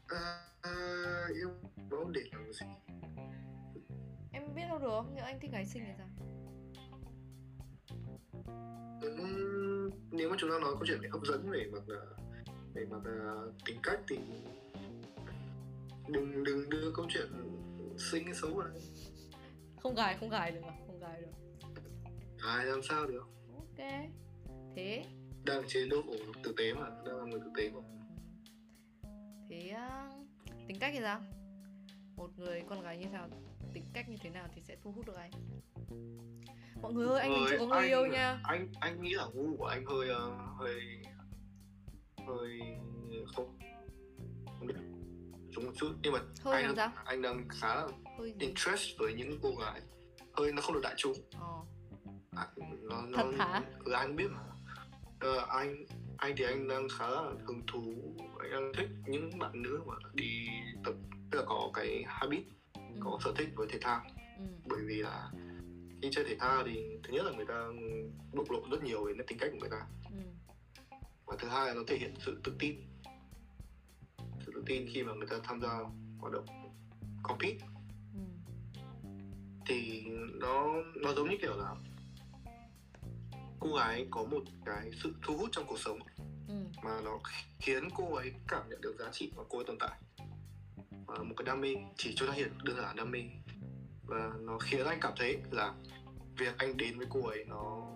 À, 0.07 0.43
à, 0.61 0.71
yêu 1.35 1.49
mẫu 1.89 2.09
để 2.09 2.21
làm 2.31 2.53
gì? 2.53 2.65
Em 4.31 4.55
biết 4.55 4.61
đâu 4.69 4.79
được 4.79 5.01
nhưng 5.15 5.23
anh 5.23 5.39
thích 5.39 5.51
gái 5.51 5.65
xinh 5.65 5.83
thì 5.85 5.93
sao? 5.97 6.07
Nếu 10.11 10.29
mà 10.29 10.35
chúng 10.39 10.49
ta 10.49 10.59
nói 10.61 10.71
câu 10.73 10.83
chuyện 10.87 10.99
về 11.01 11.09
hấp 11.09 11.21
dẫn 11.25 11.49
về 11.49 11.69
mặt 11.71 11.83
về 12.73 12.85
mặt 12.85 12.97
uh, 12.97 13.53
tính 13.65 13.77
cách 13.83 13.99
thì 14.09 14.17
đừng 16.07 16.43
đừng 16.43 16.69
đưa 16.69 16.91
câu 16.95 17.05
chuyện 17.09 17.27
xinh 18.11 18.33
xấu 18.41 18.53
vào 18.53 18.67
không 19.83 19.95
gài 19.95 20.17
không 20.19 20.29
gài 20.29 20.51
được 20.51 20.61
à 20.63 20.73
không 20.87 20.99
gài 20.99 21.21
được. 21.21 21.31
Gài 22.43 22.65
làm 22.65 22.81
sao 22.83 23.05
được 23.05 23.36
ok. 23.77 24.09
Thế? 24.75 25.05
Đang 25.45 25.63
chế 25.67 25.87
độ 25.87 26.03
tử 26.43 26.53
tế 26.57 26.73
mà 26.73 26.89
đang 27.05 27.17
là 27.17 27.23
người 27.23 27.39
tử 27.39 27.51
tế 27.57 27.69
mà. 27.69 27.81
Thế 29.49 29.73
uh, 29.75 30.67
tính 30.67 30.79
cách 30.79 30.91
thì 30.93 30.99
sao? 31.01 31.21
Một 32.15 32.29
người 32.37 32.63
con 32.69 32.81
gái 32.81 32.97
như 32.97 33.05
nào 33.05 33.29
tính 33.73 33.83
cách 33.93 34.09
như 34.09 34.17
thế 34.21 34.29
nào 34.29 34.47
thì 34.55 34.61
sẽ 34.61 34.75
thu 34.83 34.91
hút 34.91 35.05
được 35.07 35.15
anh 35.15 35.31
mọi 36.81 36.93
người 36.93 37.07
ơi 37.07 37.21
anh 37.21 37.31
mình 37.31 37.43
chưa 37.49 37.57
có 37.59 37.65
người 37.65 37.87
yêu 37.87 38.05
nha. 38.05 38.39
anh 38.43 38.67
anh 38.79 39.01
nghĩ 39.01 39.13
là 39.13 39.27
gu 39.33 39.57
của 39.57 39.65
anh 39.65 39.85
hơi 39.85 40.09
uh, 40.11 40.59
hơi 40.59 40.81
hơi 42.27 42.59
không 43.35 43.59
không 44.45 44.67
biết 44.67 44.73
chúng 45.51 45.65
một 45.65 45.71
chút. 45.75 45.89
Nhưng 46.03 46.13
mà 46.13 46.19
hơi 46.41 46.63
anh 46.63 46.75
sao? 46.75 46.91
anh 47.05 47.21
đang 47.21 47.47
khá 47.49 47.75
là 47.75 47.87
hơi 48.17 48.35
interest 48.39 48.99
với 48.99 49.13
những 49.13 49.39
cô 49.41 49.51
gái. 49.61 49.81
Hơi 50.33 50.51
nó 50.53 50.61
không 50.61 50.73
được 50.73 50.81
đại 50.83 50.93
chúng. 50.97 51.13
Ờ. 51.39 51.57
à, 52.37 52.47
nó, 52.81 53.01
nó, 53.01 53.17
thật 53.17 53.31
hả 53.37 53.63
ừ, 53.85 53.91
anh 53.91 54.15
biết 54.15 54.27
mà 54.31 54.41
uh, 55.29 55.47
anh 55.47 55.85
anh 56.17 56.33
thì 56.37 56.43
anh 56.43 56.67
đang 56.67 56.87
khá 56.89 57.09
là 57.09 57.31
hứng 57.45 57.61
thú 57.67 58.15
anh 58.39 58.51
đang 58.51 58.71
thích 58.73 58.89
những 59.07 59.39
bạn 59.39 59.61
nữ 59.61 59.81
mà 59.85 59.95
đi 60.13 60.47
tập 60.83 60.93
tức 61.31 61.39
là 61.39 61.45
có 61.47 61.71
cái 61.73 62.03
habit 62.07 62.43
ừ. 62.73 62.81
có 62.99 63.19
sở 63.23 63.33
thích 63.37 63.49
với 63.55 63.67
thể 63.69 63.79
thao 63.81 64.01
ừ. 64.39 64.45
bởi 64.65 64.79
vì 64.87 64.95
là 64.95 65.31
khi 66.01 66.09
chơi 66.11 66.25
thể 66.27 66.35
thao 66.39 66.63
thì 66.65 66.99
thứ 67.03 67.13
nhất 67.13 67.25
là 67.25 67.31
người 67.31 67.45
ta 67.45 67.65
bộc 68.33 68.51
lộ 68.51 68.59
rất 68.71 68.83
nhiều 68.83 69.05
về 69.05 69.13
cái 69.17 69.25
tính 69.27 69.37
cách 69.37 69.49
của 69.51 69.57
người 69.59 69.69
ta 69.69 69.87
ừ. 70.11 70.17
và 71.25 71.35
thứ 71.39 71.47
hai 71.47 71.67
là 71.67 71.73
nó 71.73 71.81
thể 71.87 71.97
hiện 71.97 72.13
sự 72.19 72.41
tự 72.43 72.55
tin 72.59 72.75
sự 74.45 74.51
tự 74.55 74.63
tin 74.65 74.87
khi 74.93 75.03
mà 75.03 75.13
người 75.13 75.27
ta 75.27 75.35
tham 75.43 75.61
gia 75.61 75.69
hoạt 76.19 76.33
động 76.33 76.45
compete 77.23 77.67
ừ. 78.13 78.19
thì 79.65 80.03
nó 80.33 80.73
nó 80.95 81.13
giống 81.13 81.29
như 81.29 81.37
kiểu 81.41 81.57
là 81.57 81.75
cô 83.59 83.75
gái 83.75 84.07
có 84.11 84.23
một 84.23 84.43
cái 84.65 84.91
sự 85.03 85.13
thu 85.21 85.37
hút 85.37 85.49
trong 85.51 85.65
cuộc 85.67 85.79
sống 85.79 85.99
ừ. 86.47 86.53
mà 86.83 87.01
nó 87.01 87.19
khiến 87.59 87.89
cô 87.95 88.15
ấy 88.15 88.33
cảm 88.47 88.69
nhận 88.69 88.81
được 88.81 88.95
giá 88.99 89.09
trị 89.11 89.31
mà 89.35 89.43
cô 89.49 89.57
ấy 89.57 89.65
tồn 89.67 89.77
tại 89.79 89.99
và 91.05 91.23
một 91.23 91.33
cái 91.37 91.45
đam 91.45 91.61
mê 91.61 91.75
chỉ 91.97 92.13
cho 92.15 92.27
ta 92.27 92.33
hiện 92.33 92.51
đơn 92.63 92.77
giản 92.77 92.95
đam 92.95 93.11
mê 93.11 93.19
và 94.03 94.31
nó 94.39 94.57
khiến 94.59 94.85
anh 94.85 94.99
cảm 95.01 95.13
thấy 95.17 95.37
là 95.51 95.73
việc 96.37 96.57
anh 96.57 96.77
đến 96.77 96.97
với 96.97 97.07
cô 97.09 97.27
ấy 97.27 97.45
nó 97.47 97.87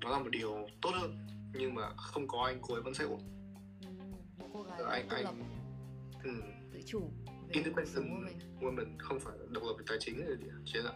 nó 0.00 0.10
là 0.10 0.18
một 0.18 0.30
điều 0.30 0.68
tốt 0.82 0.90
hơn 0.94 1.26
nhưng 1.54 1.74
mà 1.74 1.88
không 1.96 2.28
có 2.28 2.44
anh 2.44 2.58
cô 2.62 2.74
ấy 2.74 2.82
vẫn 2.82 2.94
sẽ 2.94 3.04
ổn 3.04 3.20
ừ, 3.80 4.46
cô 4.52 4.62
gái 4.62 4.82
anh 4.90 5.08
anh 5.08 5.24
lập. 5.24 5.34
ừ. 6.24 6.30
tự 6.72 6.80
chủ 6.86 7.10
independent 7.52 8.06
woman 8.60 8.86
không 8.98 9.20
phải 9.20 9.34
độc 9.50 9.62
lập 9.64 9.74
về 9.78 9.84
tài 9.88 9.98
chính 10.00 10.16
gì 10.16 10.48
chỉ 10.64 10.78
là 10.78 10.92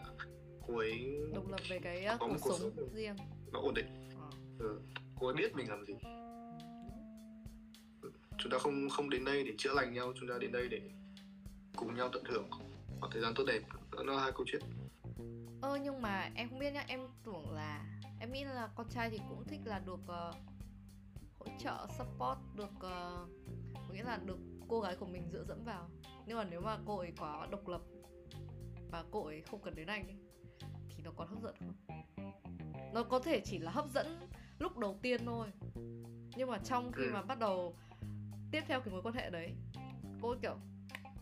cô 0.67 0.77
ấy 0.77 1.17
độc 1.33 1.47
lập 1.49 1.59
về 1.69 1.79
cái 1.79 2.05
có 2.07 2.17
cuộc, 2.19 2.37
cuộc 2.41 2.59
sống, 2.59 2.71
sống 2.75 2.93
riêng 2.93 3.15
nó 3.51 3.59
ổn 3.59 3.73
định. 3.73 3.85
Ừ. 4.59 4.79
cô 5.19 5.27
ấy 5.27 5.35
biết 5.35 5.55
mình 5.55 5.69
làm 5.69 5.85
gì. 5.85 5.93
Chúng 8.37 8.51
ta 8.51 8.57
không 8.57 8.89
không 8.89 9.09
đến 9.09 9.25
đây 9.25 9.43
để 9.43 9.53
chữa 9.57 9.73
lành 9.73 9.93
nhau 9.93 10.13
chúng 10.19 10.29
ta 10.29 10.35
đến 10.39 10.51
đây 10.51 10.67
để 10.69 10.81
cùng 11.75 11.95
nhau 11.95 12.09
tận 12.13 12.23
hưởng 12.25 12.49
khoảng 12.99 13.11
thời 13.11 13.21
gian 13.21 13.33
tốt 13.35 13.43
đẹp. 13.47 13.61
Đó 13.91 14.03
là 14.03 14.21
hai 14.21 14.31
câu 14.31 14.45
chuyện. 14.47 14.61
Ơ 15.61 15.79
nhưng 15.83 16.01
mà 16.01 16.29
em 16.35 16.49
không 16.49 16.59
biết 16.59 16.73
nhá 16.73 16.83
em 16.87 16.99
tưởng 17.25 17.51
là 17.51 17.99
em 18.19 18.31
nghĩ 18.31 18.43
là 18.43 18.69
con 18.75 18.89
trai 18.89 19.09
thì 19.09 19.19
cũng 19.29 19.43
thích 19.47 19.59
là 19.65 19.79
được 19.79 19.99
uh, 20.03 20.35
hỗ 21.39 21.45
trợ 21.59 21.87
support 21.97 22.39
được 22.55 22.71
uh, 22.75 23.29
có 23.73 23.93
nghĩa 23.93 24.03
là 24.03 24.19
được 24.25 24.37
cô 24.67 24.81
gái 24.81 24.95
của 24.95 25.05
mình 25.05 25.29
dựa 25.31 25.43
dẫm 25.47 25.63
vào. 25.63 25.89
Nhưng 26.25 26.37
mà 26.37 26.43
nếu 26.43 26.61
mà 26.61 26.77
cô 26.85 26.97
ấy 26.97 27.13
quá 27.17 27.47
độc 27.51 27.67
lập 27.67 27.81
và 28.91 29.03
cô 29.11 29.25
ấy 29.25 29.41
không 29.41 29.61
cần 29.61 29.75
đến 29.75 29.87
anh 29.87 30.07
ấy, 30.07 30.17
thì 30.89 31.03
nó 31.03 31.11
còn 31.17 31.27
hấp 31.27 31.43
dẫn 31.43 31.55
không 31.59 31.90
nó 32.93 33.03
có 33.03 33.19
thể 33.19 33.41
chỉ 33.45 33.59
là 33.59 33.71
hấp 33.71 33.89
dẫn 33.93 34.27
lúc 34.59 34.77
đầu 34.77 34.97
tiên 35.01 35.25
thôi. 35.25 35.47
Nhưng 36.35 36.49
mà 36.49 36.57
trong 36.57 36.91
khi 36.91 37.03
ừ. 37.03 37.11
mà 37.13 37.21
bắt 37.21 37.39
đầu 37.39 37.75
tiếp 38.51 38.63
theo 38.67 38.81
cái 38.81 38.93
mối 38.93 39.01
quan 39.01 39.15
hệ 39.15 39.29
đấy 39.29 39.53
cô 40.21 40.35
kiểu 40.41 40.55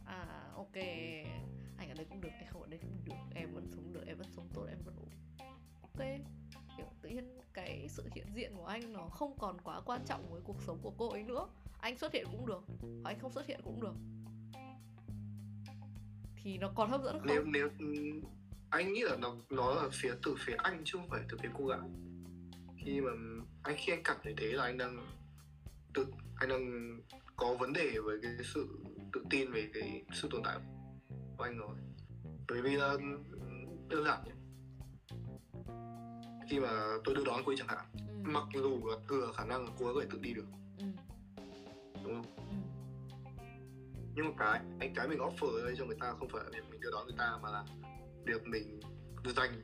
à 0.05 0.51
ok 0.55 0.75
anh 1.77 1.89
ở 1.89 1.93
đây 1.93 2.05
cũng 2.09 2.21
được 2.21 2.29
anh 2.31 2.47
không 2.49 2.61
ở 2.61 2.67
đây 2.67 2.79
cũng 2.79 2.97
được 3.05 3.35
em 3.35 3.53
vẫn 3.53 3.67
sống 3.75 3.93
được 3.93 4.03
em 4.07 4.17
vẫn 4.17 4.27
sống 4.35 4.47
tốt 4.53 4.65
em 4.69 4.77
vẫn 4.85 4.95
ổn. 4.95 5.09
Ok 5.81 6.07
kiểu 6.77 6.87
tự 7.01 7.09
nhiên 7.09 7.37
cái 7.53 7.87
sự 7.89 8.09
hiện 8.15 8.27
diện 8.35 8.55
của 8.55 8.65
anh 8.65 8.93
nó 8.93 9.01
không 9.01 9.37
còn 9.37 9.61
quá 9.61 9.81
quan 9.85 10.01
trọng 10.05 10.31
với 10.31 10.41
cuộc 10.41 10.61
sống 10.61 10.79
của 10.81 10.93
cô 10.97 11.09
ấy 11.09 11.23
nữa. 11.23 11.47
Anh 11.79 11.97
xuất 11.97 12.13
hiện 12.13 12.25
cũng 12.31 12.45
được 12.45 12.63
hoặc 12.67 13.09
anh 13.09 13.19
không 13.19 13.31
xuất 13.31 13.45
hiện 13.45 13.59
cũng 13.63 13.81
được. 13.81 13.95
Thì 16.35 16.57
nó 16.57 16.71
còn 16.75 16.89
hấp 16.89 17.01
dẫn 17.03 17.19
không? 17.19 17.27
nếu 17.27 17.43
nếu 17.45 17.69
anh 18.71 18.93
nghĩ 18.93 19.03
là 19.03 19.15
nó 19.15 19.35
nó 19.49 19.73
là 19.73 19.89
phía 19.91 20.13
từ 20.23 20.35
phía 20.45 20.55
anh 20.57 20.81
chứ 20.85 20.97
không 20.97 21.09
phải 21.09 21.21
từ 21.29 21.37
phía 21.43 21.49
cô 21.57 21.65
gái 21.65 21.79
khi 22.77 23.01
mà 23.01 23.11
anh 23.63 23.75
khi 23.79 23.93
anh 23.93 24.03
cảm 24.03 24.17
thấy 24.23 24.33
thế 24.37 24.47
là 24.47 24.63
anh 24.63 24.77
đang 24.77 24.97
tự 25.93 26.05
anh 26.35 26.49
đang 26.49 26.99
có 27.35 27.55
vấn 27.59 27.73
đề 27.73 27.99
với 28.03 28.19
cái 28.21 28.31
sự 28.53 28.67
tự 29.13 29.25
tin 29.29 29.51
về 29.51 29.69
cái 29.73 30.03
sự 30.13 30.27
tồn 30.31 30.41
tại 30.43 30.57
của 31.37 31.43
anh 31.43 31.57
rồi 31.57 31.75
bởi 32.47 32.61
vì 32.61 32.75
là 32.75 32.97
đơn 33.89 34.03
giản 34.05 34.23
nhé 34.25 34.33
khi 36.49 36.59
mà 36.59 36.69
tôi 37.03 37.15
đưa 37.15 37.25
đón 37.25 37.41
cô 37.45 37.51
ấy 37.51 37.57
chẳng 37.57 37.67
hạn 37.67 37.85
ừ. 37.93 38.29
mặc 38.31 38.43
dù 38.53 38.87
là 38.87 38.95
thừa 39.09 39.31
khả 39.37 39.45
năng 39.45 39.67
cô 39.79 39.85
ấy 39.85 39.93
có 39.95 40.01
thể 40.01 40.07
tự 40.11 40.19
đi 40.21 40.33
được 40.33 40.45
ừ. 40.77 40.85
đúng 42.03 42.23
không 42.23 42.35
ừ. 42.37 42.55
nhưng 44.15 44.25
mà 44.25 44.31
cái 44.37 44.61
anh 44.79 44.93
cái 44.95 45.07
mình 45.07 45.19
offer 45.19 45.75
cho 45.77 45.85
người 45.85 45.97
ta 45.99 46.13
không 46.19 46.29
phải 46.29 46.43
là 46.43 46.49
việc 46.53 46.69
mình 46.71 46.79
đưa 46.79 46.91
đón 46.91 47.05
người 47.07 47.15
ta 47.17 47.37
mà 47.41 47.51
là 47.51 47.63
việc 48.25 48.47
mình 48.47 48.79
dành 49.35 49.61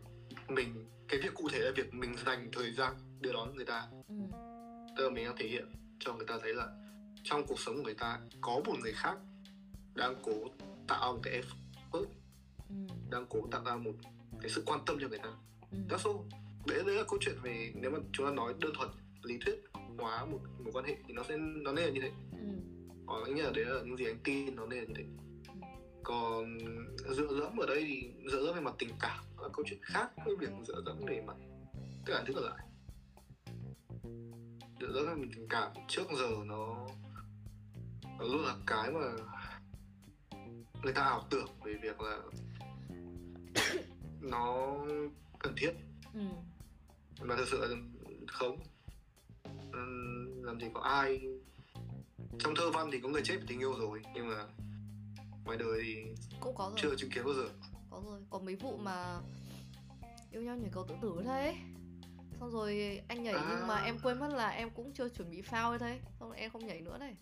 mình 0.47 0.85
cái 1.07 1.19
việc 1.19 1.33
cụ 1.33 1.49
thể 1.51 1.59
là 1.59 1.71
việc 1.75 1.93
mình 1.93 2.15
dành 2.25 2.49
thời 2.51 2.73
gian 2.73 2.93
đưa 3.19 3.33
đón 3.33 3.55
người 3.55 3.65
ta 3.65 3.87
ừ. 4.07 4.15
tức 4.97 5.03
là 5.03 5.09
mình 5.09 5.25
đang 5.25 5.35
thể 5.37 5.47
hiện 5.47 5.65
cho 5.99 6.13
người 6.13 6.25
ta 6.27 6.37
thấy 6.41 6.53
là 6.53 6.67
trong 7.23 7.45
cuộc 7.47 7.59
sống 7.59 7.75
của 7.75 7.83
người 7.83 7.93
ta 7.93 8.19
có 8.41 8.61
một 8.65 8.75
người 8.81 8.93
khác 8.93 9.17
đang 9.93 10.15
cố 10.23 10.33
tạo 10.87 11.13
một 11.13 11.19
cái 11.23 11.41
effort 11.41 12.05
ừ. 12.69 12.75
đang 13.11 13.25
cố 13.29 13.47
tạo 13.51 13.63
ra 13.65 13.75
một 13.75 13.93
cái 14.41 14.49
sự 14.49 14.63
quan 14.65 14.79
tâm 14.85 14.97
cho 15.01 15.07
người 15.07 15.19
ta 15.19 15.33
ừ. 15.71 15.77
that's 15.89 16.11
all 16.11 16.29
đấy, 16.67 16.83
đấy 16.85 16.95
là 16.95 17.03
câu 17.03 17.19
chuyện 17.21 17.35
về 17.43 17.71
nếu 17.75 17.91
mà 17.91 17.97
chúng 18.11 18.25
ta 18.25 18.31
nói 18.31 18.53
đơn 18.59 18.71
thuần 18.75 18.89
lý 19.23 19.37
thuyết 19.45 19.63
hóa 19.97 20.25
một 20.25 20.39
một 20.59 20.71
quan 20.73 20.85
hệ 20.85 20.95
thì 21.07 21.13
nó 21.13 21.23
sẽ 21.29 21.37
nó 21.37 21.71
nên 21.71 21.85
là 21.85 21.91
như 21.91 22.01
thế 22.01 22.11
ừ. 22.31 22.47
hoặc 23.05 23.23
anh 23.25 23.35
nghĩ 23.35 23.41
là 23.41 23.51
đấy 23.55 23.65
là 23.65 23.81
những 23.85 23.97
gì 23.97 24.05
anh 24.05 24.19
tin 24.23 24.55
nó 24.55 24.65
nên 24.65 24.79
là 24.79 24.85
như 24.85 24.93
thế. 24.97 25.03
Còn 26.05 26.57
dựa 27.15 27.39
dẫm 27.39 27.57
ở 27.57 27.65
đây 27.65 27.85
thì 27.87 28.11
dựa 28.31 28.45
dẫm 28.45 28.55
về 28.55 28.61
mặt 28.61 28.73
tình 28.79 28.89
cảm 28.99 29.25
là 29.41 29.47
câu 29.53 29.65
chuyện 29.67 29.79
khác 29.81 30.09
với 30.25 30.35
việc 30.39 30.49
dựa 30.67 30.81
dẫm 30.85 31.05
về 31.07 31.21
mặt 31.27 31.35
tất 32.05 32.13
cả 32.13 32.23
thứ 32.27 32.33
còn 32.33 32.43
lại. 32.43 32.65
Dựa 34.79 34.93
dẫm 34.93 35.05
về 35.05 35.15
mặt 35.15 35.27
tình 35.35 35.47
cảm 35.49 35.71
trước 35.87 36.07
giờ 36.19 36.29
nó 36.45 36.87
nó 38.19 38.25
luôn 38.25 38.45
là 38.45 38.55
cái 38.67 38.91
mà 38.91 39.11
người 40.83 40.93
ta 40.93 41.01
ảo 41.01 41.27
tưởng 41.29 41.47
về 41.63 41.73
việc 41.81 42.01
là 42.01 42.19
nó 44.21 44.75
cần 45.39 45.53
thiết. 45.57 45.71
Ừ. 46.13 46.19
mà 47.21 47.35
thực 47.35 47.47
sự 47.47 47.59
là 47.61 47.75
không. 48.27 48.59
Làm 50.43 50.59
gì 50.59 50.67
có 50.73 50.81
ai. 50.81 51.21
Trong 52.39 52.55
thơ 52.55 52.71
văn 52.71 52.89
thì 52.91 52.99
có 52.99 53.09
người 53.09 53.21
chết 53.23 53.37
vì 53.39 53.45
tình 53.47 53.59
yêu 53.59 53.73
rồi 53.79 54.01
nhưng 54.13 54.27
mà 54.27 54.47
ngoài 55.45 55.57
đời 55.57 55.81
thì 55.83 55.95
cũng 56.39 56.55
có 56.55 56.69
rồi. 56.69 56.79
chưa 56.81 56.95
chứng 56.95 57.09
kiến 57.09 57.25
bao 57.25 57.33
giờ. 57.33 57.49
Có 57.89 58.01
rồi. 58.05 58.19
Có 58.29 58.39
mấy 58.39 58.55
vụ 58.55 58.77
mà 58.77 59.19
yêu 60.31 60.41
nhau 60.41 60.55
nhảy 60.55 60.69
cầu 60.73 60.85
tự 60.87 60.95
tử 61.01 61.21
thế. 61.25 61.55
Xong 62.39 62.51
rồi 62.51 63.01
anh 63.07 63.23
nhảy 63.23 63.33
à... 63.33 63.47
nhưng 63.49 63.67
mà 63.67 63.83
em 63.83 63.99
quên 64.03 64.19
mất 64.19 64.27
là 64.27 64.49
em 64.49 64.69
cũng 64.69 64.93
chưa 64.93 65.09
chuẩn 65.09 65.31
bị 65.31 65.41
phao 65.41 65.69
ấy 65.69 65.79
thế 65.79 65.99
xong 66.19 66.29
rồi 66.29 66.37
em 66.37 66.51
không 66.51 66.67
nhảy 66.67 66.81
nữa 66.81 66.97
này. 66.97 67.15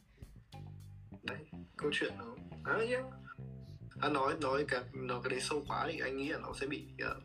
Đấy 1.23 1.37
câu 1.77 1.91
chuyện 1.93 2.13
nó 2.17 2.35
à 2.63 2.77
nhá. 2.89 3.03
À, 4.01 4.09
nói 4.09 4.35
nói 4.41 4.65
cái 4.67 4.83
nói 4.93 5.19
cái 5.23 5.29
đấy 5.29 5.39
sâu 5.41 5.63
quá 5.67 5.87
thì 5.91 5.99
anh 5.99 6.17
nghĩ 6.17 6.27
là 6.27 6.39
nó 6.39 6.53
sẽ 6.59 6.67
bị 6.67 6.87
uh, 7.11 7.23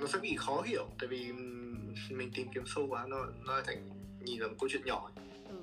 nó 0.00 0.06
sẽ 0.12 0.18
bị 0.18 0.36
khó 0.36 0.62
hiểu. 0.62 0.88
Tại 0.98 1.08
vì 1.08 1.32
mình 2.10 2.30
tìm 2.34 2.46
kiếm 2.54 2.62
sâu 2.66 2.86
quá 2.88 3.06
nó 3.08 3.26
nó 3.46 3.62
thành 3.66 3.88
nhìn 4.20 4.40
là 4.40 4.48
một 4.48 4.54
câu 4.60 4.68
chuyện 4.72 4.82
nhỏ 4.84 5.10
ừ. 5.48 5.62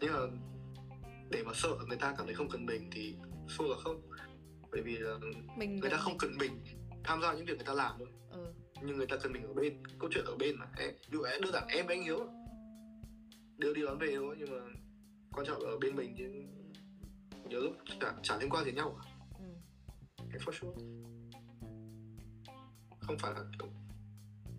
nhưng 0.00 0.12
mà 0.12 0.18
để 1.30 1.42
mà 1.42 1.52
sợ 1.54 1.68
người 1.88 1.96
ta 1.96 2.14
cảm 2.18 2.26
thấy 2.26 2.34
không 2.34 2.48
cần 2.48 2.66
mình 2.66 2.90
thì 2.92 3.14
sâu 3.58 3.68
là 3.68 3.76
không. 3.84 4.02
Bởi 4.72 4.82
vì 4.82 4.98
là 4.98 5.18
mình 5.56 5.76
người 5.76 5.90
ta 5.90 5.96
không 5.96 6.18
cần 6.18 6.36
mình 6.38 6.64
tham 7.04 7.22
gia 7.22 7.32
những 7.32 7.44
việc 7.44 7.56
người 7.56 7.66
ta 7.66 7.74
làm 7.74 7.94
thôi. 7.98 8.08
Ừ. 8.30 8.52
nhưng 8.82 8.96
người 8.96 9.06
ta 9.06 9.16
cần 9.22 9.32
mình 9.32 9.42
ở 9.42 9.52
bên 9.52 9.82
câu 9.98 10.10
chuyện 10.12 10.24
ở 10.24 10.36
bên 10.36 10.56
mà. 10.56 10.66
Em 10.78 10.90
ví 10.90 11.18
dụ 11.18 11.22
đơn 11.22 11.52
giản 11.52 11.64
em 11.68 11.86
với 11.86 11.96
anh 11.96 12.04
hiếu 12.04 12.26
đưa 13.58 13.74
đi 13.74 13.82
đón 13.82 13.98
về 13.98 14.16
thôi 14.16 14.36
nhưng 14.38 14.50
mà 14.50 14.62
quan 15.32 15.46
trọng 15.46 15.60
ở 15.60 15.78
bên 15.78 15.96
mình 15.96 16.14
chứ 16.18 16.24
nhiều 17.48 17.60
lúc 17.60 17.72
chả, 18.00 18.12
chả 18.22 18.38
liên 18.38 18.50
quan 18.50 18.64
gì 18.64 18.72
nhau 18.72 18.98
cả. 18.98 19.10
Ừ. 19.38 20.38
for 20.38 20.52
sure. 20.52 20.82
Không 23.00 23.18
phải 23.18 23.32
là 23.34 23.40
kiểu 23.58 23.68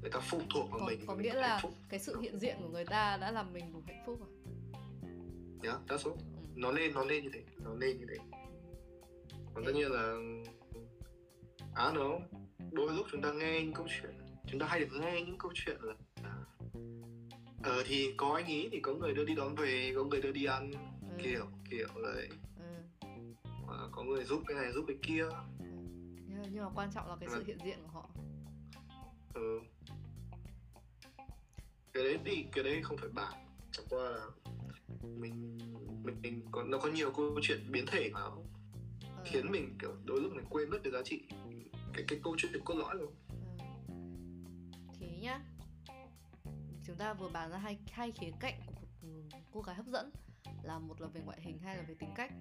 người 0.02 0.12
ta 0.12 0.20
phụ 0.20 0.42
thuộc 0.54 0.72
vào 0.72 0.80
có, 0.80 0.86
mình 0.86 1.00
có 1.08 1.16
nghĩa 1.16 1.34
là 1.34 1.62
cái 1.90 2.00
sự 2.00 2.20
hiện 2.20 2.40
diện 2.40 2.58
của 2.62 2.70
người 2.70 2.86
ta 2.86 3.18
đã 3.18 3.32
làm 3.32 3.54
mình 3.54 3.74
đủ 3.74 3.84
hạnh 3.88 4.04
phúc 4.06 4.20
à? 4.22 4.30
Yeah, 5.64 5.82
that's 5.88 6.10
all. 6.10 6.20
Ừ. 6.20 6.42
nó 6.56 6.72
nên 6.72 6.94
nó 6.94 7.06
nên 7.06 7.24
như 7.24 7.30
thế 7.34 7.44
nó 7.58 7.74
nên 7.74 7.98
như 7.98 8.06
thế 8.10 8.16
còn 9.54 9.66
tất 9.66 9.72
nhiên 9.76 9.92
là 9.92 10.16
á 11.76 11.92
nó 11.96 12.20
đôi 12.72 12.94
lúc 12.94 13.06
chúng 13.12 13.22
ta 13.22 13.32
nghe 13.32 13.62
những 13.62 13.74
câu 13.74 13.88
chuyện 13.90 14.12
chúng 14.48 14.60
ta 14.60 14.66
hay 14.66 14.80
được 14.80 14.88
nghe 14.92 15.22
những 15.22 15.38
câu 15.38 15.52
chuyện 15.56 15.78
là 15.82 15.94
ờ 17.64 17.84
thì 17.86 18.14
có 18.18 18.34
anh 18.36 18.46
ý 18.46 18.70
thì 18.72 18.80
có 18.80 18.94
người 18.94 19.14
đưa 19.14 19.26
đi 19.26 19.36
đón 19.36 19.56
về 19.56 19.92
có 19.96 20.04
người 20.04 20.22
đưa 20.22 20.32
đi 20.32 20.46
ăn 20.46 20.72
ừ. 21.02 21.24
kiểu 21.24 21.46
kiểu 21.70 21.88
đấy 22.04 22.30
ừ. 22.58 23.90
có 23.92 24.04
người 24.04 24.24
giúp 24.24 24.44
cái 24.48 24.58
này 24.58 24.72
giúp 24.72 24.86
cái 24.88 24.98
kia 25.02 25.26
ừ. 25.60 25.66
nhưng 26.52 26.64
mà 26.64 26.70
quan 26.76 26.90
trọng 26.94 27.08
là 27.08 27.16
cái 27.20 27.30
sự 27.32 27.44
hiện 27.48 27.58
diện 27.66 27.78
của 27.84 27.88
họ 27.88 28.10
ừ. 29.34 29.60
cái 31.94 32.04
đấy 32.04 32.20
thì 32.26 32.46
cái 32.52 32.64
đấy 32.64 32.82
không 32.84 32.98
phải 32.98 33.10
bạn 33.10 33.34
chẳng 33.72 33.86
qua 33.90 34.10
là 34.10 34.26
mình 35.02 35.58
mình 36.04 36.22
mình 36.22 36.42
có 36.52 36.64
nó 36.64 36.78
có 36.78 36.90
nhiều 36.90 37.12
câu 37.12 37.40
chuyện 37.42 37.72
biến 37.72 37.86
thể 37.88 38.10
mà 38.14 38.22
ừ. 39.24 39.30
khiến 39.30 39.52
mình 39.52 39.78
kiểu 39.82 39.96
đôi 40.06 40.22
lúc 40.22 40.34
mình 40.36 40.46
quên 40.50 40.70
mất 40.70 40.78
cái 40.84 40.94
giá 40.94 41.02
trị 41.06 41.22
cái 41.94 42.06
cái 42.08 42.20
câu 42.24 42.36
chuyện 42.38 42.52
cốt 42.66 42.76
lõi 42.76 42.96
rồi 42.98 43.10
ừ. 43.88 43.94
thế 45.00 45.08
nhá 45.22 45.42
chúng 46.86 46.96
ta 46.98 47.14
vừa 47.14 47.30
bàn 47.30 47.52
ra 47.52 47.58
hai 47.58 47.78
hai 47.92 48.12
khía 48.12 48.32
cạnh 48.40 48.60
của 48.66 48.72
một 48.72 49.40
cô 49.52 49.62
gái 49.62 49.76
hấp 49.76 49.86
dẫn 49.86 50.12
là 50.64 50.80
một 50.80 51.02
là 51.02 51.08
về 51.08 51.22
ngoại 51.22 51.42
hình 51.42 51.60
hay 51.60 51.78
là 51.78 51.84
về 51.88 51.96
tính 52.00 52.10
cách 52.16 52.32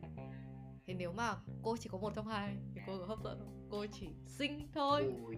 thì 0.87 0.95
nếu 0.95 1.13
mà 1.13 1.37
cô 1.63 1.77
chỉ 1.77 1.89
có 1.93 1.99
một 1.99 2.13
trong 2.15 2.27
hai 2.27 2.57
thì 2.75 2.81
cô 2.87 2.99
có 2.99 3.07
hấp 3.07 3.19
dẫn 3.25 3.67
cô 3.71 3.87
chỉ 3.93 4.09
xinh 4.27 4.69
thôi 4.75 5.13
Ôi. 5.25 5.37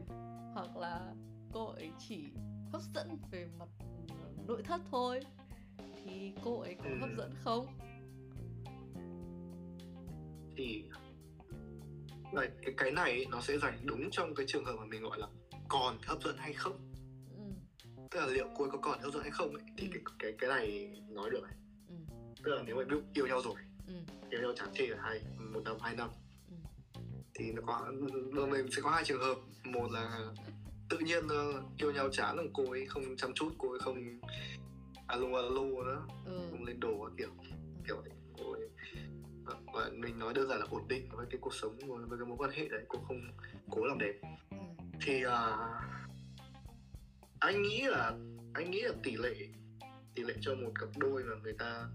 hoặc 0.54 0.76
là 0.76 1.14
cô 1.52 1.66
ấy 1.66 1.90
chỉ 1.98 2.32
hấp 2.72 2.82
dẫn 2.94 3.18
về 3.30 3.48
mặt 3.58 3.68
nội 4.46 4.62
thất 4.62 4.80
thôi 4.90 5.20
thì 6.04 6.32
cô 6.44 6.60
ấy 6.60 6.74
có 6.74 6.84
ừ. 6.84 6.96
hấp 7.00 7.10
dẫn 7.16 7.34
không 7.44 7.66
thì 10.56 10.84
này, 12.34 12.50
cái 12.62 12.74
cái 12.76 12.90
này 12.90 13.26
nó 13.30 13.40
sẽ 13.40 13.58
dành 13.58 13.78
đúng 13.84 14.10
trong 14.10 14.34
cái 14.34 14.46
trường 14.48 14.64
hợp 14.64 14.76
mà 14.78 14.84
mình 14.84 15.02
gọi 15.02 15.18
là 15.18 15.26
còn 15.68 15.98
hấp 16.02 16.22
dẫn 16.22 16.36
hay 16.38 16.52
không 16.52 16.92
ừ. 17.36 17.42
tức 18.10 18.20
là 18.20 18.26
liệu 18.26 18.48
cô 18.56 18.64
ấy 18.64 18.70
có 18.70 18.78
còn 18.78 19.00
hấp 19.00 19.12
dẫn 19.12 19.22
hay 19.22 19.30
không 19.30 19.54
ấy, 19.54 19.62
thì 19.78 19.86
ừ. 19.86 19.90
cái 19.92 20.02
cái 20.18 20.32
cái 20.38 20.50
này 20.50 20.90
nói 21.08 21.30
được 21.30 21.42
này 21.42 21.54
ừ. 21.88 21.94
tức 22.44 22.54
là 22.54 22.62
nếu 22.66 22.76
mà 22.76 22.82
yêu 23.14 23.26
nhau 23.26 23.42
rồi 23.44 23.54
ừ. 23.86 23.94
yêu 24.30 24.40
nhau 24.40 24.52
chẳng 24.56 24.74
chê 24.74 24.86
là 24.86 24.98
hai 25.02 25.20
một 25.38 25.60
năm 25.64 25.76
hai 25.80 25.96
năm 25.96 26.10
ừ. 26.48 26.54
thì 27.34 27.52
nó 27.52 27.62
có 27.66 27.92
mình 28.46 28.70
sẽ 28.70 28.82
có 28.82 28.90
hai 28.90 29.04
trường 29.04 29.20
hợp 29.20 29.38
một 29.64 29.92
là 29.92 30.32
tự 30.90 30.98
nhiên 30.98 31.24
uh, 31.24 31.78
yêu 31.78 31.92
nhau 31.92 32.08
chán 32.12 32.36
là 32.36 32.42
cô 32.52 32.70
ấy 32.70 32.86
không 32.86 33.16
chăm 33.16 33.32
chút 33.34 33.52
cô 33.58 33.70
ấy 33.70 33.78
không 33.78 34.20
alo 35.06 35.26
alo 35.26 35.62
nữa 35.62 36.06
ừ. 36.26 36.40
không 36.50 36.64
lên 36.64 36.80
đồ 36.80 37.08
kiểu 37.18 37.30
kiểu 37.86 37.96
ấy 37.96 38.21
và 39.72 39.90
mình 39.92 40.18
nói 40.18 40.34
đơn 40.34 40.48
giản 40.48 40.58
là 40.58 40.66
ổn 40.70 40.88
định 40.88 41.08
với 41.12 41.26
cái 41.30 41.38
cuộc 41.40 41.54
sống 41.54 41.78
với 42.08 42.18
cái 42.18 42.26
mối 42.26 42.36
quan 42.38 42.50
hệ 42.50 42.68
đấy 42.68 42.84
cô 42.88 42.98
không 43.08 43.20
cố 43.70 43.84
làm 43.84 43.98
đẹp 43.98 44.14
ừ. 44.50 44.56
thì 45.00 45.26
uh, 45.26 45.32
anh 47.38 47.62
nghĩ 47.62 47.82
là 47.86 48.12
anh 48.54 48.70
nghĩ 48.70 48.80
là 48.80 48.92
tỷ 49.02 49.16
lệ 49.16 49.34
tỷ 50.14 50.22
lệ 50.22 50.34
cho 50.40 50.54
một 50.54 50.72
cặp 50.80 50.88
đôi 50.96 51.24
mà 51.24 51.34
người 51.42 51.52
ta 51.52 51.86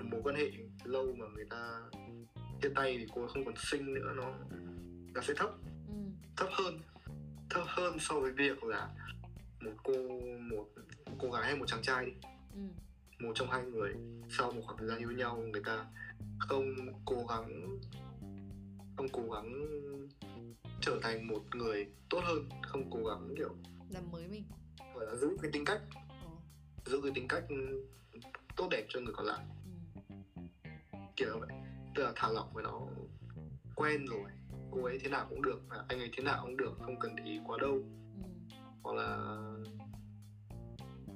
mối 0.00 0.20
quan 0.24 0.36
hệ 0.36 0.50
lâu 0.84 1.14
mà 1.18 1.26
người 1.34 1.46
ta 1.50 1.80
chia 2.62 2.68
tay 2.74 2.98
thì 2.98 3.06
cô 3.14 3.26
không 3.26 3.44
còn 3.44 3.54
sinh 3.56 3.94
nữa 3.94 4.12
nó 4.16 4.34
nó 5.14 5.20
sẽ 5.20 5.34
thấp 5.36 5.50
ừ. 5.88 5.94
thấp 6.36 6.48
hơn 6.52 6.80
thấp 7.50 7.62
hơn 7.66 7.98
so 8.00 8.20
với 8.20 8.32
việc 8.32 8.64
là 8.64 8.88
một 9.60 9.72
cô 9.82 9.92
một, 10.50 10.66
một 11.06 11.16
cô 11.18 11.30
gái 11.30 11.44
hay 11.44 11.56
một 11.56 11.66
chàng 11.68 11.82
trai 11.82 12.06
đi 12.06 12.12
ừ. 12.54 12.60
Một 13.20 13.32
trong 13.34 13.50
hai 13.50 13.62
người 13.62 13.94
sau 14.28 14.52
một 14.52 14.60
khoảng 14.64 14.78
thời 14.78 14.88
gian 14.88 14.98
yêu 14.98 15.10
nhau 15.10 15.36
người 15.36 15.62
ta 15.66 15.86
không 16.38 16.64
cố 17.04 17.26
gắng 17.28 17.78
không 18.96 19.08
cố 19.12 19.22
gắng 19.32 19.66
trở 20.80 20.98
thành 21.02 21.28
một 21.28 21.42
người 21.54 21.86
tốt 22.10 22.20
hơn 22.24 22.48
không 22.62 22.90
cố 22.90 23.04
gắng 23.08 23.34
kiểu 23.36 23.56
làm 23.90 24.10
mới 24.10 24.28
mình 24.28 24.44
gọi 24.94 25.06
là 25.06 25.14
giữ 25.14 25.36
cái 25.42 25.50
tính 25.52 25.64
cách 25.64 25.80
ừ. 26.08 26.28
giữ 26.90 27.00
cái 27.02 27.12
tính 27.14 27.28
cách 27.28 27.44
tốt 28.56 28.68
đẹp 28.70 28.86
cho 28.88 29.00
người 29.00 29.14
còn 29.14 29.26
lại 29.26 29.44
ừ. 30.92 30.98
kiểu 31.16 31.38
vậy 31.40 31.58
tức 31.94 32.02
là 32.02 32.12
thả 32.16 32.28
lỏng 32.28 32.48
với 32.52 32.64
nó 32.64 32.80
quen 33.74 34.06
rồi 34.06 34.30
cô 34.70 34.84
ấy 34.84 34.98
thế 34.98 35.08
nào 35.08 35.26
cũng 35.30 35.42
được 35.42 35.60
anh 35.88 35.98
ấy 35.98 36.10
thế 36.16 36.22
nào 36.22 36.42
cũng 36.42 36.56
được 36.56 36.72
không 36.80 36.98
cần 36.98 37.16
để 37.16 37.24
ý 37.24 37.40
quá 37.46 37.58
đâu 37.60 37.84
ừ. 38.22 38.56
hoặc 38.82 38.96
là 38.96 39.28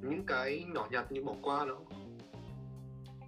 những 0.03 0.27
cái 0.27 0.65
nhỏ 0.75 0.89
nhặt 0.91 1.13
như 1.13 1.23
bỏ 1.25 1.35
qua 1.43 1.65
nó 1.65 1.77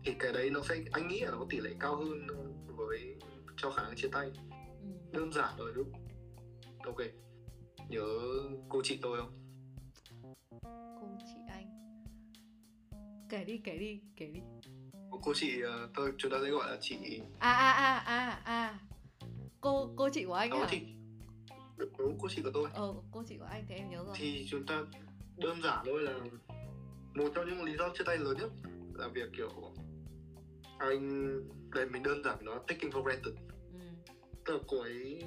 thì 0.04 0.14
cái 0.18 0.32
đấy 0.32 0.50
nó 0.50 0.60
sẽ 0.68 0.76
anh 0.92 1.08
nghĩ 1.08 1.20
là 1.20 1.30
nó 1.30 1.38
có 1.38 1.46
tỷ 1.50 1.60
lệ 1.60 1.70
cao 1.80 1.96
hơn 1.96 2.26
với 2.66 3.14
cho 3.56 3.70
khả 3.70 3.82
năng 3.82 3.96
chia 3.96 4.08
tay. 4.12 4.30
Ừ. 4.82 4.88
đơn 5.12 5.32
giản 5.32 5.54
rồi 5.58 5.72
đúng. 5.74 5.92
Ok. 6.84 6.96
Nhớ 7.88 8.06
cô 8.68 8.80
chị 8.84 8.98
tôi 9.02 9.18
không? 9.20 9.32
Cô 11.00 11.16
chị 11.18 11.38
anh. 11.48 11.66
Kể 13.28 13.44
đi 13.44 13.58
kể 13.64 13.78
đi 13.78 14.00
kể 14.16 14.26
đi. 14.26 14.40
Cô 15.22 15.32
chị 15.34 15.60
ờ, 15.60 15.88
tôi 15.94 16.12
chúng 16.18 16.32
ta 16.32 16.38
sẽ 16.44 16.50
gọi 16.50 16.70
là 16.70 16.76
chị 16.80 17.20
à 17.38 17.52
à 17.52 17.72
à 17.72 17.98
à 17.98 18.40
à. 18.44 18.78
Cô 19.60 19.90
cô 19.96 20.08
chị 20.12 20.24
của 20.24 20.34
anh 20.34 20.50
à, 20.50 20.58
hả 20.58 20.66
chị. 20.70 20.80
Đúng 21.98 22.18
cô 22.20 22.28
chị 22.28 22.42
của 22.42 22.50
tôi. 22.54 22.68
Ờ 22.74 22.94
cô 23.12 23.22
chị 23.28 23.36
của 23.38 23.44
anh 23.44 23.64
thì 23.68 23.74
em 23.74 23.90
nhớ 23.90 24.04
rồi. 24.04 24.14
Thì 24.18 24.46
chúng 24.48 24.66
ta 24.66 24.82
đơn 25.36 25.62
giản 25.62 25.84
thôi 25.86 26.02
là 26.02 26.12
một 27.14 27.28
trong 27.34 27.46
những 27.46 27.62
lý 27.62 27.76
do 27.76 27.88
chia 27.88 28.04
tay 28.04 28.18
lớn 28.18 28.36
nhất 28.38 28.50
là 28.94 29.08
việc 29.08 29.30
kiểu 29.36 29.50
anh 30.78 31.30
đây 31.74 31.86
mình 31.86 32.02
đơn 32.02 32.24
giản 32.24 32.38
nó 32.42 32.58
taking 32.66 32.90
for 32.90 33.02
granted 33.02 33.34
ừ. 33.72 33.78
tức 34.44 34.52
là 34.52 34.58
cô 34.66 34.80
ấy 34.80 35.22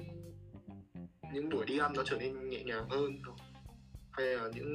những 1.32 1.48
buổi 1.48 1.66
đi 1.66 1.78
ăn 1.78 1.92
nó 1.96 2.02
trở 2.06 2.16
nên 2.16 2.48
nhẹ 2.48 2.64
nhàng 2.64 2.88
hơn 2.90 3.22
hay 4.10 4.26
là 4.26 4.50
những 4.54 4.68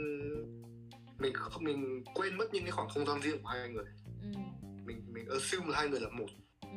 mình 1.18 1.34
không 1.34 1.64
mình 1.64 2.04
quên 2.16 2.38
mất 2.38 2.54
những 2.54 2.64
cái 2.64 2.72
khoảng 2.72 2.90
không 2.90 3.06
gian 3.06 3.22
riêng 3.22 3.42
của 3.44 3.50
hai 3.50 3.70
người 3.70 3.86
ừ. 4.22 4.40
mình 4.86 5.06
mình 5.14 5.30
assume 5.30 5.68
là 5.68 5.78
hai 5.78 5.90
người 5.90 6.00
là 6.00 6.10
một 6.10 6.30
ừ. 6.62 6.68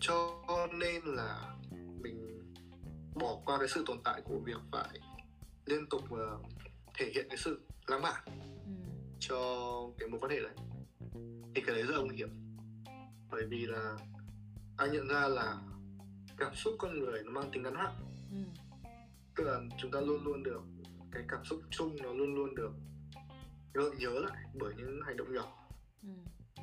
cho 0.00 0.42
nên 0.72 1.02
là 1.04 1.56
mình 2.00 2.40
bỏ 3.14 3.36
qua 3.44 3.58
cái 3.58 3.68
sự 3.68 3.84
tồn 3.86 3.98
tại 4.04 4.20
của 4.24 4.38
việc 4.44 4.60
phải 4.72 5.00
liên 5.66 5.86
tục 5.86 6.02
uh, 6.04 6.46
thể 6.94 7.10
hiện 7.14 7.26
cái 7.28 7.36
sự 7.36 7.60
lãng 7.86 8.02
mạn. 8.02 8.22
Cho 9.20 9.36
cái 9.98 10.08
mối 10.08 10.20
quan 10.20 10.30
hệ 10.30 10.40
đấy. 10.40 10.54
Thì 11.54 11.62
cái 11.66 11.74
đấy 11.74 11.82
rất 11.82 11.96
là 11.96 12.02
nguy 12.02 12.16
hiểm. 12.16 12.28
Bởi 13.30 13.46
vì 13.48 13.66
là 13.66 13.96
anh 14.76 14.92
nhận 14.92 15.08
ra 15.08 15.28
là 15.28 15.56
cảm 16.38 16.54
xúc 16.54 16.74
con 16.78 16.98
người 16.98 17.22
nó 17.24 17.30
mang 17.30 17.50
tính 17.52 17.62
ngắn 17.62 17.74
hạn. 17.74 17.92
Ừ. 18.30 18.62
tức 19.36 19.44
là 19.44 19.60
chúng 19.78 19.90
ta 19.90 20.00
luôn 20.00 20.24
luôn 20.24 20.42
được 20.42 20.62
cái 21.12 21.22
cảm 21.28 21.44
xúc 21.44 21.60
chung 21.70 21.96
nó 22.02 22.12
luôn 22.12 22.34
luôn 22.34 22.54
được 22.54 22.72
gợi 23.72 23.90
nhớ 23.98 24.20
lại 24.20 24.44
bởi 24.54 24.74
những 24.76 25.00
hành 25.06 25.16
động 25.16 25.34
nhỏ. 25.34 25.68
Ừ. 26.02 26.08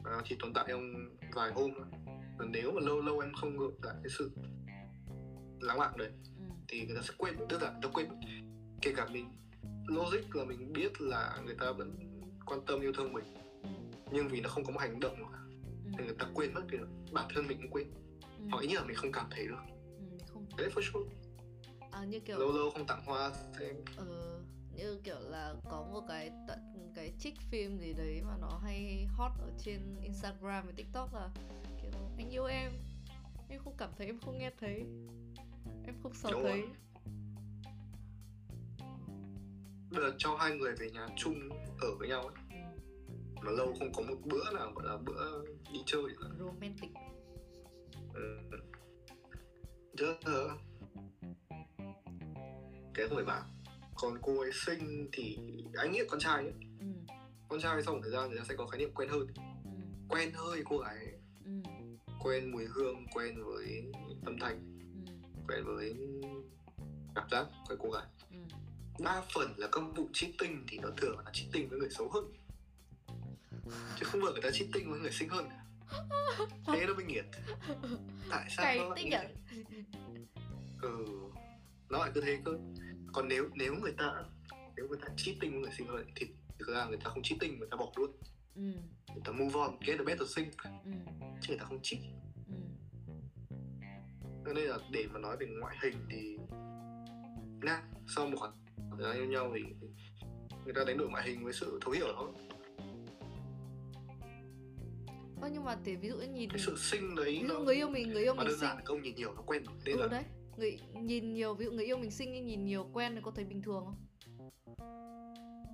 và 0.04 0.22
chỉ 0.26 0.36
tồn 0.40 0.54
tại 0.54 0.66
trong 0.68 1.18
vài 1.34 1.52
hôm 1.52 1.72
thôi. 1.78 1.86
Và 2.40 2.46
nếu 2.50 2.72
mà 2.72 2.82
lâu 2.82 3.02
lâu 3.02 3.20
em 3.20 3.34
không 3.34 3.58
gợi 3.58 3.72
lại 3.84 3.96
cái 4.04 4.10
sự 4.18 4.32
lãng 5.60 5.78
mạn 5.78 5.94
đấy 5.98 6.12
ừ. 6.38 6.44
thì 6.68 6.86
người 6.86 6.96
ta 6.96 7.02
sẽ 7.02 7.14
quên. 7.18 7.36
Tức 7.50 7.62
là 7.62 7.72
người 7.72 7.82
ta 7.84 7.90
quên. 7.94 8.08
Kể 8.82 8.94
cả 8.96 9.08
mình 9.12 9.26
logic 9.88 10.36
là 10.36 10.44
mình 10.46 10.74
biết 10.74 11.02
là 11.02 11.40
người 11.46 11.56
ta 11.56 11.72
vẫn 11.72 12.11
quan 12.46 12.66
tâm 12.66 12.82
yêu 12.82 12.94
thương 12.94 13.14
mình 13.14 13.26
ừ. 13.64 13.70
nhưng 14.12 14.28
vì 14.28 14.42
nó 14.42 14.50
không 14.50 14.64
có 14.64 14.72
một 14.72 14.80
hành 14.80 15.00
động 15.00 15.16
mà 15.22 15.38
ừ. 15.86 15.92
thì 15.98 16.06
người 16.06 16.16
ta 16.20 16.26
quên 16.34 16.54
mất 16.54 16.62
cái 16.72 16.80
bản 17.12 17.28
thân 17.36 17.48
mình 17.48 17.58
cũng 17.58 17.72
quên 17.72 17.88
ừ. 18.22 18.46
hoặc 18.52 18.64
như 18.70 18.76
là 18.76 18.84
mình 18.84 18.96
không 18.96 19.12
cảm 19.12 19.28
thấy 19.32 19.48
được 19.48 19.62
ừ, 19.98 20.18
không. 20.28 20.46
đấy 20.58 20.70
for 20.76 20.82
sure 20.82 21.16
à, 21.92 22.06
như 22.06 22.20
kiểu 22.20 22.40
lâu 22.40 22.52
lâu 22.52 22.70
không 22.70 22.86
tặng 22.86 23.02
hoa 23.06 23.32
thì 23.60 23.66
ờ, 23.96 24.40
như 24.76 25.00
kiểu 25.04 25.20
là 25.20 25.54
có 25.70 25.88
một 25.94 26.02
cái 26.08 26.32
tận 26.48 26.60
cái 26.96 27.14
trích 27.20 27.42
phim 27.52 27.78
gì 27.78 27.94
đấy 27.94 28.22
mà 28.28 28.38
nó 28.42 28.60
hay 28.64 29.08
hot 29.10 29.32
ở 29.40 29.52
trên 29.58 29.96
Instagram 30.02 30.66
và 30.66 30.74
TikTok 30.76 31.14
là 31.14 31.30
kiểu 31.82 31.92
anh 32.18 32.30
yêu 32.30 32.46
em 32.46 32.72
em 33.50 33.60
không 33.64 33.76
cảm 33.78 33.90
thấy 33.98 34.08
em 34.08 34.20
không 34.20 34.38
nghe 34.38 34.52
thấy 34.60 34.86
em 35.86 35.96
không 36.04 36.14
sợ 36.14 36.30
thấy 36.34 36.44
rồi. 36.44 36.70
Giờ 39.92 40.16
cho 40.18 40.36
hai 40.36 40.56
người 40.56 40.74
về 40.80 40.90
nhà 40.90 41.08
chung 41.18 41.50
ở 41.80 41.96
với 42.00 42.08
nhau 42.08 42.22
ấy 42.22 42.36
mà 43.42 43.52
lâu 43.52 43.76
không 43.80 43.94
có 43.94 44.04
một 44.04 44.16
bữa 44.26 44.54
nào 44.54 44.72
gọi 44.76 44.86
là 44.86 44.98
bữa 44.98 45.46
đi 45.74 45.80
chơi 45.86 46.02
nữa. 46.02 46.32
romantic 46.40 46.90
ừ. 48.14 48.38
rất 49.98 50.32
cái 52.94 53.08
hồi 53.08 53.26
bạn 53.26 53.44
còn 53.96 54.18
cô 54.22 54.40
ấy 54.40 54.52
sinh 54.66 55.10
thì 55.14 55.38
anh 55.74 55.92
nghĩ 55.92 56.00
con 56.10 56.20
trai 56.20 56.44
ấy 56.44 56.54
ừ. 56.80 57.16
con 57.50 57.62
trai 57.62 57.84
sau 57.84 57.94
một 57.94 58.00
thời 58.04 58.12
gian 58.12 58.30
thì 58.30 58.38
nó 58.38 58.44
sẽ 58.44 58.56
có 58.56 58.68
khái 58.68 58.80
niệm 58.80 58.92
quen 58.94 59.10
hơn 59.10 59.28
ừ. 59.66 59.72
quen 60.10 60.32
hơi 60.34 60.64
cô 60.66 60.78
ấy 60.78 61.14
ừ. 61.46 61.52
quen 62.24 62.52
mùi 62.52 62.66
hương 62.66 63.06
quen 63.14 63.44
với 63.44 63.92
âm 64.26 64.40
thanh 64.40 64.80
ừ. 65.06 65.12
quen 65.48 65.64
với 65.66 65.96
cảm 67.16 67.28
giác 67.32 67.46
của 67.70 67.76
cô 67.80 67.90
gái 67.90 68.06
ừ. 68.32 68.38
Đa 69.04 69.24
phần 69.34 69.54
là 69.58 69.68
các 69.72 69.82
vụ 69.96 70.10
cheating 70.14 70.66
thì 70.68 70.78
nó 70.78 70.90
thường 70.98 71.18
là 71.26 71.32
cheating 71.34 71.70
với 71.70 71.80
người 71.80 71.90
xấu 71.90 72.10
hơn. 72.10 72.34
Chứ 74.00 74.06
không 74.06 74.22
phải 74.22 74.32
người 74.32 74.42
ta 74.42 74.50
cheating 74.54 74.92
với 74.92 75.00
người 75.00 75.12
xinh 75.12 75.30
hơn. 75.30 75.50
Thế 76.68 76.86
nó 76.88 76.94
mới 76.94 77.06
nghiệt. 77.06 77.26
Tại 78.30 78.50
sao 78.50 78.66
Cái 78.66 78.78
nó 78.78 78.90
lại 78.90 79.04
nghiệt? 79.04 79.22
ừ 80.82 81.06
nó 81.90 81.98
lại 82.00 82.12
cứ 82.16 82.22
thế 82.22 82.40
cơ. 82.46 82.52
Còn 83.14 83.28
nếu 83.28 83.50
nếu 83.54 83.76
người 83.76 83.94
ta 83.98 84.24
nếu 84.76 84.88
người 84.88 85.00
ta 85.02 85.08
cheating 85.18 85.52
với 85.52 85.62
người 85.62 85.72
sinh 85.78 85.88
hơn 85.88 86.06
thì 86.16 86.28
thực 86.60 86.68
ra 86.76 86.86
người 86.86 86.98
ta 86.98 87.10
không 87.10 87.24
cheating 87.24 87.60
người 87.60 87.68
ta 87.72 87.78
bỏ 87.78 87.92
luôn. 87.96 88.12
Ừ. 88.56 88.62
người 89.08 89.22
ta 89.26 89.32
move 89.32 89.60
on 89.60 89.78
get 89.86 89.98
the 89.98 90.04
better 90.04 90.30
sinh 90.30 90.52
ừ. 90.64 90.92
chứ 91.42 91.48
người 91.50 91.58
ta 91.58 91.66
không 91.66 91.80
cheat. 91.84 92.02
Ừ. 92.48 92.54
nên 94.56 94.66
là 94.66 94.78
để 94.92 95.08
mà 95.14 95.20
nói 95.20 95.38
về 95.40 95.48
ngoại 95.60 95.78
hình 95.84 96.06
thì 96.10 96.38
nha 97.62 97.84
sau 98.16 98.28
một 98.28 98.38
khoảng 98.40 98.61
gian 99.00 99.16
yêu 99.16 99.26
nhau 99.26 99.52
thì 99.56 99.62
người 100.66 100.74
ta 100.74 100.82
đánh 100.88 100.98
đổi 100.98 101.10
ngoại 101.10 101.30
hình 101.30 101.44
với 101.44 101.54
sự 101.54 101.80
thấu 101.82 101.92
hiểu 101.92 102.08
thôi 102.16 102.32
Ơ 105.42 105.50
nhưng 105.54 105.64
mà 105.64 105.78
để 105.86 105.96
ví 105.96 106.10
dụ 106.10 106.16
nhìn 106.18 106.50
cái 106.50 106.60
sự 106.60 106.78
sinh 106.78 107.16
đấy 107.16 107.40
ví 107.42 107.48
dụ 107.48 107.60
người 107.60 107.76
yêu 107.76 107.90
mình 107.90 108.10
người 108.10 108.24
yêu 108.24 108.34
mình 108.34 108.48
đơn 108.48 108.60
giản 108.60 108.86
không 108.86 109.02
nhìn 109.02 109.16
nhiều 109.16 109.34
nó 109.34 109.42
quen 109.42 109.64
nên 109.86 109.98
ừ, 109.98 110.02
là 110.02 110.08
đấy. 110.08 110.24
Người 110.58 110.80
nhìn 110.94 111.34
nhiều 111.34 111.54
ví 111.54 111.66
dụ 111.66 111.72
người 111.72 111.86
yêu 111.86 111.98
mình 111.98 112.12
xinh 112.12 112.34
nhưng 112.34 112.46
nhìn 112.46 112.66
nhiều 112.66 112.90
quen 112.94 113.16
thì 113.16 113.22
có 113.24 113.32
thấy 113.32 113.46
bình 113.46 113.62
thường 113.62 113.86
không? 113.86 113.96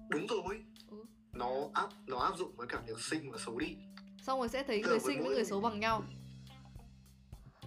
Đúng 0.09 0.27
rồi. 0.27 0.63
Ừ. 0.91 0.97
nó 1.33 1.69
áp 1.73 1.89
nó 2.07 2.17
áp 2.17 2.37
dụng 2.37 2.55
với 2.55 2.67
cả 2.67 2.81
việc 2.87 2.99
xinh 2.99 3.31
và 3.31 3.37
xấu 3.45 3.59
đi. 3.59 3.75
Xong 4.21 4.39
rồi 4.39 4.49
sẽ 4.49 4.63
thấy 4.63 4.81
người 4.81 4.99
xinh 4.99 5.23
với 5.23 5.29
người 5.29 5.45
xấu 5.45 5.61
bằng 5.61 5.79
nhau. 5.79 6.03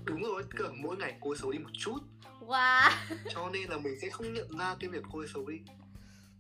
Đúng 0.05 0.23
rồi 0.23 0.43
cỡ 0.57 0.73
mỗi 0.83 0.97
ngày 0.97 1.19
cô 1.21 1.37
xấu 1.37 1.53
đi 1.53 1.59
một 1.59 1.71
chút 1.73 1.99
wow. 2.47 2.91
Cho 3.35 3.51
nên 3.53 3.71
là 3.71 3.79
mình 3.79 4.01
sẽ 4.03 4.11
không 4.11 4.33
nhận 4.33 4.59
ra 4.59 4.77
cái 4.81 4.91
việc 4.91 5.03
cô 5.13 5.19
ấy 5.19 5.29
xấu 5.29 5.47
đi. 5.47 5.59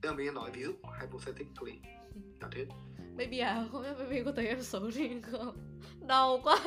Bây 0.02 0.10
giờ 0.10 0.12
mình 0.12 0.34
nói 0.34 0.50
ví 0.54 0.62
dụ 0.62 0.72
hypothetically 1.00 1.80
là 2.40 2.48
thế. 2.52 2.66
Baby 3.16 3.38
à, 3.38 3.66
không 3.72 3.82
biết 3.82 3.94
baby 3.98 4.22
có 4.24 4.32
thấy 4.36 4.46
em 4.46 4.62
xấu 4.62 4.90
đi 4.96 5.20
không? 5.20 5.56
Đau 6.06 6.40
quá. 6.44 6.58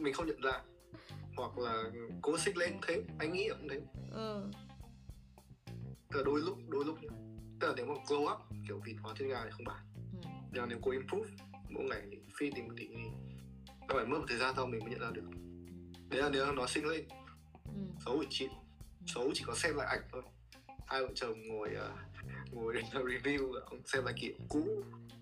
Mình 0.00 0.14
không 0.14 0.26
nhận 0.26 0.40
ra. 0.40 0.60
Hoặc 1.36 1.58
là 1.58 1.84
cố 2.22 2.38
xích 2.38 2.56
lên 2.56 2.72
thế 2.86 3.02
anh 3.18 3.32
nghĩ 3.32 3.48
cũng 3.48 3.68
thế. 3.68 3.80
Ừ. 4.12 4.50
tức 6.10 6.18
là 6.18 6.22
đôi 6.24 6.40
lúc 6.40 6.58
đôi 6.68 6.84
lúc 6.84 6.98
tức 7.60 7.68
là 7.68 7.74
nếu 7.76 7.86
mà 7.86 7.94
glow 8.06 8.32
up 8.32 8.38
kiểu 8.68 8.80
vịt 8.84 8.96
hóa 9.02 9.14
trên 9.18 9.28
gà 9.28 9.40
thì 9.44 9.50
không 9.50 9.64
bàn 9.64 9.84
ừ. 10.22 10.28
nhưng 10.52 10.68
nếu 10.68 10.78
cô 10.82 10.90
improve 10.90 11.30
mỗi 11.70 11.84
ngày 11.84 12.02
thì 12.10 12.18
phi 12.38 12.50
tìm 12.50 12.66
một 12.68 12.74
tí 12.76 12.86
thì 12.86 13.02
phải 13.88 14.06
mất 14.06 14.18
một 14.18 14.24
thời 14.28 14.38
gian 14.38 14.54
sau 14.56 14.66
mình 14.66 14.80
mới 14.80 14.90
nhận 14.90 15.00
ra 15.00 15.10
được. 15.10 15.24
Đấy 16.08 16.22
là 16.22 16.28
nếu 16.32 16.52
nó 16.52 16.66
sinh 16.66 16.86
lên 16.86 17.04
ừ. 17.64 17.80
xấu 18.04 18.18
thì 18.20 18.26
chịu 18.30 18.48
xấu 19.06 19.30
chỉ 19.34 19.44
có 19.46 19.54
xem 19.54 19.76
lại 19.76 19.86
ảnh 19.86 20.02
thôi. 20.12 20.22
Hai 20.86 21.00
vợ 21.00 21.08
chồng 21.14 21.48
ngồi 21.48 21.70
uh, 21.76 22.52
ngồi 22.52 22.74
review 22.92 23.60
xem 23.84 24.04
lại 24.04 24.14
kiểu 24.16 24.32
cũ. 24.48 24.64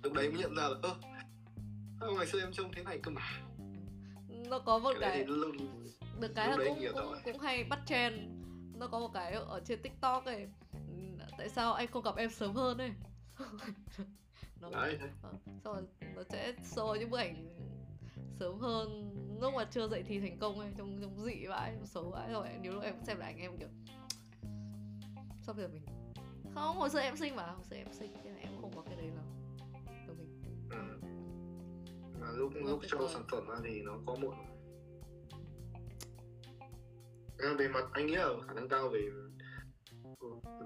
Lúc 0.02 0.12
đấy 0.12 0.30
mới 0.30 0.42
nhận 0.42 0.54
ra 0.56 0.68
là 0.68 0.94
ơ 2.00 2.10
ngày 2.10 2.26
xưa 2.26 2.40
em 2.40 2.52
trông 2.52 2.72
thế 2.72 2.82
này 2.82 2.98
cơ 3.02 3.10
mà? 3.10 3.22
Nó 4.28 4.58
có 4.58 4.78
một 4.78 4.92
cái, 5.00 5.10
cái 5.10 5.24
được 6.20 6.32
cái 6.34 6.48
là 6.48 6.56
cũng 6.56 6.78
cũng, 6.94 7.14
cũng 7.24 7.38
hay 7.38 7.64
bắt 7.64 7.80
trend. 7.86 8.16
Nó 8.78 8.86
có 8.86 8.98
một 8.98 9.10
cái 9.14 9.32
ở 9.32 9.60
trên 9.64 9.82
tiktok 9.82 10.24
ấy. 10.24 10.48
Tại 11.38 11.48
sao 11.48 11.72
anh 11.72 11.88
không 11.88 12.02
gặp 12.02 12.16
em 12.16 12.30
sớm 12.30 12.54
hơn 12.54 12.78
ấy? 12.78 12.92
Nó 14.60 14.70
Đấy. 14.70 14.98
Ờ, 15.22 15.32
xong 15.64 15.74
rồi 15.74 15.82
nó 16.16 16.22
sẽ 16.22 16.52
show 16.74 16.96
những 16.96 17.10
bức 17.10 17.18
ảnh 17.18 17.48
sớm 18.40 18.58
hơn 18.58 19.14
lúc 19.42 19.54
mà 19.54 19.64
chưa 19.64 19.88
dậy 19.88 20.04
thì 20.06 20.20
thành 20.20 20.38
công 20.38 20.60
ấy 20.60 20.70
trông 20.78 20.98
trông 21.00 21.24
dị 21.24 21.46
vãi 21.46 21.76
xấu 21.84 22.10
vãi. 22.10 22.32
Rồi 22.32 22.48
nếu 22.62 22.72
lúc 22.72 22.82
em 22.82 22.94
xem 23.06 23.18
lại 23.18 23.32
ảnh 23.32 23.40
em 23.40 23.58
kiểu 23.58 23.68
sao 25.42 25.54
bây 25.54 25.64
giờ 25.64 25.68
mình 25.72 25.82
không? 26.54 26.76
Hồi 26.76 26.90
xưa 26.90 27.00
em 27.00 27.16
sinh 27.16 27.36
mà 27.36 27.46
hồi 27.46 27.64
xưa 27.70 27.76
em 27.76 27.92
sinh 27.92 28.12
nên 28.24 28.34
là 28.34 28.40
em 28.40 28.52
không 28.60 28.72
có 28.74 28.82
cái 28.82 28.96
đấy 28.96 29.06
đâu 29.06 29.24
của 30.06 30.14
mình 30.14 30.42
ừ. 30.70 31.06
mà 32.20 32.26
lúc 32.36 32.52
lúc 32.54 32.80
cho 32.88 33.08
sản 33.12 33.22
phẩm 33.30 33.48
ra 33.48 33.56
thì 33.64 33.82
nó 33.82 33.92
có 34.06 34.14
một 34.14 34.34
về 37.58 37.68
mặt 37.68 37.84
anh 37.92 38.06
nghĩ 38.06 38.14
ở 38.14 38.40
khả 38.40 38.52
năng 38.52 38.68
cao 38.68 38.88
về 38.88 39.08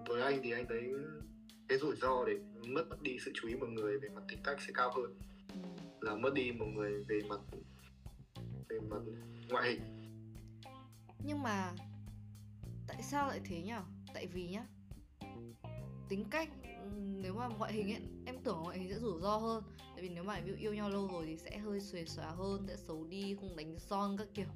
với 0.08 0.22
anh 0.22 0.40
thì 0.42 0.52
anh 0.52 0.66
thấy 0.68 0.82
cái 1.68 1.78
rủi 1.78 1.96
ro 1.96 2.24
để 2.26 2.32
mất 2.68 3.02
đi 3.02 3.16
sự 3.24 3.32
chú 3.34 3.48
ý 3.48 3.54
một 3.54 3.68
người 3.68 3.98
về 3.98 4.08
mặt 4.08 4.22
tính 4.28 4.38
cách 4.44 4.56
sẽ 4.66 4.72
cao 4.74 4.92
hơn. 4.96 5.18
Ừ. 5.48 5.58
là 6.00 6.14
mất 6.14 6.34
đi 6.34 6.52
một 6.52 6.66
người 6.66 7.04
về 7.08 7.20
mặt 7.28 7.40
về 8.68 8.78
mặt 8.90 9.00
ngoại 9.48 9.68
hình. 9.68 9.80
Nhưng 11.24 11.42
mà 11.42 11.72
tại 12.86 13.02
sao 13.02 13.28
lại 13.28 13.40
thế 13.44 13.62
nhở? 13.62 13.82
tại 14.16 14.26
vì 14.26 14.48
nhá 14.48 14.66
tính 16.08 16.24
cách 16.30 16.48
nếu 17.22 17.34
mà 17.34 17.48
ngoại 17.48 17.72
hình 17.72 17.92
ấy 17.92 18.02
em 18.26 18.36
tưởng 18.44 18.62
ngoại 18.62 18.78
hình 18.78 18.88
sẽ 18.88 18.98
rủi 18.98 19.20
ro 19.20 19.36
hơn. 19.36 19.64
Tại 19.78 20.02
vì 20.02 20.08
nếu 20.08 20.24
mà 20.24 20.40
ví 20.40 20.50
dụ 20.50 20.56
yêu 20.58 20.74
nhau 20.74 20.90
lâu 20.90 21.08
rồi 21.12 21.26
thì 21.26 21.36
sẽ 21.36 21.58
hơi 21.58 21.80
xuề 21.80 22.04
xóa 22.04 22.30
hơn 22.30 22.64
sẽ 22.68 22.76
xấu 22.76 23.04
đi 23.04 23.36
không 23.40 23.56
đánh 23.56 23.78
son 23.78 24.16
các 24.16 24.28
kiểu. 24.34 24.46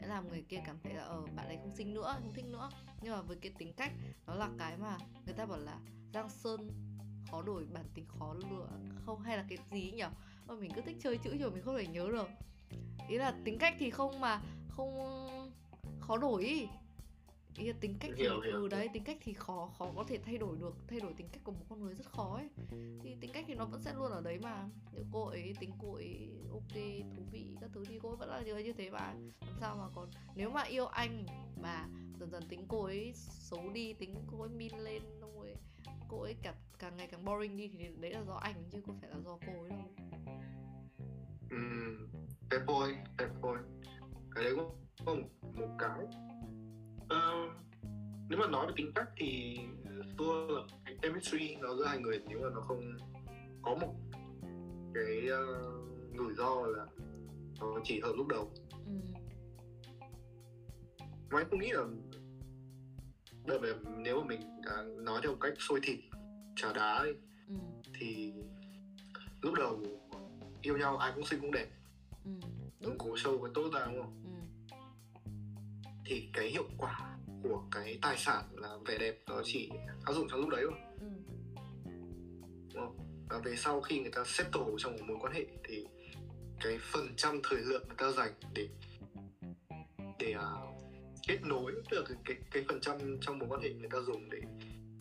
Sẽ 0.00 0.06
làm 0.06 0.28
người 0.28 0.42
kia 0.48 0.60
cảm 0.66 0.76
thấy 0.82 0.94
là 0.94 1.02
ở 1.02 1.16
ờ, 1.16 1.26
bạn 1.36 1.46
ấy 1.46 1.56
không 1.56 1.76
xinh 1.76 1.94
nữa 1.94 2.16
không 2.22 2.34
thích 2.34 2.44
nữa. 2.44 2.70
Nhưng 3.02 3.12
mà 3.12 3.22
với 3.22 3.36
cái 3.36 3.52
tính 3.58 3.72
cách 3.76 3.92
nó 4.26 4.34
là 4.34 4.50
cái 4.58 4.76
mà 4.76 4.98
người 5.26 5.34
ta 5.34 5.46
bảo 5.46 5.58
là 5.58 5.78
giang 6.14 6.28
sơn 6.28 6.70
khó 7.30 7.42
đổi 7.42 7.64
bản 7.72 7.84
tính 7.94 8.06
khó 8.08 8.34
lựa 8.34 8.68
không? 9.06 9.22
Hay 9.22 9.36
là 9.36 9.44
cái 9.48 9.58
gì 9.72 9.90
nhỉ 9.90 10.02
mà 10.02 10.10
ờ, 10.46 10.56
mình 10.56 10.70
cứ 10.74 10.82
thích 10.82 10.96
chơi 11.00 11.18
chữ 11.18 11.36
rồi 11.36 11.50
mình 11.50 11.62
không 11.62 11.76
thể 11.76 11.86
nhớ 11.86 12.08
được 12.12 12.28
ý 13.08 13.18
là 13.18 13.34
tính 13.44 13.58
cách 13.58 13.74
thì 13.78 13.90
không 13.90 14.20
mà 14.20 14.40
không 14.68 14.90
khó 16.00 16.16
đổi 16.16 16.44
ý. 16.44 16.68
ý 17.56 17.66
là 17.66 17.74
tính 17.80 17.96
cách 18.00 18.10
hiểu, 18.16 18.40
thì 18.42 18.48
hiểu. 18.50 18.60
ừ 18.60 18.68
đấy 18.68 18.88
tính 18.92 19.04
cách 19.04 19.18
thì 19.20 19.32
khó 19.32 19.70
khó 19.78 19.92
có 19.96 20.04
thể 20.08 20.18
thay 20.18 20.38
đổi 20.38 20.56
được 20.60 20.74
thay 20.88 21.00
đổi 21.00 21.12
tính 21.16 21.28
cách 21.32 21.44
của 21.44 21.52
một 21.52 21.64
con 21.68 21.80
người 21.80 21.94
rất 21.94 22.06
khó 22.06 22.36
ấy. 22.36 22.48
Thì 23.02 23.16
tính 23.20 23.30
cách 23.34 23.44
thì 23.48 23.54
nó 23.54 23.64
vẫn 23.64 23.82
sẽ 23.82 23.94
luôn 23.94 24.10
ở 24.10 24.20
đấy 24.20 24.38
mà. 24.38 24.68
Nếu 24.92 25.04
cô 25.12 25.24
ấy 25.24 25.54
tính 25.60 25.70
cô 25.82 25.94
ấy 25.94 26.28
ok 26.52 26.74
thú 27.16 27.22
vị 27.32 27.56
các 27.60 27.70
thứ 27.74 27.84
thì 27.88 27.98
cô 28.02 28.08
ấy 28.08 28.16
vẫn 28.16 28.28
là 28.28 28.40
như 28.40 28.72
thế 28.72 28.90
mà. 28.90 29.14
Làm 29.40 29.56
sao 29.60 29.76
mà 29.76 29.84
còn 29.94 30.10
nếu 30.34 30.50
mà 30.50 30.62
yêu 30.62 30.86
anh 30.86 31.26
mà 31.62 31.88
dần 32.20 32.30
dần 32.30 32.42
tính 32.48 32.64
cô 32.68 32.84
ấy 32.84 33.12
xấu 33.14 33.70
đi 33.70 33.92
tính 33.92 34.14
cô 34.30 34.40
ấy 34.40 34.48
min 34.48 34.78
lên 34.78 35.02
xong 35.20 35.40
rồi 35.40 35.54
cô 36.08 36.20
ấy 36.20 36.34
càng 36.42 36.54
càng 36.78 36.96
ngày 36.96 37.06
càng 37.06 37.24
boring 37.24 37.56
đi 37.56 37.68
thì 37.68 37.88
đấy 38.00 38.10
là 38.10 38.22
do 38.26 38.34
anh 38.34 38.64
chứ 38.70 38.80
không 38.86 38.98
phải 39.00 39.10
là 39.10 39.16
do 39.24 39.38
cô 39.46 39.62
ấy 39.62 39.70
đâu. 39.70 39.88
Ừ 41.50 42.08
fair 42.50 42.66
point 42.66 42.96
fair 43.18 43.28
point 43.42 43.64
cái 44.34 44.44
đấy 44.44 44.54
cũng 44.56 44.74
có 45.06 45.14
một, 45.14 45.28
một 45.54 45.68
cái 45.78 46.04
uh, 47.04 47.52
nếu 48.28 48.38
mà 48.38 48.46
nói 48.46 48.66
về 48.66 48.72
tính 48.76 48.92
cách 48.94 49.08
thì 49.16 49.58
tôi 50.18 50.52
là 50.52 50.60
cái 50.84 50.96
chemistry 51.02 51.56
nó 51.56 51.74
giữa 51.76 51.86
hai 51.86 51.98
người 51.98 52.22
nếu 52.28 52.40
mà 52.42 52.48
nó 52.54 52.60
không 52.60 52.96
có 53.62 53.74
một 53.74 53.94
cái 54.94 55.28
uh, 55.32 56.18
rủi 56.18 56.34
ro 56.34 56.66
là 56.66 56.86
nó 57.60 57.80
chỉ 57.84 58.00
hợp 58.00 58.12
lúc 58.16 58.28
đầu 58.28 58.50
ừ. 58.86 58.92
mà 61.30 61.40
anh 61.40 61.46
không 61.50 61.60
nghĩ 61.60 61.72
là 61.72 61.82
đợi 63.46 63.58
về 63.58 63.72
nếu 63.96 64.20
mà 64.20 64.26
mình 64.26 64.40
uh, 64.58 65.04
nói 65.04 65.20
theo 65.22 65.32
một 65.32 65.38
cách 65.40 65.52
sôi 65.58 65.80
thịt 65.82 65.98
trà 66.56 66.72
đá 66.72 66.94
ấy, 66.94 67.14
ừ. 67.48 67.54
thì 67.94 68.32
lúc 69.42 69.54
đầu 69.54 69.82
yêu 70.62 70.76
nhau 70.76 70.96
ai 70.96 71.12
cũng 71.14 71.26
xinh 71.26 71.40
cũng 71.40 71.52
đẹp 71.52 71.66
ừ. 72.42 72.48
đúng 72.80 72.98
cố 72.98 73.16
sâu 73.16 73.38
cái 73.38 73.50
tốt 73.54 73.70
ra 73.74 73.86
đúng 73.86 74.02
không 74.02 74.22
ừ. 74.24 74.30
thì 76.04 76.28
cái 76.32 76.48
hiệu 76.48 76.64
quả 76.78 77.16
của 77.42 77.62
cái 77.70 77.98
tài 78.02 78.16
sản 78.18 78.44
là 78.52 78.78
vẻ 78.86 78.98
đẹp 78.98 79.18
nó 79.28 79.42
chỉ 79.44 79.70
áp 80.04 80.12
dụng 80.12 80.26
trong 80.30 80.40
lúc 80.40 80.48
đấy 80.48 80.64
thôi 80.70 80.78
ừ. 81.00 81.06
đúng 82.74 82.84
không 82.84 82.96
và 83.28 83.38
về 83.38 83.56
sau 83.56 83.80
khi 83.80 84.00
người 84.00 84.10
ta 84.10 84.24
settle 84.26 84.62
trong 84.78 84.92
một 84.92 85.04
mối 85.06 85.16
quan 85.20 85.32
hệ 85.32 85.46
thì 85.64 85.86
cái 86.60 86.78
phần 86.80 87.08
trăm 87.16 87.40
thời 87.44 87.58
lượng 87.58 87.82
người 87.88 87.96
ta 87.98 88.12
dành 88.12 88.32
để 88.54 88.68
để 90.18 90.34
uh, 90.34 90.74
kết 91.28 91.38
nối 91.42 91.72
tức 91.90 91.96
là 91.98 92.02
cái, 92.06 92.16
cái 92.24 92.36
cái 92.50 92.64
phần 92.68 92.80
trăm 92.80 93.18
trong 93.20 93.38
mối 93.38 93.48
quan 93.48 93.62
hệ 93.62 93.70
người 93.70 93.88
ta 93.92 93.98
dùng 94.00 94.30
để 94.30 94.38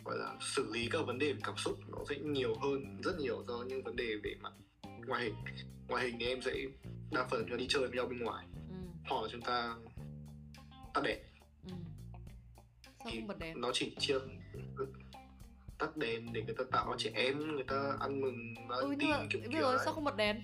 gọi 0.05 0.17
là 0.17 0.35
xử 0.55 0.73
lý 0.73 0.87
các 0.91 1.05
vấn 1.05 1.19
đề 1.19 1.33
về 1.33 1.39
cảm 1.43 1.57
xúc 1.57 1.79
nó 1.87 1.97
sẽ 2.09 2.15
nhiều 2.15 2.55
hơn 2.55 3.01
rất 3.03 3.19
nhiều 3.19 3.43
do 3.47 3.63
những 3.67 3.83
vấn 3.83 3.95
đề 3.95 4.15
về 4.23 4.35
mặt 4.41 4.53
ngoại 5.07 5.23
hình 5.23 5.35
ngoại 5.87 6.05
hình 6.05 6.15
thì 6.19 6.25
em 6.25 6.41
sẽ 6.41 6.53
đa 7.11 7.27
phần 7.27 7.45
cho 7.49 7.55
đi 7.55 7.65
chơi 7.69 7.81
với 7.87 7.97
nhau 7.97 8.05
bên 8.05 8.19
ngoài. 8.19 8.45
Ừ. 8.69 8.75
hoặc 9.09 9.21
là 9.21 9.27
chúng 9.31 9.41
ta 9.41 9.75
tắt 10.93 11.01
đèn. 11.03 11.19
Ừ. 11.65 11.73
thì 13.05 13.21
nó 13.55 13.71
chỉ 13.73 13.95
chia 13.99 14.15
tắt 15.77 15.97
đèn 15.97 16.33
để 16.33 16.43
người 16.43 16.55
ta 16.57 16.63
tạo 16.71 16.95
trẻ 16.97 17.11
em 17.13 17.55
người 17.55 17.63
ta 17.63 17.97
ăn 17.99 18.21
mừng 18.21 18.53
và 18.67 18.75
ừ, 18.75 18.95
tin 18.99 19.09
kiểu 19.29 19.41
kiểu 19.51 19.61
rồi 19.61 19.77
sao 19.85 19.93
không 19.93 20.03
bật 20.03 20.15
đèn? 20.15 20.41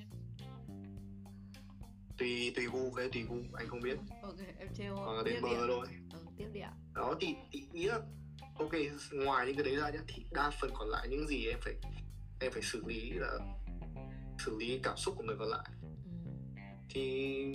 Tùy 2.18 2.54
tùy 2.56 2.66
gu 2.66 2.92
cái 2.92 3.10
tùy 3.14 3.24
gu 3.24 3.36
anh 3.54 3.68
không 3.68 3.82
biết. 3.82 3.98
Ok 4.22 4.36
em 4.60 4.68
trêu 4.78 4.96
hoặc 4.96 5.14
là 5.14 5.24
đến 5.26 5.42
bờ 5.42 5.50
thôi. 5.68 5.88
Ừ, 6.14 6.20
tiếp 6.38 6.48
đi 6.54 6.60
ạ. 6.60 6.74
Đó 6.94 7.16
thì, 7.20 7.36
thì 7.52 7.68
ý 7.74 7.84
là 7.84 8.00
ok 8.60 8.72
ngoài 9.12 9.48
những 9.48 9.56
cái 9.56 9.66
đấy 9.66 9.76
ra 9.76 9.90
nhá 9.90 10.00
thì 10.08 10.26
đa 10.32 10.52
phần 10.62 10.72
còn 10.74 10.90
lại 10.90 11.08
những 11.10 11.28
gì 11.28 11.46
em 11.48 11.60
phải 11.62 11.74
em 12.40 12.52
phải 12.52 12.62
xử 12.62 12.84
lý 12.86 13.12
là 13.12 13.38
xử 14.40 14.58
lý 14.60 14.80
cảm 14.84 14.98
xúc 14.98 15.14
của 15.18 15.24
người 15.24 15.36
còn 15.40 15.48
lại. 15.48 15.70
Thì 16.94 17.46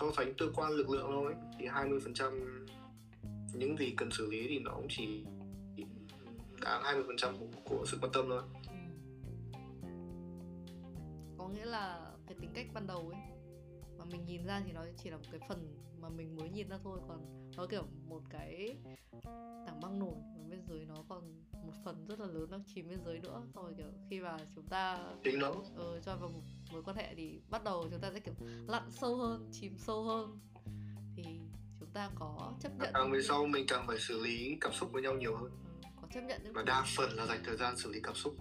so 0.00 0.06
sánh 0.16 0.34
cơ 0.38 0.46
quan 0.54 0.72
lực 0.72 0.90
lượng 0.90 1.06
thôi 1.10 1.34
thì 1.58 1.66
20 1.66 2.00
phần 2.04 2.14
trăm 2.14 2.60
những 3.54 3.76
gì 3.76 3.94
cần 3.96 4.10
xử 4.10 4.30
lý 4.30 4.48
thì 4.48 4.58
nó 4.58 4.72
cũng 4.74 4.86
chỉ 4.88 5.24
đáng 6.62 6.82
20 6.84 7.04
phần 7.06 7.16
trăm 7.16 7.34
của 7.64 7.84
sự 7.86 7.98
quan 8.00 8.12
tâm 8.12 8.24
thôi. 8.28 8.42
Ừ. 8.68 8.74
có 11.38 11.48
nghĩa 11.48 11.64
là 11.64 12.10
cái 12.26 12.36
tính 12.40 12.50
cách 12.54 12.66
ban 12.74 12.86
đầu 12.86 13.12
ấy 13.12 13.20
mà 13.98 14.04
mình 14.04 14.24
nhìn 14.26 14.46
ra 14.46 14.62
thì 14.66 14.72
nó 14.72 14.84
chỉ 15.02 15.10
là 15.10 15.16
một 15.16 15.24
cái 15.30 15.40
phần 15.48 15.74
mà 16.00 16.08
mình 16.08 16.36
mới 16.36 16.48
nhìn 16.48 16.68
ra 16.68 16.78
thôi 16.84 16.98
còn 17.08 17.50
nó 17.56 17.66
kiểu 17.66 17.82
một 18.08 18.22
cái 18.30 18.76
tảng 19.66 19.80
băng 19.82 19.98
nổi 19.98 20.14
và 20.36 20.44
bên 20.50 20.60
dưới 20.68 20.84
nó 20.84 20.94
còn 21.08 21.44
một 21.66 21.72
phần 21.84 22.06
rất 22.06 22.20
là 22.20 22.26
lớn 22.26 22.50
đang 22.50 22.62
chìm 22.74 22.88
bên 22.88 23.04
dưới 23.04 23.18
nữa. 23.18 23.42
Rồi 23.54 23.74
kiểu 23.76 23.86
khi 24.10 24.20
mà 24.20 24.36
chúng 24.54 24.66
ta 24.66 24.98
tính 25.22 25.38
nó. 25.38 25.54
Ờ, 25.76 26.00
cho 26.00 26.16
vào 26.16 26.28
một 26.28 26.40
mối 26.74 26.82
quan 26.82 26.96
hệ 26.96 27.14
thì 27.14 27.40
bắt 27.48 27.64
đầu 27.64 27.86
chúng 27.90 28.00
ta 28.00 28.10
sẽ 28.14 28.20
kiểu 28.20 28.34
lặn 28.66 28.90
sâu 28.90 29.16
hơn 29.16 29.50
chìm 29.52 29.78
sâu 29.78 30.02
hơn. 30.02 30.38
Thì 31.16 31.22
chúng 31.80 31.90
ta 31.92 32.10
có 32.14 32.52
chấp 32.60 32.72
nhận 32.78 32.90
càng 32.94 33.12
về 33.12 33.22
sau 33.22 33.46
mình 33.46 33.64
càng 33.68 33.86
phải 33.86 33.98
xử 33.98 34.24
lý 34.24 34.56
cảm 34.60 34.72
xúc 34.72 34.92
với 34.92 35.02
nhau 35.02 35.14
nhiều 35.14 35.36
hơn. 35.36 35.50
Ừ, 35.82 35.88
có 36.02 36.08
chấp 36.14 36.20
nhận 36.20 36.52
và 36.52 36.62
đa 36.62 36.84
phần 36.96 37.10
là 37.10 37.26
dành 37.26 37.40
thời 37.44 37.56
gian 37.56 37.76
xử 37.76 37.92
lý 37.92 38.00
cảm 38.02 38.14
xúc. 38.14 38.34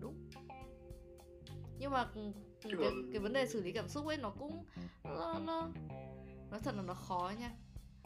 Đúng. 0.00 0.30
Nhưng 1.78 1.90
mà 1.90 2.10
cái, 2.14 2.32
cái 3.12 3.20
vấn 3.20 3.32
đề 3.32 3.46
xử 3.46 3.62
lý 3.62 3.72
cảm 3.72 3.88
xúc 3.88 4.06
ấy 4.06 4.16
nó 4.16 4.30
cũng 4.30 4.64
nó 5.04 5.38
nó 5.46 5.68
nói 6.50 6.60
thật 6.60 6.74
là 6.74 6.82
nó 6.82 6.94
khó 6.94 7.32
nha. 7.40 7.52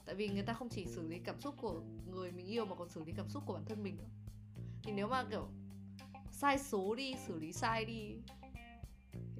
Tại 0.07 0.14
vì 0.14 0.29
người 0.29 0.42
ta 0.42 0.53
không 0.53 0.68
chỉ 0.68 0.87
xử 0.87 1.09
lý 1.09 1.18
cảm 1.25 1.40
xúc 1.40 1.55
của 1.61 1.83
người 2.07 2.33
mình 2.33 2.46
yêu 2.46 2.64
mà 2.64 2.75
còn 2.75 2.88
xử 2.88 3.05
lý 3.05 3.12
cảm 3.16 3.29
xúc 3.29 3.42
của 3.46 3.53
bản 3.53 3.64
thân 3.64 3.83
mình 3.83 3.96
nữa. 3.96 4.09
Thì 4.83 4.92
nếu 4.92 5.09
mà 5.09 5.25
kiểu 5.31 5.48
sai 6.33 6.59
số 6.59 6.94
đi 6.94 7.14
xử 7.27 7.38
lý 7.38 7.53
sai 7.53 7.85
đi 7.85 8.16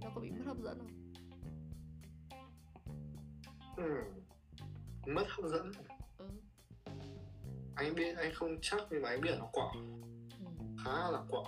nó 0.05 0.11
có 0.15 0.21
bị 0.21 0.31
mất 0.31 0.45
hấp 0.47 0.57
dẫn 0.59 0.79
không 0.79 1.03
ừ. 3.77 4.05
mất 5.07 5.25
hấp 5.29 5.51
dẫn 5.51 5.73
ừ. 6.19 6.27
anh 7.75 7.95
biết 7.95 8.17
anh 8.17 8.35
không 8.35 8.59
chắc 8.63 8.81
nhưng 8.91 9.03
mà 9.03 9.09
anh 9.09 9.21
biết 9.21 9.35
nó 9.39 9.49
quả 9.53 9.73
ừ. 9.75 10.05
khá 10.85 11.11
là 11.11 11.23
quả 11.29 11.43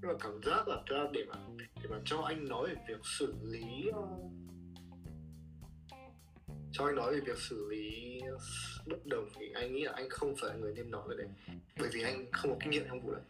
nhưng 0.00 0.12
mà 0.12 0.14
cảm 0.20 0.40
giác 0.42 0.68
là 0.68 0.82
ra 0.86 1.04
để 1.12 1.24
mà 1.28 1.36
để 1.56 1.88
mà 1.90 1.96
cho 2.04 2.20
anh 2.20 2.48
nói 2.48 2.68
về 2.68 2.74
việc 2.88 3.00
xử 3.18 3.34
lý 3.42 3.90
cho 6.72 6.86
anh 6.86 6.94
nói 6.94 7.14
về 7.14 7.20
việc 7.20 7.38
xử 7.38 7.68
lý 7.70 8.20
bất 8.86 9.06
đồng 9.06 9.28
thì 9.34 9.46
anh 9.54 9.72
nghĩ 9.72 9.82
là 9.82 9.92
anh 9.94 10.08
không 10.10 10.34
phải 10.40 10.50
là 10.50 10.56
người 10.56 10.72
nên 10.76 10.90
nói 10.90 11.02
về 11.08 11.16
đấy 11.16 11.28
bởi 11.78 11.88
vì 11.92 12.02
anh 12.02 12.26
không 12.32 12.50
có 12.50 12.56
kinh 12.60 12.70
nghiệm 12.70 12.84
trong 12.88 13.00
vụ 13.00 13.12
đấy. 13.12 13.22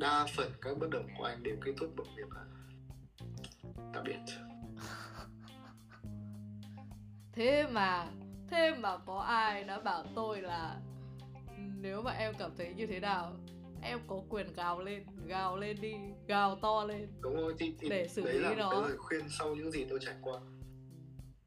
Đa 0.00 0.26
phần 0.36 0.52
các 0.60 0.78
bất 0.78 0.90
đồng 0.90 1.08
của 1.18 1.24
anh 1.24 1.42
đều 1.42 1.56
kết 1.64 1.72
thúc 1.80 1.90
bằng 1.96 2.06
việc 2.16 2.32
là 2.34 2.44
tạm 3.94 4.04
biệt. 4.04 4.18
Thế 7.32 7.66
mà 7.70 8.08
thế 8.50 8.74
mà 8.74 8.98
có 8.98 9.18
ai 9.18 9.64
đã 9.64 9.80
bảo 9.80 10.04
tôi 10.14 10.42
là 10.42 10.80
nếu 11.56 12.02
mà 12.02 12.10
em 12.10 12.34
cảm 12.38 12.50
thấy 12.56 12.74
như 12.74 12.86
thế 12.86 13.00
nào 13.00 13.36
em 13.82 13.98
có 14.06 14.22
quyền 14.28 14.52
gào 14.52 14.82
lên 14.82 15.06
gào 15.26 15.56
lên 15.56 15.76
đi 15.80 15.94
gào 16.26 16.56
to 16.56 16.84
lên 16.84 17.08
đúng 17.20 17.36
rồi 17.36 17.54
thì, 17.58 17.74
thì 17.80 17.88
để 17.88 18.08
xử 18.08 18.22
lý 18.22 18.54
nó. 18.56 18.72
lời 18.72 18.96
khuyên 18.98 19.28
sau 19.38 19.54
những 19.54 19.70
gì 19.70 19.86
tôi 19.90 19.98
trải 20.02 20.14
qua. 20.22 20.40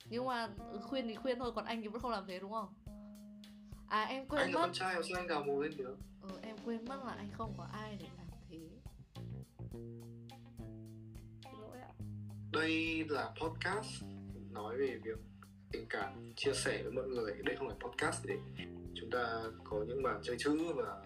Nhưng 0.05 0.25
mà 0.25 0.49
khuyên 0.89 1.07
thì 1.07 1.15
khuyên 1.15 1.39
thôi 1.39 1.51
còn 1.55 1.65
anh 1.65 1.81
thì 1.81 1.87
vẫn 1.87 2.01
không 2.01 2.11
làm 2.11 2.27
thế 2.27 2.39
đúng 2.39 2.51
không? 2.51 2.73
À 3.87 4.03
em 4.03 4.27
quên 4.27 4.41
anh 4.41 4.51
mất. 4.51 4.59
anh 4.59 4.61
là 4.61 4.67
con 4.67 4.73
trai 4.73 4.95
sao 5.09 5.19
anh 5.21 5.27
gào 5.27 5.43
mồm 5.43 5.61
lên 5.61 5.77
được? 5.77 5.97
Ừ, 6.21 6.29
em 6.41 6.55
quên 6.65 6.85
mất 6.85 7.03
là 7.05 7.13
anh 7.13 7.29
không 7.37 7.53
có 7.57 7.67
ai 7.73 7.97
để 7.99 8.07
làm 8.17 8.22
lỗi 11.59 11.79
ạ. 11.81 11.93
Đây 12.51 13.05
là 13.09 13.33
podcast 13.41 14.03
nói 14.51 14.77
về 14.77 14.99
việc 15.03 15.19
tình 15.71 15.85
cảm 15.89 16.33
chia 16.35 16.53
sẻ 16.53 16.83
với 16.83 16.91
mọi 16.91 17.07
người. 17.07 17.33
Đây 17.45 17.55
không 17.55 17.67
phải 17.67 17.77
podcast 17.79 18.25
để 18.25 18.37
chúng 18.93 19.09
ta 19.11 19.43
có 19.63 19.85
những 19.87 20.03
màn 20.03 20.21
chơi 20.23 20.35
chữ 20.39 20.73
và 20.75 21.05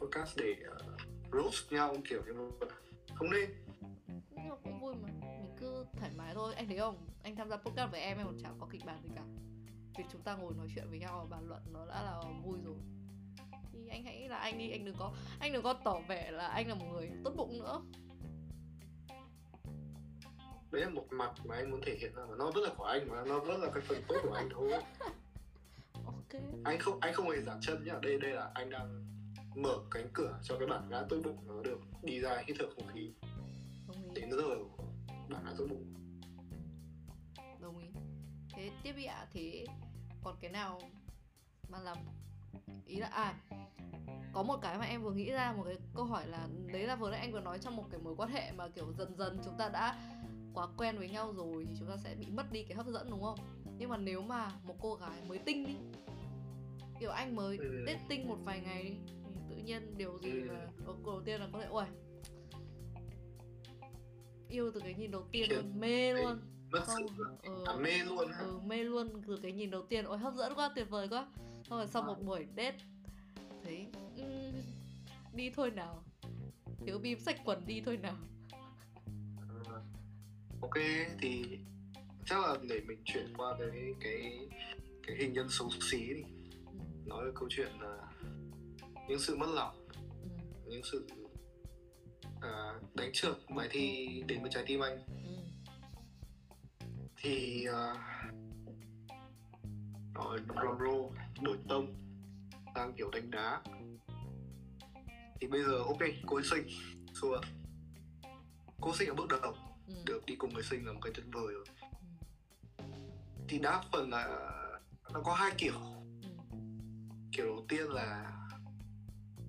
podcast 0.00 0.36
để 0.36 0.56
uh, 0.68 1.00
roast 1.32 1.72
nhau 1.72 1.96
kiểu 2.08 2.22
như 2.26 2.32
vậy 2.60 2.68
không 3.14 3.30
nên. 3.30 3.50
Nhưng 4.08 4.48
mà 4.48 4.56
cũng 4.64 4.80
vui 4.80 4.94
mà. 4.94 5.08
Mình 5.08 5.56
cứ 5.60 5.86
thoải 5.98 6.10
mái 6.16 6.34
thôi. 6.34 6.54
Anh 6.54 6.68
thấy 6.68 6.78
không? 6.78 7.06
Anh 7.22 7.36
tham 7.36 7.48
gia 7.48 7.56
podcast 7.56 7.92
với 7.92 8.00
em 8.00 8.18
em 8.18 8.26
còn 8.26 8.38
chẳng 8.42 8.56
có 8.60 8.68
kịch 8.70 8.82
bản 8.86 9.02
gì 9.02 9.10
cả. 9.16 9.22
Việc 9.98 10.04
chúng 10.12 10.22
ta 10.22 10.36
ngồi 10.36 10.54
nói 10.54 10.66
chuyện 10.74 10.86
với 10.90 10.98
nhau 10.98 11.18
và 11.18 11.36
bàn 11.36 11.48
luận 11.48 11.62
nó 11.72 11.86
đã 11.86 12.02
là 12.02 12.20
vui 12.44 12.58
rồi 12.64 12.76
anh 13.88 14.04
hãy 14.04 14.28
là 14.28 14.36
anh 14.36 14.58
đi 14.58 14.70
anh 14.70 14.84
đừng 14.84 14.96
có 14.98 15.12
anh 15.38 15.52
đừng 15.52 15.62
có 15.62 15.72
tỏ 15.72 16.00
vẻ 16.08 16.30
là 16.30 16.46
anh 16.46 16.68
là 16.68 16.74
một 16.74 16.86
người 16.92 17.10
tốt 17.24 17.32
bụng 17.36 17.58
nữa. 17.58 17.82
Đấy 20.70 20.82
là 20.82 20.88
một 20.88 21.06
mặt 21.10 21.32
mà 21.44 21.54
anh 21.54 21.70
muốn 21.70 21.80
thể 21.86 21.96
hiện 22.00 22.14
ra 22.14 22.22
mà 22.28 22.34
nó 22.38 22.50
rất 22.54 22.60
là 22.60 22.74
của 22.76 22.84
anh 22.84 23.08
mà 23.08 23.24
nó 23.26 23.40
rất 23.40 23.56
là 23.56 23.70
cái 23.74 23.82
phần 23.82 24.02
tốt 24.08 24.16
của 24.22 24.32
anh 24.32 24.48
thôi. 24.52 24.72
Ok. 26.06 26.42
Anh 26.64 26.78
không 26.78 26.98
anh 27.00 27.14
không 27.14 27.30
hề 27.30 27.40
giảm 27.40 27.60
chân 27.60 27.84
nhá. 27.84 27.94
Đây 28.02 28.18
đây 28.18 28.32
là 28.32 28.50
anh 28.54 28.70
đang 28.70 29.04
mở 29.54 29.78
cánh 29.90 30.08
cửa 30.12 30.38
cho 30.42 30.58
cái 30.58 30.68
bản 30.68 30.88
ngã 30.90 31.04
tốt 31.08 31.16
bụng 31.24 31.38
nó 31.46 31.62
được 31.62 31.78
đi 32.02 32.20
ra 32.20 32.42
hít 32.46 32.56
thở 32.58 32.66
không 32.74 32.86
khí. 32.94 33.10
Đến 34.14 34.30
giờ 34.30 34.56
bản 35.28 35.44
ngã 35.44 35.52
tốt 35.58 35.66
bụng. 35.70 35.94
Đồng 37.60 37.78
ý. 37.78 37.88
Thế 38.54 38.70
tiếp 38.82 38.92
đi 38.96 39.04
ạ. 39.04 39.26
Thế 39.32 39.66
còn 40.24 40.36
cái 40.40 40.50
nào 40.50 40.80
mà 41.68 41.78
làm 41.78 41.98
ý 42.86 42.96
là 42.96 43.06
à 43.06 43.34
có 44.32 44.42
một 44.42 44.56
cái 44.62 44.78
mà 44.78 44.84
em 44.84 45.02
vừa 45.02 45.12
nghĩ 45.12 45.30
ra 45.30 45.52
một 45.52 45.62
cái 45.66 45.76
câu 45.94 46.04
hỏi 46.04 46.26
là 46.26 46.48
đấy 46.72 46.82
là 46.82 46.96
vừa 46.96 47.10
nãy 47.10 47.20
anh 47.20 47.32
vừa 47.32 47.40
nói 47.40 47.58
trong 47.58 47.76
một 47.76 47.84
cái 47.90 48.00
mối 48.00 48.14
quan 48.16 48.30
hệ 48.30 48.52
mà 48.52 48.68
kiểu 48.68 48.92
dần 48.98 49.16
dần 49.16 49.38
chúng 49.44 49.54
ta 49.58 49.68
đã 49.68 49.98
quá 50.54 50.66
quen 50.76 50.98
với 50.98 51.08
nhau 51.08 51.32
rồi 51.36 51.66
thì 51.68 51.74
chúng 51.78 51.88
ta 51.88 51.96
sẽ 51.96 52.14
bị 52.14 52.26
mất 52.30 52.52
đi 52.52 52.62
cái 52.62 52.76
hấp 52.76 52.86
dẫn 52.86 53.10
đúng 53.10 53.22
không 53.22 53.38
nhưng 53.78 53.90
mà 53.90 53.96
nếu 53.96 54.22
mà 54.22 54.52
một 54.64 54.74
cô 54.80 54.94
gái 54.94 55.22
mới 55.28 55.38
tinh 55.38 55.66
đi 55.66 55.74
kiểu 57.00 57.10
anh 57.10 57.36
mới 57.36 57.56
ừ. 57.58 57.84
dating 57.86 58.28
một 58.28 58.36
vài 58.44 58.60
ngày 58.60 58.82
đi 58.82 58.94
thì 59.34 59.40
tự 59.50 59.56
nhiên 59.56 59.94
điều 59.96 60.18
gì 60.18 60.30
ừ. 60.30 60.44
là 60.44 60.66
câu 60.86 60.96
đầu 61.04 61.22
tiên 61.24 61.40
là 61.40 61.48
có 61.52 61.60
thể 61.60 61.66
ôi 61.66 61.84
yêu 64.48 64.70
từ 64.74 64.80
cái 64.80 64.94
nhìn 64.94 65.10
đầu 65.10 65.22
tiên 65.32 65.50
luôn 65.50 65.80
mê 65.80 66.14
luôn 66.14 66.40
mất 66.72 66.84
ừ, 67.42 67.64
à, 67.66 67.74
mê 67.76 67.98
luôn 68.04 68.28
ừ, 68.40 68.58
mê 68.64 68.76
luôn 68.76 69.22
từ 69.26 69.38
cái 69.42 69.52
nhìn 69.52 69.70
đầu 69.70 69.82
tiên 69.82 70.04
ôi 70.04 70.18
hấp 70.18 70.34
dẫn 70.34 70.54
quá 70.54 70.70
tuyệt 70.74 70.90
vời 70.90 71.08
quá 71.08 71.26
xong 71.70 71.78
rồi 71.78 71.88
sau 71.88 72.02
một 72.02 72.16
buổi 72.24 72.46
date 72.56 72.78
thấy 73.64 73.86
um, 74.16 74.62
đi 75.32 75.50
thôi 75.50 75.70
nào 75.70 76.04
thiếu 76.86 76.98
bim 76.98 77.18
sách 77.20 77.40
quần 77.44 77.66
đi 77.66 77.82
thôi 77.86 77.96
nào 77.96 78.16
à, 79.66 79.80
ok 80.60 80.74
thì 81.20 81.58
chắc 82.26 82.40
là 82.40 82.56
để 82.68 82.80
mình 82.86 83.02
chuyển 83.04 83.32
qua 83.36 83.56
cái 83.58 83.94
cái 84.00 84.48
cái 85.06 85.16
hình 85.16 85.32
nhân 85.32 85.46
xấu 85.50 85.70
xí 85.90 85.98
đi 85.98 86.22
ừ. 86.66 86.78
nói 87.04 87.24
về 87.24 87.30
câu 87.34 87.48
chuyện 87.50 87.72
là 87.80 87.98
những 89.08 89.18
sự 89.18 89.36
mất 89.36 89.48
lòng 89.54 89.88
ừ. 90.22 90.28
những 90.66 90.82
sự 90.92 91.06
à, 92.40 92.74
đánh 92.94 93.10
trượt 93.12 93.36
bài 93.56 93.68
thi 93.70 94.08
đến 94.26 94.42
với 94.42 94.50
trái 94.54 94.64
tim 94.66 94.80
anh 94.80 94.98
ừ. 95.06 95.32
thì 97.16 97.66
uh, 97.68 97.98
nói 100.14 100.38
drum 100.48 100.78
roll 100.78 101.25
đổi 101.40 101.56
tông 101.68 101.94
sang 102.74 102.92
kiểu 102.96 103.10
đánh 103.10 103.30
đá 103.30 103.62
thì 105.40 105.46
bây 105.46 105.62
giờ 105.62 105.78
ok 105.78 105.98
cô 106.26 106.36
ấy 106.36 106.44
sinh 106.44 106.68
xua 107.14 107.40
cô 108.80 108.94
sinh 108.94 109.08
ở 109.08 109.14
bước 109.14 109.28
đầu 109.42 109.54
ừ. 109.88 109.94
được 110.06 110.26
đi 110.26 110.36
cùng 110.36 110.54
người 110.54 110.62
sinh 110.62 110.86
là 110.86 110.92
một 110.92 111.00
cái 111.02 111.12
tuyệt 111.16 111.26
vời 111.32 111.54
rồi 111.54 111.64
ừ. 112.78 112.84
thì 113.48 113.58
đa 113.58 113.82
phần 113.92 114.10
là 114.10 114.26
nó 115.12 115.20
có 115.24 115.34
hai 115.34 115.52
kiểu 115.58 115.74
ừ. 116.22 116.28
kiểu 117.32 117.46
đầu 117.46 117.64
tiên 117.68 117.90
là 117.90 118.32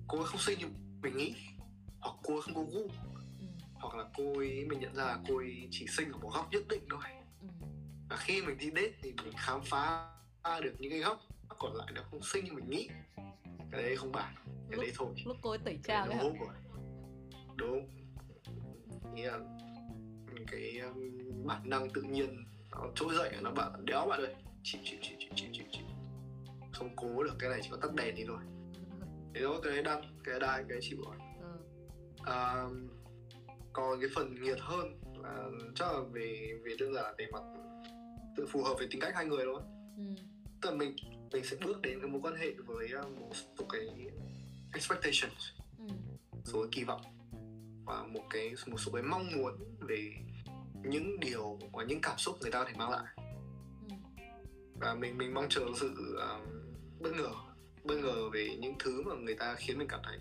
cô 0.08 0.18
ấy 0.18 0.26
không 0.26 0.40
sinh 0.40 0.58
như 0.58 0.66
mình 1.02 1.16
nghĩ 1.16 1.34
hoặc 2.00 2.16
cô 2.22 2.34
ấy 2.34 2.42
không 2.42 2.54
có 2.54 2.62
gu 2.62 2.82
ừ. 3.40 3.46
hoặc 3.74 3.94
là 3.94 4.04
cô 4.16 4.38
ấy 4.38 4.64
mình 4.68 4.80
nhận 4.80 4.94
ra 4.94 5.04
là 5.04 5.18
cô 5.28 5.36
ấy 5.36 5.68
chỉ 5.70 5.86
sinh 5.86 6.12
ở 6.12 6.18
một 6.18 6.30
góc 6.34 6.48
nhất 6.52 6.62
định 6.68 6.82
thôi 6.90 7.00
ừ. 7.40 7.48
và 8.08 8.16
khi 8.16 8.42
mình 8.42 8.58
đi 8.58 8.66
date 8.66 8.92
thì 9.02 9.14
mình 9.24 9.32
khám 9.36 9.60
phá 9.64 10.14
được 10.62 10.74
những 10.78 10.90
cái 10.90 11.00
góc 11.00 11.20
còn 11.58 11.74
lại 11.74 11.88
nó 11.94 12.02
không 12.10 12.22
sinh 12.22 12.44
như 12.44 12.52
mình 12.52 12.70
nghĩ. 12.70 12.88
Cái 13.70 13.82
đấy 13.82 13.96
không 13.96 14.12
bàn 14.12 14.34
cái 14.46 14.76
lúc, 14.76 14.80
đấy 14.80 14.92
thôi. 14.96 15.08
lúc 15.26 15.36
cô 15.42 15.50
ấy 15.50 15.58
tẩy 15.58 15.78
trang 15.84 16.08
đấy 16.08 16.18
hả 16.18 16.24
đúng. 17.56 17.88
Nghĩ 19.14 19.22
là 19.22 19.38
cái 20.46 20.78
um, 20.78 21.46
bản 21.46 21.70
năng 21.70 21.90
tự 21.90 22.02
nhiên 22.02 22.44
nó 22.70 22.86
trỗi 22.94 23.14
dậy 23.14 23.32
nó 23.40 23.50
bảo 23.50 23.72
đéo 23.84 24.06
bạn 24.06 24.20
ơi 24.20 24.34
chịu 24.62 24.80
chịu 24.84 24.98
chịu 25.02 25.16
chịu 25.18 25.30
chịu 25.34 25.48
chịu 25.52 25.66
chịu. 25.72 25.84
Không 26.72 26.96
cố 26.96 27.22
được 27.22 27.34
cái 27.38 27.50
này 27.50 27.60
chỉ 27.62 27.68
có 27.70 27.76
tắt 27.76 27.94
đèn 27.94 28.14
đi 28.14 28.24
thôi. 28.26 28.38
Thế 29.34 29.40
đó 29.40 29.60
cái 29.62 29.82
đăng 29.82 30.02
cái 30.24 30.40
đai 30.40 30.64
cái 30.68 30.78
chịu 30.80 30.98
rồi. 31.06 31.16
Ừ. 31.40 31.58
à, 32.24 32.64
còn 33.72 34.00
cái 34.00 34.08
phần 34.14 34.42
nghiệt 34.42 34.58
hơn 34.60 35.00
là 35.22 35.48
chắc 35.74 35.92
là 35.92 36.00
về 36.12 36.52
về 36.64 36.76
đơn 36.80 36.94
giản 36.94 37.14
về 37.18 37.26
mặt 37.32 37.42
tự 38.36 38.46
phù 38.52 38.62
hợp 38.62 38.74
với 38.78 38.86
tính 38.90 39.00
cách 39.00 39.14
hai 39.14 39.24
người 39.24 39.44
thôi. 39.44 39.62
Ừ. 39.96 40.04
tức 40.62 40.70
là 40.70 40.76
mình 40.76 40.96
mình 41.32 41.44
sẽ 41.44 41.56
bước 41.64 41.82
đến 41.82 42.00
cái 42.00 42.10
mối 42.10 42.20
quan 42.24 42.36
hệ 42.36 42.52
với 42.66 42.88
uh, 43.00 43.18
một 43.18 43.30
số 43.58 43.64
cái 43.68 43.88
expectations. 44.74 45.42
Ừ. 45.78 45.84
số 46.44 46.62
cái 46.62 46.68
kỳ 46.72 46.84
vọng. 46.84 47.02
Và 47.86 48.02
một 48.02 48.24
cái 48.30 48.54
một 48.66 48.78
số 48.78 48.92
cái 48.92 49.02
mong 49.02 49.28
muốn 49.36 49.52
về 49.80 50.12
những 50.82 51.20
điều 51.20 51.58
và 51.72 51.84
những 51.84 52.00
cảm 52.00 52.18
xúc 52.18 52.36
người 52.40 52.50
ta 52.50 52.58
có 52.58 52.64
thể 52.70 52.76
mang 52.78 52.90
lại. 52.90 53.14
Ừ. 53.88 53.94
và 54.74 54.94
mình 54.94 55.18
mình 55.18 55.34
mong 55.34 55.46
chờ 55.50 55.66
sự 55.76 55.94
uh, 56.14 56.48
bất 57.00 57.10
ngờ. 57.16 57.30
Bất 57.84 57.96
ngờ 58.02 58.30
về 58.32 58.56
những 58.60 58.74
thứ 58.78 59.02
mà 59.02 59.14
người 59.14 59.34
ta 59.34 59.54
khiến 59.54 59.78
mình 59.78 59.88
cảm 59.88 60.00
thấy. 60.04 60.18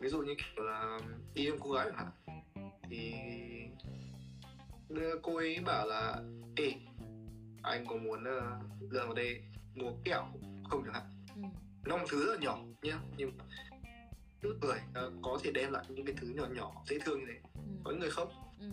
Ví 0.00 0.08
dụ 0.08 0.18
như 0.18 0.34
kiểu 0.34 0.64
là 0.64 1.00
đi 1.34 1.46
em 1.46 1.58
cô 1.60 1.70
gái 1.70 1.90
hả 1.96 2.06
thì 2.90 3.14
cô 5.22 5.36
ấy 5.36 5.58
bảo 5.66 5.86
là 5.86 6.22
ê 6.56 6.72
anh 7.62 7.86
có 7.86 7.96
muốn 7.96 8.22
uh, 8.22 8.92
vào 8.92 9.14
đây 9.14 9.42
mua 9.78 9.92
kẹo 10.04 10.26
không 10.70 10.82
chẳng 10.84 10.94
hạn. 10.94 11.10
Ừ. 11.34 11.42
nó 11.84 11.96
một 11.96 12.06
thứ 12.10 12.26
rất 12.26 12.32
là 12.32 12.38
nhỏ 12.40 12.58
nhá 12.82 13.00
nhưng 13.16 13.30
chút 14.40 14.54
người 14.60 14.78
uh, 15.06 15.14
có 15.22 15.38
thể 15.42 15.50
đem 15.54 15.72
lại 15.72 15.84
những 15.88 16.06
cái 16.06 16.14
thứ 16.18 16.28
nhỏ 16.28 16.46
nhỏ 16.46 16.82
dễ 16.86 16.98
thương 17.04 17.20
như 17.20 17.26
thế. 17.28 17.40
Ừ. 17.54 17.60
có 17.84 17.92
người 17.92 18.10
không? 18.10 18.28
Ừ. 18.60 18.70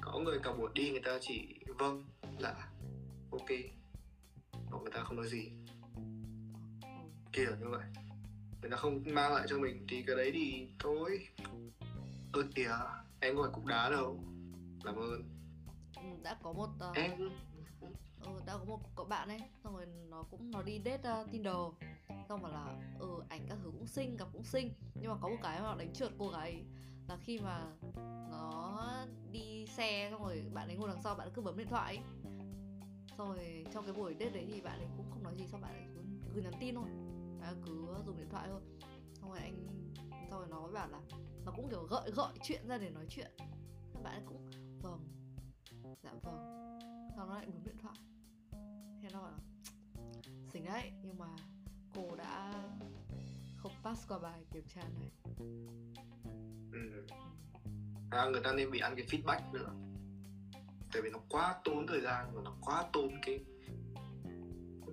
có 0.00 0.18
người 0.18 0.38
cả 0.42 0.52
buổi 0.52 0.70
đi 0.74 0.90
người 0.90 1.00
ta 1.00 1.18
chỉ 1.20 1.60
vâng 1.78 2.04
dạ 2.40 2.68
ok. 3.30 3.48
Hoặc 4.70 4.82
người 4.82 4.92
ta 4.92 5.02
không 5.02 5.16
nói 5.16 5.28
gì. 5.28 5.50
Kiểu 7.32 7.56
như 7.60 7.68
vậy. 7.70 7.84
Người 8.60 8.70
ta 8.70 8.76
không 8.76 9.02
mang 9.06 9.34
lại 9.34 9.46
cho 9.48 9.58
mình 9.58 9.86
thì 9.88 10.02
cái 10.06 10.16
đấy 10.16 10.30
thì 10.34 10.68
thôi. 10.78 11.26
Ơ 12.32 12.42
kìa 12.54 12.70
em 13.20 13.36
phải 13.36 13.50
cục 13.52 13.66
đá 13.66 13.90
đâu. 13.90 14.24
Cảm 14.84 14.96
ơn. 14.96 15.22
Ừ, 15.96 16.02
đã 16.22 16.38
có 16.42 16.52
một 16.52 16.68
uh, 16.90 16.96
em 16.96 17.10
đã 18.46 18.58
có 18.58 18.64
một 18.64 18.80
cậu 18.96 19.06
bạn 19.06 19.28
ấy 19.28 19.40
xong 19.64 19.76
rồi 19.76 19.86
nó 19.86 20.22
cũng 20.30 20.50
nó 20.50 20.62
đi 20.62 20.80
date 20.84 21.20
uh, 21.20 21.30
tinder. 21.32 21.56
Xong 22.28 22.42
mà 22.42 22.48
là 22.48 22.76
ừ 22.98 23.08
ảnh 23.28 23.46
các 23.48 23.58
thứ 23.62 23.70
cũng 23.70 23.86
xinh 23.86 24.16
gặp 24.16 24.28
cũng 24.32 24.44
xinh. 24.44 24.72
Nhưng 24.94 25.10
mà 25.10 25.16
có 25.20 25.28
một 25.28 25.36
cái 25.42 25.60
mà 25.60 25.74
đánh 25.78 25.92
trượt 25.92 26.12
cô 26.18 26.28
gái 26.28 26.64
là 27.08 27.16
khi 27.16 27.38
mà 27.38 27.66
nó 28.30 28.78
đi 29.32 29.66
xe 29.66 30.08
xong 30.10 30.22
rồi 30.22 30.44
bạn 30.54 30.68
ấy 30.68 30.76
ngồi 30.76 30.88
đằng 30.88 31.02
sau 31.02 31.14
bạn 31.14 31.28
ấy 31.28 31.32
cứ 31.34 31.42
bấm 31.42 31.56
điện 31.56 31.68
thoại 31.68 31.96
ấy. 31.96 32.04
xong 33.18 33.28
rồi 33.28 33.64
trong 33.72 33.84
cái 33.84 33.94
buổi 33.94 34.16
date 34.20 34.30
đấy 34.30 34.46
thì 34.52 34.60
bạn 34.60 34.78
ấy 34.78 34.88
cũng 34.96 35.10
không 35.10 35.22
nói 35.22 35.34
gì 35.36 35.46
xong 35.46 35.60
bạn 35.60 35.72
ấy 35.72 35.86
cứ 35.94 36.00
gửi 36.34 36.42
nhắn 36.42 36.52
tin 36.60 36.74
thôi. 36.74 36.88
À, 37.42 37.52
cứ 37.66 37.86
dùng 38.06 38.18
điện 38.18 38.28
thoại 38.30 38.48
thôi. 38.50 38.60
Xong 39.20 39.30
rồi 39.30 39.38
anh 39.38 39.66
xong 40.30 40.40
rồi 40.40 40.48
nó 40.50 40.60
mới 40.60 40.72
bảo 40.72 40.88
là 40.88 41.00
nó 41.44 41.52
cũng 41.56 41.68
kiểu 41.70 41.82
gợi 41.82 42.10
gợi 42.16 42.32
chuyện 42.42 42.68
ra 42.68 42.78
để 42.78 42.90
nói 42.90 43.06
chuyện. 43.08 43.30
Bạn 44.02 44.14
ấy 44.14 44.22
cũng 44.26 44.50
vâng 44.82 45.00
dạ 46.02 46.12
vâng. 46.22 46.56
Xong 47.16 47.28
nó 47.28 47.34
lại 47.34 47.46
bấm 47.46 47.64
điện 47.64 47.78
thoại 47.82 47.96
thế 49.06 49.12
nó 49.12 49.20
bảo 49.20 49.30
là 49.30 49.38
xinh 50.52 50.64
đấy 50.64 50.92
nhưng 51.02 51.18
mà 51.18 51.26
cô 51.94 52.16
đã 52.16 52.52
không 53.56 53.72
pass 53.84 54.08
qua 54.08 54.18
bài 54.18 54.44
kiểm 54.52 54.64
tra 54.74 54.82
này. 54.82 55.10
Ừ. 56.72 57.06
à, 58.10 58.24
người 58.24 58.40
ta 58.44 58.52
nên 58.52 58.70
bị 58.70 58.78
ăn 58.78 58.94
cái 58.96 59.06
feedback 59.06 59.52
nữa. 59.52 59.70
Tại 60.92 61.02
vì 61.02 61.10
nó 61.10 61.18
quá 61.28 61.60
tốn 61.64 61.86
thời 61.86 62.00
gian 62.00 62.30
và 62.34 62.42
nó 62.44 62.56
quá 62.60 62.84
tốn 62.92 63.08
cái 63.22 63.40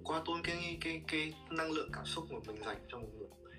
quá 0.03 0.21
tốn 0.25 0.41
cái 0.43 0.77
cái 0.81 1.03
cái 1.07 1.33
năng 1.49 1.71
lượng 1.71 1.89
cảm 1.93 2.05
xúc 2.05 2.25
mà 2.31 2.39
mình 2.47 2.63
dành 2.65 2.85
cho 2.89 2.99
một 2.99 3.09
người. 3.17 3.57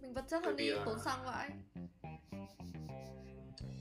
Mình 0.00 0.14
vật 0.14 0.24
chất 0.28 0.44
hơn 0.44 0.56
đi 0.56 0.70
là... 0.70 0.84
tốn 0.84 0.98
xăng 1.04 1.24
vậy 1.24 1.50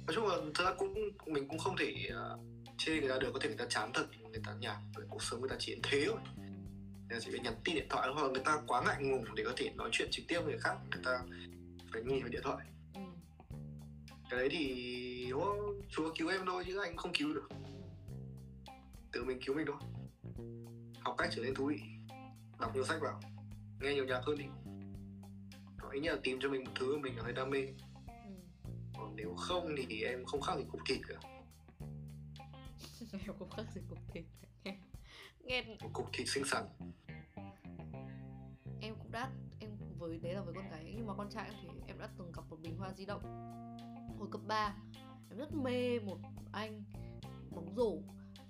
nói 0.10 0.16
chung 0.16 0.28
là 0.28 0.36
thật 0.56 0.64
ra 0.64 0.74
cũng 0.74 0.94
mình 1.26 1.48
cũng 1.48 1.60
không 1.60 1.76
thể 1.78 2.10
uh, 2.10 2.49
chê 2.80 3.00
người 3.00 3.10
ta 3.10 3.18
được 3.20 3.30
có 3.34 3.40
thể 3.40 3.50
người 3.50 3.58
ta 3.58 3.66
chán 3.70 3.92
thật 3.94 4.08
người 4.32 4.42
ta 4.46 4.54
nhạt 4.60 4.78
cuộc 5.10 5.24
sống 5.24 5.40
người 5.40 5.50
ta 5.50 5.56
chỉ 5.60 5.80
thế 5.84 6.04
thôi. 6.08 6.20
Người 7.08 7.10
ta 7.10 7.20
chỉ 7.20 7.32
phải 7.32 7.40
nhắn 7.40 7.54
tin 7.64 7.76
điện 7.76 7.88
thoại 7.90 8.10
hoặc 8.14 8.24
là 8.24 8.30
người 8.30 8.42
ta 8.46 8.62
quá 8.68 8.84
ngại 8.86 8.96
ngùng 9.00 9.36
để 9.36 9.44
có 9.46 9.54
thể 9.56 9.72
nói 9.76 9.90
chuyện 9.92 10.08
trực 10.12 10.26
tiếp 10.28 10.40
với 10.40 10.54
người 10.54 10.62
khác 10.62 10.76
người 10.92 11.02
ta 11.04 11.20
phải 11.94 12.02
nhìn 12.04 12.20
vào 12.20 12.30
điện 12.30 12.42
thoại. 12.44 12.66
Ừ. 12.94 13.02
cái 14.30 14.40
đấy 14.40 14.50
thì 14.52 15.32
nó 15.32 15.56
chúa 15.90 16.14
cứu 16.18 16.30
em 16.30 16.42
thôi 16.46 16.64
chứ 16.68 16.80
anh 16.84 16.98
không 16.98 17.14
cứu 17.14 17.34
được. 17.34 17.50
Tự 19.12 19.24
mình 19.24 19.40
cứu 19.46 19.56
mình 19.56 19.66
thôi. 19.68 19.78
Học 21.00 21.16
cách 21.18 21.30
trở 21.36 21.44
nên 21.44 21.56
thú 21.56 21.66
vị. 21.66 21.80
Đọc 22.60 22.76
nhiều 22.76 22.86
sách 22.86 23.02
vào. 23.02 23.22
Nghe 23.82 23.94
nhiều 23.94 24.06
nhạc 24.06 24.22
hơn 24.24 24.38
đi. 24.38 24.46
Có 25.82 25.90
ý 25.90 26.02
là 26.02 26.16
tìm 26.24 26.40
cho 26.42 26.50
mình 26.50 26.64
một 26.64 26.72
thứ 26.80 26.98
mình 26.98 27.14
cảm 27.16 27.26
thấy 27.26 27.34
đam 27.34 27.50
mê. 27.50 27.60
Ừ. 28.08 28.32
còn 28.98 29.16
nếu 29.16 29.36
không 29.38 29.76
thì 29.90 30.02
em 30.02 30.26
không 30.26 30.42
khác 30.42 30.54
gì 30.58 30.64
cục 30.72 30.82
thịt 30.86 31.00
cả 31.08 31.29
em 33.12 33.36
cũng 33.40 33.50
khác 33.50 33.64
gì 33.76 33.82
cục 33.90 34.00
thịt 34.14 34.26
nghe. 35.44 35.78
Một 35.82 35.90
cục 35.94 36.10
thịt 36.14 36.28
xinh 36.30 36.44
xắn 36.46 36.64
em 38.82 38.96
cũng 38.96 39.12
đã 39.12 39.32
em 39.60 39.70
với 39.98 40.18
đấy 40.18 40.34
là 40.34 40.42
với 40.42 40.54
con 40.54 40.70
gái. 40.70 40.94
Nhưng 40.98 41.08
mà 41.08 41.14
con 41.18 41.30
trai 41.30 41.50
thì 41.62 41.68
em 41.88 42.00
đã 42.00 42.10
từng 42.18 42.32
gặp 42.32 42.42
một 42.50 42.58
bình 42.62 42.78
hoa 42.78 42.94
di 42.94 43.06
động. 43.06 43.22
Hồi 44.20 44.28
cấp 44.32 44.42
3 44.48 44.76
em 45.30 45.38
rất 45.38 45.54
mê 45.54 46.00
một 46.00 46.18
anh 46.52 46.84
bóng 47.52 47.76
rổ 47.76 47.98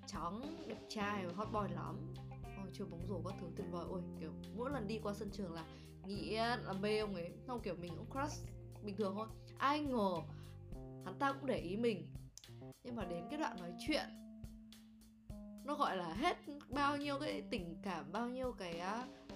trắng 0.08 0.42
đẹp 0.68 0.80
trai 0.90 1.26
và 1.26 1.34
hot 1.36 1.48
boy 1.54 1.76
lắm. 1.76 2.14
Ôi 2.58 2.70
chơi 2.74 2.88
bóng 2.88 3.08
rổ 3.10 3.22
các 3.22 3.34
thứ 3.40 3.48
tuyệt 3.56 3.68
vời. 3.72 3.86
Ôi 3.90 4.02
kiểu 4.20 4.32
mỗi 4.56 4.72
lần 4.72 4.88
đi 4.88 5.00
qua 5.04 5.14
sân 5.14 5.30
trường 5.32 5.54
là 5.54 5.66
nghĩ 6.06 6.36
là 6.36 6.74
mê 6.80 7.00
ông 7.00 7.16
ấy. 7.16 7.32
Không 7.48 7.62
kiểu 7.62 7.76
mình 7.76 7.94
cũng 7.98 8.10
crush 8.12 8.46
bình 8.84 8.96
thường 8.96 9.14
thôi. 9.16 9.28
Ai 9.58 9.80
ngờ 9.80 10.14
hắn 11.06 11.20
ta 11.20 11.34
cũng 11.34 11.46
để 11.46 11.58
ý 11.58 11.78
mình. 11.78 12.08
Nhưng 12.84 12.96
mà 12.96 13.06
đến 13.06 13.24
cái 13.30 13.40
đoạn 13.40 13.58
nói 13.60 13.72
chuyện 13.80 14.29
nó 15.70 15.76
gọi 15.76 15.98
là 15.98 16.14
hết 16.14 16.38
bao 16.70 16.98
nhiêu 16.98 17.20
cái 17.20 17.44
tình 17.50 17.76
cảm 17.84 18.12
bao 18.12 18.30
nhiêu 18.30 18.52
cái 18.52 18.82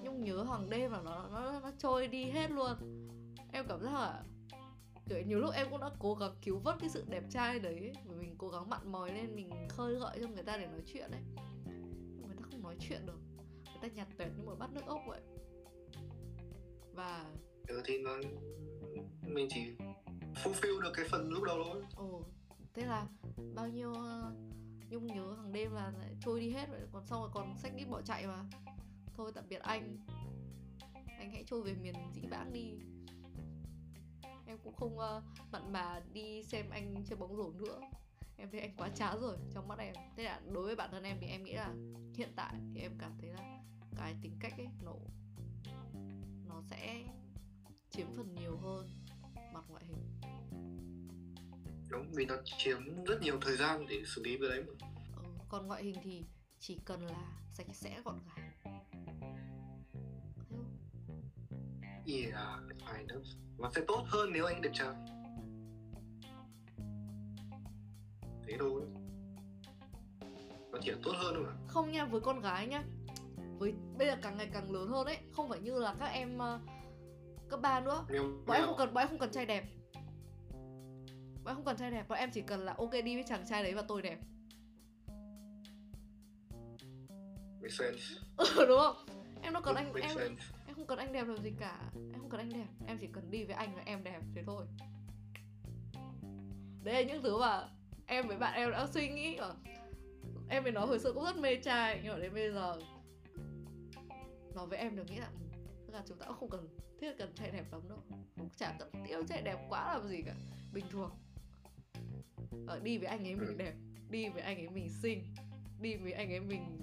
nhung 0.03 0.23
nhớ 0.23 0.43
hàng 0.43 0.69
đêm 0.69 0.91
là 0.91 1.01
nó 1.01 1.27
nó 1.31 1.59
nó 1.59 1.71
trôi 1.77 2.07
đi 2.07 2.25
hết 2.25 2.51
luôn. 2.51 2.71
Em 3.51 3.65
cảm 3.69 3.83
giác 3.83 3.93
là 3.93 4.23
kiểu 5.09 5.21
nhiều 5.21 5.39
lúc 5.39 5.53
em 5.53 5.67
cũng 5.71 5.81
đã 5.81 5.89
cố 5.99 6.15
gắng 6.15 6.31
cứu 6.41 6.59
vớt 6.59 6.75
cái 6.79 6.89
sự 6.89 7.05
đẹp 7.09 7.23
trai 7.29 7.59
đấy 7.59 7.93
bởi 8.05 8.17
mình 8.17 8.35
cố 8.37 8.49
gắng 8.49 8.69
mặn 8.69 8.91
mòi 8.91 9.11
lên 9.13 9.35
mình 9.35 9.49
khơi 9.69 9.95
gợi 9.95 10.17
cho 10.21 10.27
người 10.27 10.43
ta 10.43 10.57
để 10.57 10.65
nói 10.65 10.81
chuyện 10.85 11.11
đấy. 11.11 11.21
Nhưng 12.15 12.27
mà 12.27 12.57
nói 12.63 12.75
chuyện 12.79 13.05
được. 13.05 13.19
Người 13.65 13.81
ta 13.81 13.87
nhạt 13.87 14.07
tuyệt 14.17 14.27
như 14.37 14.43
một 14.45 14.55
bát 14.59 14.73
nước 14.73 14.85
ốc 14.85 15.01
vậy. 15.07 15.21
Và 16.93 17.25
ừ, 17.67 17.81
thì 17.85 17.97
nó 17.97 18.17
mình 19.27 19.47
chỉ 19.49 19.61
fulfill 20.43 20.81
được 20.81 20.91
cái 20.93 21.05
phần 21.09 21.29
lúc 21.29 21.43
đầu 21.43 21.57
thôi. 21.63 21.83
Ồ 21.95 22.21
thế 22.73 22.85
là 22.85 23.07
bao 23.55 23.67
nhiêu 23.67 23.89
uh, 23.91 24.53
nhung 24.93 25.07
nhớ 25.07 25.33
hàng 25.37 25.51
đêm 25.51 25.71
là 25.71 25.91
lại 25.99 26.15
trôi 26.21 26.39
đi 26.39 26.49
hết 26.49 26.69
rồi 26.69 26.79
còn 26.91 27.05
xong 27.05 27.21
rồi 27.21 27.29
còn 27.33 27.57
sách 27.57 27.71
ít 27.77 27.85
bỏ 27.85 28.01
chạy 28.01 28.27
mà. 28.27 28.43
Thôi 29.17 29.31
tạm 29.35 29.43
biệt 29.49 29.61
anh. 29.61 29.97
Anh 31.19 31.31
hãy 31.31 31.43
trôi 31.47 31.61
về 31.63 31.73
miền 31.73 31.95
dĩ 32.13 32.21
vãng 32.31 32.53
đi. 32.53 32.73
Em 34.45 34.57
cũng 34.63 34.75
không 34.75 34.97
uh, 34.97 35.23
mặn 35.51 35.73
mà 35.73 36.01
đi 36.13 36.43
xem 36.43 36.69
anh 36.69 37.03
chơi 37.09 37.17
bóng 37.17 37.35
rổ 37.35 37.51
nữa. 37.51 37.79
Em 38.37 38.49
thấy 38.51 38.61
anh 38.61 38.75
quá 38.77 38.89
chán 38.95 39.19
rồi 39.21 39.37
trong 39.53 39.67
mắt 39.67 39.79
em. 39.79 39.95
Thế 40.15 40.23
là 40.23 40.41
đối 40.51 40.65
với 40.65 40.75
bản 40.75 40.89
thân 40.91 41.03
em 41.03 41.17
thì 41.21 41.27
em 41.27 41.43
nghĩ 41.43 41.53
là 41.53 41.73
hiện 42.15 42.33
tại 42.35 42.53
thì 42.73 42.81
em 42.81 42.97
cảm 42.99 43.17
thấy 43.21 43.29
là 43.29 43.61
cái 43.97 44.15
tính 44.21 44.37
cách 44.39 44.53
ấy 44.57 44.67
nổ 44.83 44.99
nó 46.47 46.61
sẽ 46.69 47.03
chiếm 47.89 48.07
phần 48.15 48.35
nhiều 48.35 48.57
hơn 48.57 48.89
mặt 49.53 49.65
ngoại 49.69 49.83
hình 49.85 50.12
đúng 51.93 52.11
vì 52.11 52.25
nó 52.25 52.35
chiếm 52.57 53.03
rất 53.05 53.21
nhiều 53.21 53.39
thời 53.41 53.57
gian 53.57 53.85
để 53.89 54.03
xử 54.05 54.23
lý 54.23 54.37
cái 54.37 54.49
đấy 54.49 54.63
ừ, 55.15 55.23
còn 55.49 55.67
ngoại 55.67 55.83
hình 55.83 55.95
thì 56.03 56.23
chỉ 56.59 56.79
cần 56.85 57.05
là 57.05 57.31
sạch 57.51 57.67
sẽ 57.73 58.01
gọn 58.05 58.19
gàng. 58.25 58.53
Yeah, 62.05 62.59
I 62.97 63.05
know. 63.05 63.21
Nó 63.57 63.71
sẽ 63.75 63.81
tốt 63.87 64.03
hơn 64.07 64.29
nếu 64.33 64.45
anh 64.45 64.61
đẹp 64.61 64.69
trai. 64.73 64.93
Thế 68.47 68.57
thôi. 68.59 68.81
Nó 70.71 70.79
chỉ 70.81 70.91
là 70.91 70.97
tốt 71.03 71.13
hơn 71.15 71.33
thôi 71.35 71.43
mà. 71.47 71.53
Không 71.67 71.91
nha, 71.91 72.05
với 72.05 72.21
con 72.21 72.39
gái 72.39 72.67
nhá. 72.67 72.83
Với 73.57 73.73
Bây 73.97 74.07
giờ 74.07 74.15
càng 74.21 74.37
ngày 74.37 74.49
càng 74.53 74.71
lớn 74.71 74.89
hơn 74.89 75.05
ấy 75.05 75.17
Không 75.31 75.49
phải 75.49 75.59
như 75.59 75.79
là 75.79 75.95
các 75.99 76.05
em 76.05 76.37
uh, 76.37 76.61
cấp 77.49 77.59
ba 77.61 77.79
nữa. 77.79 78.05
Bọn 78.45 78.57
em 78.57 78.65
không 78.65 78.77
cần 78.77 78.93
bọn 78.93 79.01
em 79.01 79.07
không 79.07 79.19
cần 79.19 79.31
trai 79.31 79.45
đẹp 79.45 79.63
bọn 81.43 81.55
không 81.55 81.65
cần 81.65 81.77
trai 81.77 81.91
đẹp 81.91 82.07
bọn 82.07 82.17
em 82.19 82.31
chỉ 82.33 82.41
cần 82.41 82.59
là 82.59 82.73
ok 82.77 82.91
đi 82.91 83.15
với 83.15 83.23
chàng 83.27 83.45
trai 83.49 83.63
đấy 83.63 83.73
và 83.73 83.81
tôi 83.87 84.01
đẹp. 84.01 84.19
Make 87.61 87.69
sense. 87.69 88.03
Ừ, 88.37 88.65
đúng 88.67 88.79
không? 88.79 88.95
Em 89.41 89.53
đâu 89.53 89.61
cần 89.65 89.75
anh 89.75 89.93
em 89.93 90.17
sense. 90.17 90.43
em 90.67 90.75
không 90.75 90.87
cần 90.87 90.97
anh 90.97 91.13
đẹp 91.13 91.27
làm 91.27 91.37
gì 91.37 91.51
cả. 91.59 91.79
Em 91.95 92.19
không 92.19 92.29
cần 92.29 92.39
anh 92.39 92.49
đẹp 92.49 92.67
em 92.87 92.97
chỉ 93.01 93.07
cần 93.07 93.31
đi 93.31 93.43
với 93.43 93.55
anh 93.55 93.75
và 93.75 93.81
em 93.85 94.03
đẹp 94.03 94.21
thế 94.35 94.43
thôi. 94.45 94.65
Đấy 96.83 96.93
là 96.93 97.01
những 97.01 97.23
thứ 97.23 97.39
mà 97.39 97.69
em 98.07 98.27
với 98.27 98.37
bạn 98.37 98.53
em 98.53 98.71
đã 98.71 98.87
suy 98.87 99.09
nghĩ 99.09 99.35
ở 99.35 99.55
em 100.49 100.63
với 100.63 100.71
nó 100.71 100.85
hồi 100.85 100.99
xưa 100.99 101.13
cũng 101.13 101.23
rất 101.23 101.37
mê 101.37 101.55
trai 101.55 101.99
nhưng 102.03 102.13
mà 102.13 102.19
đến 102.19 102.33
bây 102.33 102.51
giờ 102.51 102.75
nói 104.55 104.67
với 104.67 104.77
em 104.77 104.95
được 104.95 105.09
nghĩ 105.09 105.17
là 105.17 105.29
là 105.87 106.03
chúng 106.07 106.17
ta 106.17 106.25
cũng 106.25 106.35
không 106.39 106.49
cần 106.49 106.67
thiết 106.99 107.13
cần 107.17 107.33
trai 107.35 107.51
đẹp 107.51 107.71
lắm 107.71 107.81
đâu. 107.89 107.97
Cũng 108.37 108.49
chả 108.57 108.75
cần 108.79 109.03
yêu 109.03 109.23
trai 109.27 109.41
đẹp 109.41 109.57
quá 109.69 109.93
làm 109.93 110.07
gì 110.07 110.21
cả. 110.25 110.33
Bình 110.73 110.85
thường 110.91 111.11
ờ, 112.67 112.79
đi 112.79 112.97
với 112.97 113.07
anh 113.07 113.27
ấy 113.27 113.35
mình 113.35 113.57
đẹp 113.57 113.73
đi 114.09 114.29
với 114.29 114.41
anh 114.41 114.57
ấy 114.57 114.69
mình 114.69 114.89
xinh 114.89 115.23
đi 115.81 115.95
với 115.95 116.11
anh 116.11 116.31
ấy 116.31 116.39
mình 116.39 116.79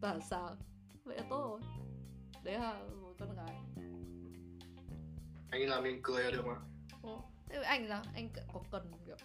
tỏa 0.00 0.20
sáng. 0.20 0.56
Vậy 1.04 1.16
là 1.16 1.24
tốt 1.30 1.48
rồi. 1.50 1.60
Đấy 2.44 2.58
là 2.58 2.82
một 3.02 3.14
con 3.18 3.36
gái. 3.36 3.56
Anh 5.50 5.68
làm 5.68 5.82
mình 5.82 6.00
cười 6.02 6.24
là 6.24 6.30
được 6.30 6.46
mà. 6.46 6.56
Ồ, 7.02 7.22
thế 7.48 7.56
với 7.56 7.64
anh 7.64 7.88
là 7.88 8.04
anh 8.14 8.28
có 8.52 8.62
cần 8.70 8.92
kiểu 9.06 9.16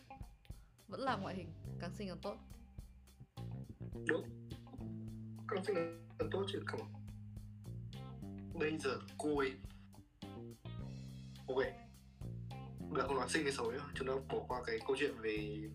vẫn 0.88 1.02
là 1.02 1.16
ngoại 1.16 1.36
hình 1.36 1.48
càng 1.80 1.96
xinh 1.96 2.08
càng 2.08 2.20
tốt. 2.22 2.38
Đúng. 4.08 4.50
Càng 5.48 5.66
xinh 5.66 5.76
càng 6.20 6.30
tốt 6.32 6.46
chứ 6.54 6.64
không. 6.66 6.94
Bây 8.54 8.78
giờ 8.78 9.00
cô 9.18 9.38
ấy 9.38 9.52
ok 11.48 11.87
giờ 12.96 13.08
không 13.08 13.16
nói 13.16 13.30
sinh 13.30 13.44
hay 13.44 13.52
xấu 13.52 13.72
nhá 13.72 13.80
chúng 13.96 14.08
ta 14.08 14.14
bỏ 14.34 14.40
qua 14.48 14.62
cái 14.66 14.80
câu 14.88 14.96
chuyện 15.00 15.12
về 15.22 15.70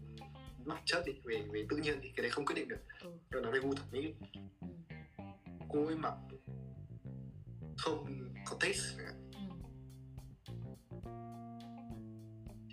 bản 0.65 0.83
chất 0.85 1.03
đi 1.07 1.13
về 1.25 1.43
về 1.53 1.67
tự 1.69 1.77
nhiên 1.77 1.99
thì 2.03 2.09
cái 2.17 2.23
đấy 2.23 2.31
không 2.31 2.47
quyết 2.47 2.55
định 2.55 2.69
được 2.69 2.81
ừ. 3.31 3.41
nói 3.41 3.53
về 3.53 3.59
gu 3.59 3.75
thẩm 3.75 3.87
mỹ 3.91 4.15
ừ. 5.17 5.25
cô 5.69 5.87
ấy 5.87 5.97
mặc 5.97 6.15
không 7.77 8.07
có 8.47 8.57
taste 8.61 9.05
ừ. 9.33 9.41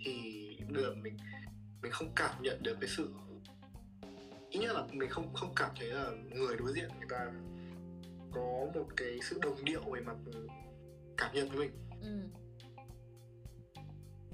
thì 0.04 0.56
được 0.68 0.96
mình 1.02 1.16
mình 1.82 1.92
không 1.92 2.12
cảm 2.16 2.42
nhận 2.42 2.62
được 2.62 2.76
cái 2.80 2.90
sự 2.90 3.10
ít 4.50 4.58
nhất 4.58 4.72
là 4.74 4.86
mình 4.92 5.10
không 5.10 5.34
không 5.34 5.52
cảm 5.56 5.70
thấy 5.76 5.88
là 5.88 6.10
người 6.30 6.56
đối 6.56 6.72
diện 6.72 6.88
người 6.98 7.08
ta 7.08 7.32
có 8.32 8.66
một 8.74 8.88
cái 8.96 9.18
sự 9.22 9.38
đồng 9.42 9.64
điệu 9.64 9.80
về 9.92 10.00
mặt 10.00 10.16
cảm 11.16 11.34
nhận 11.34 11.48
với 11.48 11.58
mình 11.58 11.70
ừ. 12.02 12.40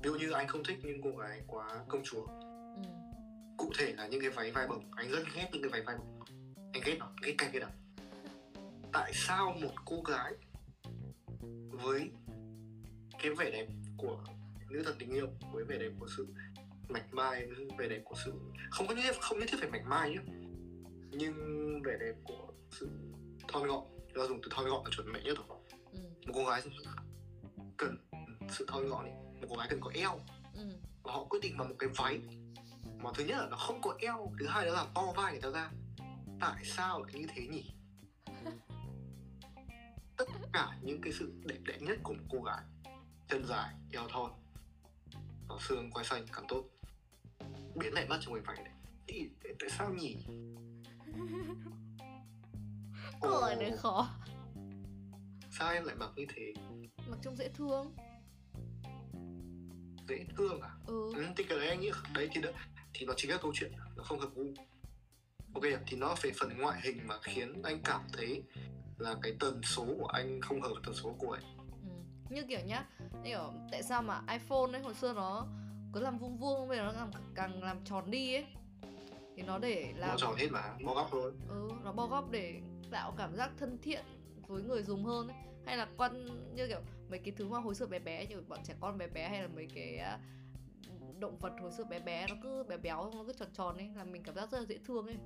Dụ 0.06 0.14
như 0.14 0.30
anh 0.30 0.48
không 0.48 0.64
thích 0.64 0.78
những 0.82 1.02
cô 1.02 1.10
gái 1.10 1.42
quá 1.46 1.84
công 1.88 2.02
chúa 2.04 2.26
ừ. 2.26 2.88
cụ 3.56 3.72
thể 3.78 3.92
là 3.92 4.06
những 4.06 4.20
cái 4.20 4.30
váy 4.30 4.50
vai 4.50 4.66
bồng 4.68 4.90
anh 4.96 5.10
rất 5.10 5.22
ghét 5.34 5.48
những 5.52 5.62
cái 5.62 5.70
váy 5.70 5.82
vai 5.82 5.96
bồng 5.96 6.20
anh 6.72 6.82
ghét 6.84 6.96
nó 6.98 7.12
ghét 7.22 7.34
cay 7.38 7.50
cái 7.52 7.60
đó 7.60 7.68
tại 8.92 9.12
sao 9.14 9.54
một 9.62 9.72
cô 9.84 10.02
gái 10.02 10.32
với 11.70 12.10
cái 13.22 13.34
vẻ 13.38 13.50
đẹp 13.50 13.66
của 13.96 14.24
nữ 14.70 14.82
thần 14.84 14.96
tình 14.98 15.10
yêu 15.10 15.28
với 15.52 15.64
vẻ 15.64 15.78
đẹp 15.78 15.90
của 16.00 16.06
sự 16.16 16.26
mạch 16.88 17.14
mai 17.14 17.46
vẻ 17.78 17.88
đẹp 17.88 18.02
của 18.04 18.14
sự 18.24 18.32
không 18.70 18.86
có 18.86 18.94
nhất 18.94 19.16
không 19.20 19.38
nhất 19.38 19.48
thiết 19.52 19.58
phải 19.60 19.70
mạch 19.70 19.86
mai 19.86 20.10
nhé 20.10 20.20
nhưng 21.10 21.34
vẻ 21.84 21.96
đẹp 22.00 22.14
của 22.24 22.52
sự 22.70 22.88
thon 23.48 23.66
gọn 23.66 23.84
ta 24.14 24.26
dùng 24.26 24.40
từ 24.42 24.48
thon 24.50 24.68
gọn 24.68 24.84
là 24.84 24.90
chuẩn 24.96 25.12
mẹ 25.12 25.20
nhất 25.24 25.38
rồi 25.38 25.58
ừ. 25.92 25.98
một 26.26 26.32
cô 26.34 26.44
gái 26.44 26.62
cần 27.76 27.96
sự 28.48 28.64
thon 28.68 28.88
gọn 28.88 29.04
này 29.04 29.25
một 29.40 29.46
cô 29.50 29.56
gái 29.56 29.66
cần 29.70 29.80
có 29.80 29.90
eo. 29.94 30.20
Ừ. 30.54 30.62
và 31.02 31.12
họ 31.12 31.24
quyết 31.24 31.38
định 31.42 31.58
bằng 31.58 31.68
một 31.68 31.74
cái 31.78 31.90
váy. 31.96 32.20
Mà 32.98 33.10
thứ 33.14 33.24
nhất 33.24 33.38
là 33.38 33.46
nó 33.50 33.56
không 33.56 33.80
có 33.82 33.94
eo 33.98 34.32
thứ 34.38 34.46
hai 34.46 34.66
là 34.66 34.72
làm 34.72 34.86
to 34.94 35.12
vai 35.16 35.32
người 35.32 35.40
ta 35.40 35.50
ra. 35.50 35.70
Tại 36.40 36.64
sao 36.64 37.02
lại 37.02 37.12
như 37.14 37.26
thế 37.34 37.46
nhỉ? 37.46 37.74
Tất 40.16 40.24
cả 40.52 40.78
những 40.82 41.00
cái 41.00 41.12
sự 41.12 41.32
đẹp 41.44 41.58
đẽ 41.64 41.78
nhất 41.80 41.98
của 42.02 42.14
một 42.14 42.24
cô 42.30 42.42
gái 42.42 42.62
chân 43.28 43.44
dài 43.46 43.74
eo 43.92 44.08
thon 44.08 44.30
và 45.48 45.56
xương 45.60 45.90
quai 45.90 46.04
xanh 46.04 46.26
càng 46.32 46.44
tốt. 46.48 46.64
Biến 47.74 47.92
lại 47.92 48.06
mất 48.08 48.18
trong 48.20 48.34
cái 48.34 48.42
váy 48.46 48.56
này. 48.64 48.72
Thì 49.06 49.28
tại 49.60 49.70
sao 49.70 49.90
nhỉ? 49.90 50.16
Câu 53.20 53.40
hỏi 53.40 53.56
đấy 53.60 53.72
khó. 53.76 54.08
Sao 55.50 55.72
em 55.72 55.84
lại 55.84 55.96
mặc 55.96 56.10
như 56.16 56.26
thế? 56.34 56.52
Mặc 57.08 57.18
trông 57.22 57.36
dễ 57.36 57.48
thương 57.48 57.94
Dễ 60.08 60.24
thương 60.36 60.60
à? 60.60 60.70
Ừ, 60.86 61.12
ừ 61.14 61.24
Thì 61.36 61.44
cái 61.44 61.58
đấy 61.58 61.68
anh 61.68 61.80
nghĩ 61.80 61.90
đấy 62.14 62.28
thì, 62.32 62.40
đó, 62.40 62.50
thì 62.94 63.06
nó 63.06 63.12
chính 63.16 63.30
là 63.30 63.36
câu 63.42 63.52
chuyện 63.54 63.72
Nó 63.96 64.02
không 64.02 64.18
hợp 64.18 64.28
gu 64.34 64.44
Ok 65.54 65.64
thì 65.86 65.96
nó 65.96 66.14
về 66.22 66.32
phần 66.40 66.58
ngoại 66.58 66.80
hình 66.82 67.06
mà 67.06 67.18
khiến 67.22 67.62
anh 67.62 67.80
cảm 67.84 68.00
thấy 68.12 68.42
là 68.98 69.14
cái 69.22 69.32
tần 69.40 69.60
số 69.62 69.86
của 69.98 70.06
anh 70.06 70.40
không 70.40 70.60
hợp 70.60 70.68
với 70.68 70.82
tần 70.84 70.94
số 70.94 71.14
của 71.18 71.32
anh 71.32 71.42
ừ. 71.58 71.90
Như 72.34 72.42
kiểu 72.48 72.60
nhá 72.66 72.84
kiểu 73.24 73.52
tại 73.70 73.82
sao 73.82 74.02
mà 74.02 74.22
iPhone 74.32 74.72
ấy 74.72 74.82
hồi 74.82 74.94
xưa 74.94 75.12
nó 75.12 75.46
cứ 75.92 76.00
làm 76.00 76.18
vuông 76.18 76.36
vuông 76.36 76.68
bây 76.68 76.78
giờ 76.78 76.84
nó 76.84 76.92
làm 76.92 77.10
càng 77.34 77.62
làm 77.62 77.84
tròn 77.84 78.10
đi 78.10 78.34
ấy 78.34 78.46
thì 79.36 79.42
nó 79.42 79.58
để 79.58 79.92
làm 79.96 80.10
nó 80.10 80.16
tròn 80.18 80.36
hết 80.36 80.48
mà 80.50 80.74
bo 80.84 80.94
góc 80.94 81.08
thôi 81.10 81.32
ừ 81.48 81.68
nó 81.84 81.92
bo 81.92 82.06
góc 82.06 82.30
để 82.30 82.60
tạo 82.90 83.14
cảm 83.18 83.36
giác 83.36 83.50
thân 83.58 83.78
thiện 83.82 84.04
với 84.48 84.62
người 84.62 84.82
dùng 84.82 85.04
hơn 85.04 85.28
ấy. 85.28 85.36
hay 85.66 85.76
là 85.76 85.88
quan 85.96 86.26
như 86.54 86.68
kiểu 86.68 86.80
mấy 87.10 87.18
cái 87.18 87.34
thứ 87.36 87.48
mà 87.48 87.58
hồi 87.58 87.74
xưa 87.74 87.86
bé 87.86 87.98
bé 87.98 88.26
như 88.26 88.40
bọn 88.48 88.58
trẻ 88.64 88.74
con 88.80 88.98
bé 88.98 89.06
bé 89.06 89.28
hay 89.28 89.42
là 89.42 89.48
mấy 89.48 89.66
cái 89.74 89.96
à, 89.96 90.18
động 91.18 91.38
vật 91.38 91.52
hồi 91.60 91.72
xưa 91.72 91.84
bé 91.84 92.00
bé 92.00 92.26
nó 92.28 92.34
cứ 92.42 92.62
bé 92.62 92.76
béo 92.76 93.10
nó 93.14 93.24
cứ 93.26 93.32
tròn 93.32 93.48
tròn 93.52 93.76
ấy 93.76 93.90
là 93.96 94.04
mình 94.04 94.22
cảm 94.22 94.34
giác 94.34 94.50
rất 94.50 94.58
là 94.58 94.64
dễ 94.64 94.78
thương 94.84 95.06
ấy. 95.06 95.16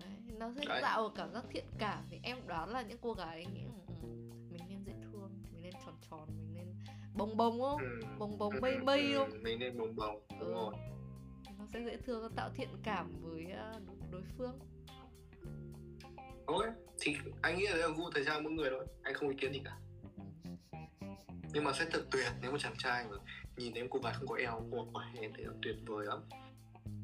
Đấy, 0.00 0.36
nó 0.38 0.52
sẽ 0.56 0.64
Đấy. 0.68 0.82
tạo 0.82 1.12
cảm 1.14 1.32
giác 1.32 1.44
thiện 1.50 1.64
cảm. 1.78 2.04
Thì 2.10 2.18
em 2.22 2.46
đoán 2.46 2.68
là 2.70 2.82
những 2.82 2.98
cô 3.00 3.12
gái 3.12 3.46
nghĩ 3.54 3.62
ừ, 4.02 4.08
mình 4.50 4.62
nên 4.68 4.84
dễ 4.84 4.92
thương 5.02 5.30
mình 5.52 5.62
nên 5.62 5.72
tròn 5.86 5.94
tròn 6.10 6.28
mình 6.36 6.54
nên 6.54 6.66
bông 7.14 7.36
bông 7.36 7.60
không? 7.60 7.80
Ừ. 7.80 8.06
bông 8.18 8.38
bông 8.38 8.54
mây 8.60 8.78
mây 8.78 9.12
ừ, 9.12 9.18
không? 9.18 9.42
mình 9.42 9.58
nên 9.58 9.78
bông 9.78 9.96
bông 9.96 10.22
đúng 10.40 10.48
ừ. 10.48 10.54
rồi. 10.54 10.74
Nó 11.58 11.66
sẽ 11.72 11.80
dễ 11.84 11.96
thương 11.96 12.22
nó 12.22 12.28
tạo 12.36 12.50
thiện 12.54 12.68
cảm 12.82 13.12
với 13.20 13.44
à, 13.44 13.72
đối 14.10 14.22
phương. 14.38 14.58
Ok 16.46 16.62
thì 17.00 17.16
anh 17.42 17.58
nghĩ 17.58 17.66
là 17.66 17.72
đấy 17.72 17.88
là 17.88 17.96
gu 17.96 18.10
thời 18.10 18.24
trang 18.24 18.42
mỗi 18.44 18.52
người 18.52 18.70
thôi 18.70 18.86
anh 19.02 19.14
không 19.14 19.28
ý 19.28 19.36
kiến 19.40 19.52
gì 19.52 19.60
cả 19.64 19.76
nhưng 21.52 21.64
mà 21.64 21.72
sẽ 21.72 21.86
thật 21.90 22.04
tuyệt 22.10 22.32
nếu 22.42 22.52
mà 22.52 22.58
chàng 22.58 22.74
trai 22.78 23.04
mà 23.04 23.16
nhìn 23.56 23.74
em 23.74 23.86
cô 23.90 23.98
gái 23.98 24.12
không 24.14 24.28
có 24.28 24.36
eo 24.36 24.60
một 24.60 24.86
quả 24.92 25.10
ôi 25.14 25.22
em 25.22 25.32
là 25.36 25.52
tuyệt 25.62 25.76
vời 25.86 26.06
lắm. 26.06 26.18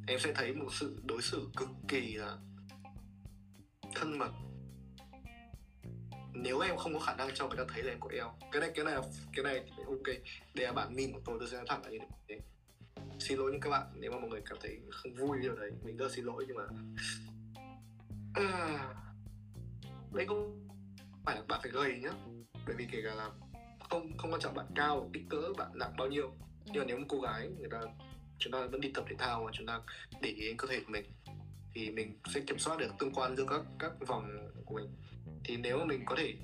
Em 0.07 0.19
sẽ 0.19 0.33
thấy 0.35 0.55
một 0.55 0.69
sự 0.73 1.01
đối 1.05 1.23
xử 1.23 1.49
cực 1.57 1.69
kỳ 1.89 2.15
là 2.15 2.37
thân 3.95 4.19
mật. 4.19 4.31
Nếu 6.35 6.61
em 6.61 6.77
không 6.77 6.95
có 6.95 7.01
khả 7.01 7.15
năng 7.15 7.29
cho 7.35 7.49
người 7.49 7.57
ta 7.57 7.65
thấy 7.69 7.83
là 7.83 7.93
em 7.93 8.01
có 8.01 8.09
eo 8.13 8.35
cái 8.53 8.61
này 8.61 8.71
cái 8.75 8.85
này 8.85 8.97
cái 9.33 9.45
này 9.45 9.65
ok. 9.87 10.07
Đây 10.55 10.67
là 10.67 10.73
bản 10.73 10.97
min 10.97 11.13
của 11.13 11.21
tôi 11.25 11.37
tôi 11.39 11.49
sẽ 11.49 11.57
nói 11.57 11.67
thẳng 11.69 11.83
là 11.85 11.91
như 11.91 11.99
thế. 12.29 12.41
Xin 13.19 13.39
lỗi 13.39 13.53
những 13.53 13.61
các 13.61 13.71
bạn 13.71 13.87
nếu 13.95 14.13
mà 14.13 14.19
mọi 14.19 14.31
người 14.31 14.43
cảm 14.47 14.59
thấy 14.61 14.81
không 14.91 15.15
vui 15.15 15.39
điều 15.43 15.57
đấy 15.57 15.71
mình 15.83 15.97
rất 15.97 16.13
xin 16.13 16.25
lỗi 16.25 16.45
nhưng 16.49 16.57
mà 16.57 16.65
à, 18.35 18.95
đây 20.13 20.27
cũng 20.27 20.69
phải 21.25 21.37
là 21.37 21.43
bạn 21.49 21.61
phải 21.63 21.71
gầy 21.71 21.99
nhá. 22.03 22.11
Bởi 22.67 22.77
vì 22.77 22.87
kể 22.93 23.01
cả 23.05 23.15
là 23.15 23.31
không 23.91 24.17
không 24.19 24.33
quan 24.33 24.41
trọng 24.41 24.55
bạn 24.55 24.67
cao 24.75 25.11
kích 25.13 25.23
cỡ 25.31 25.53
bạn 25.59 25.71
nặng 25.75 25.95
bao 25.99 26.09
nhiêu. 26.09 26.27
Ừ. 26.65 26.71
nhưng 26.73 26.79
mà 26.79 26.85
nếu 26.87 26.99
một 26.99 27.05
cô 27.09 27.21
gái 27.21 27.49
người 27.59 27.69
ta 27.71 27.81
chúng 28.39 28.53
ta 28.53 28.67
vẫn 28.67 28.81
đi 28.81 28.91
tập 28.95 29.05
thể 29.09 29.17
thao 29.19 29.45
và 29.45 29.51
chúng 29.55 29.67
ta 29.67 29.81
để 30.21 30.31
ý 30.31 30.47
đến 30.47 30.57
cơ 30.57 30.69
thể 30.69 30.81
của 30.81 30.93
mình 30.93 31.05
thì 31.75 31.91
mình 31.91 32.19
sẽ 32.35 32.41
kiểm 32.41 32.59
soát 32.59 32.79
được 32.79 32.91
tương 32.99 33.13
quan 33.15 33.37
giữa 33.37 33.45
các 33.49 33.61
các 33.79 33.93
vòng 34.07 34.51
của 34.65 34.75
mình. 34.75 34.97
Thì 35.45 35.57
nếu 35.57 35.79
mà 35.79 35.85
mình 35.85 36.03
có 36.07 36.17
thể 36.19 36.35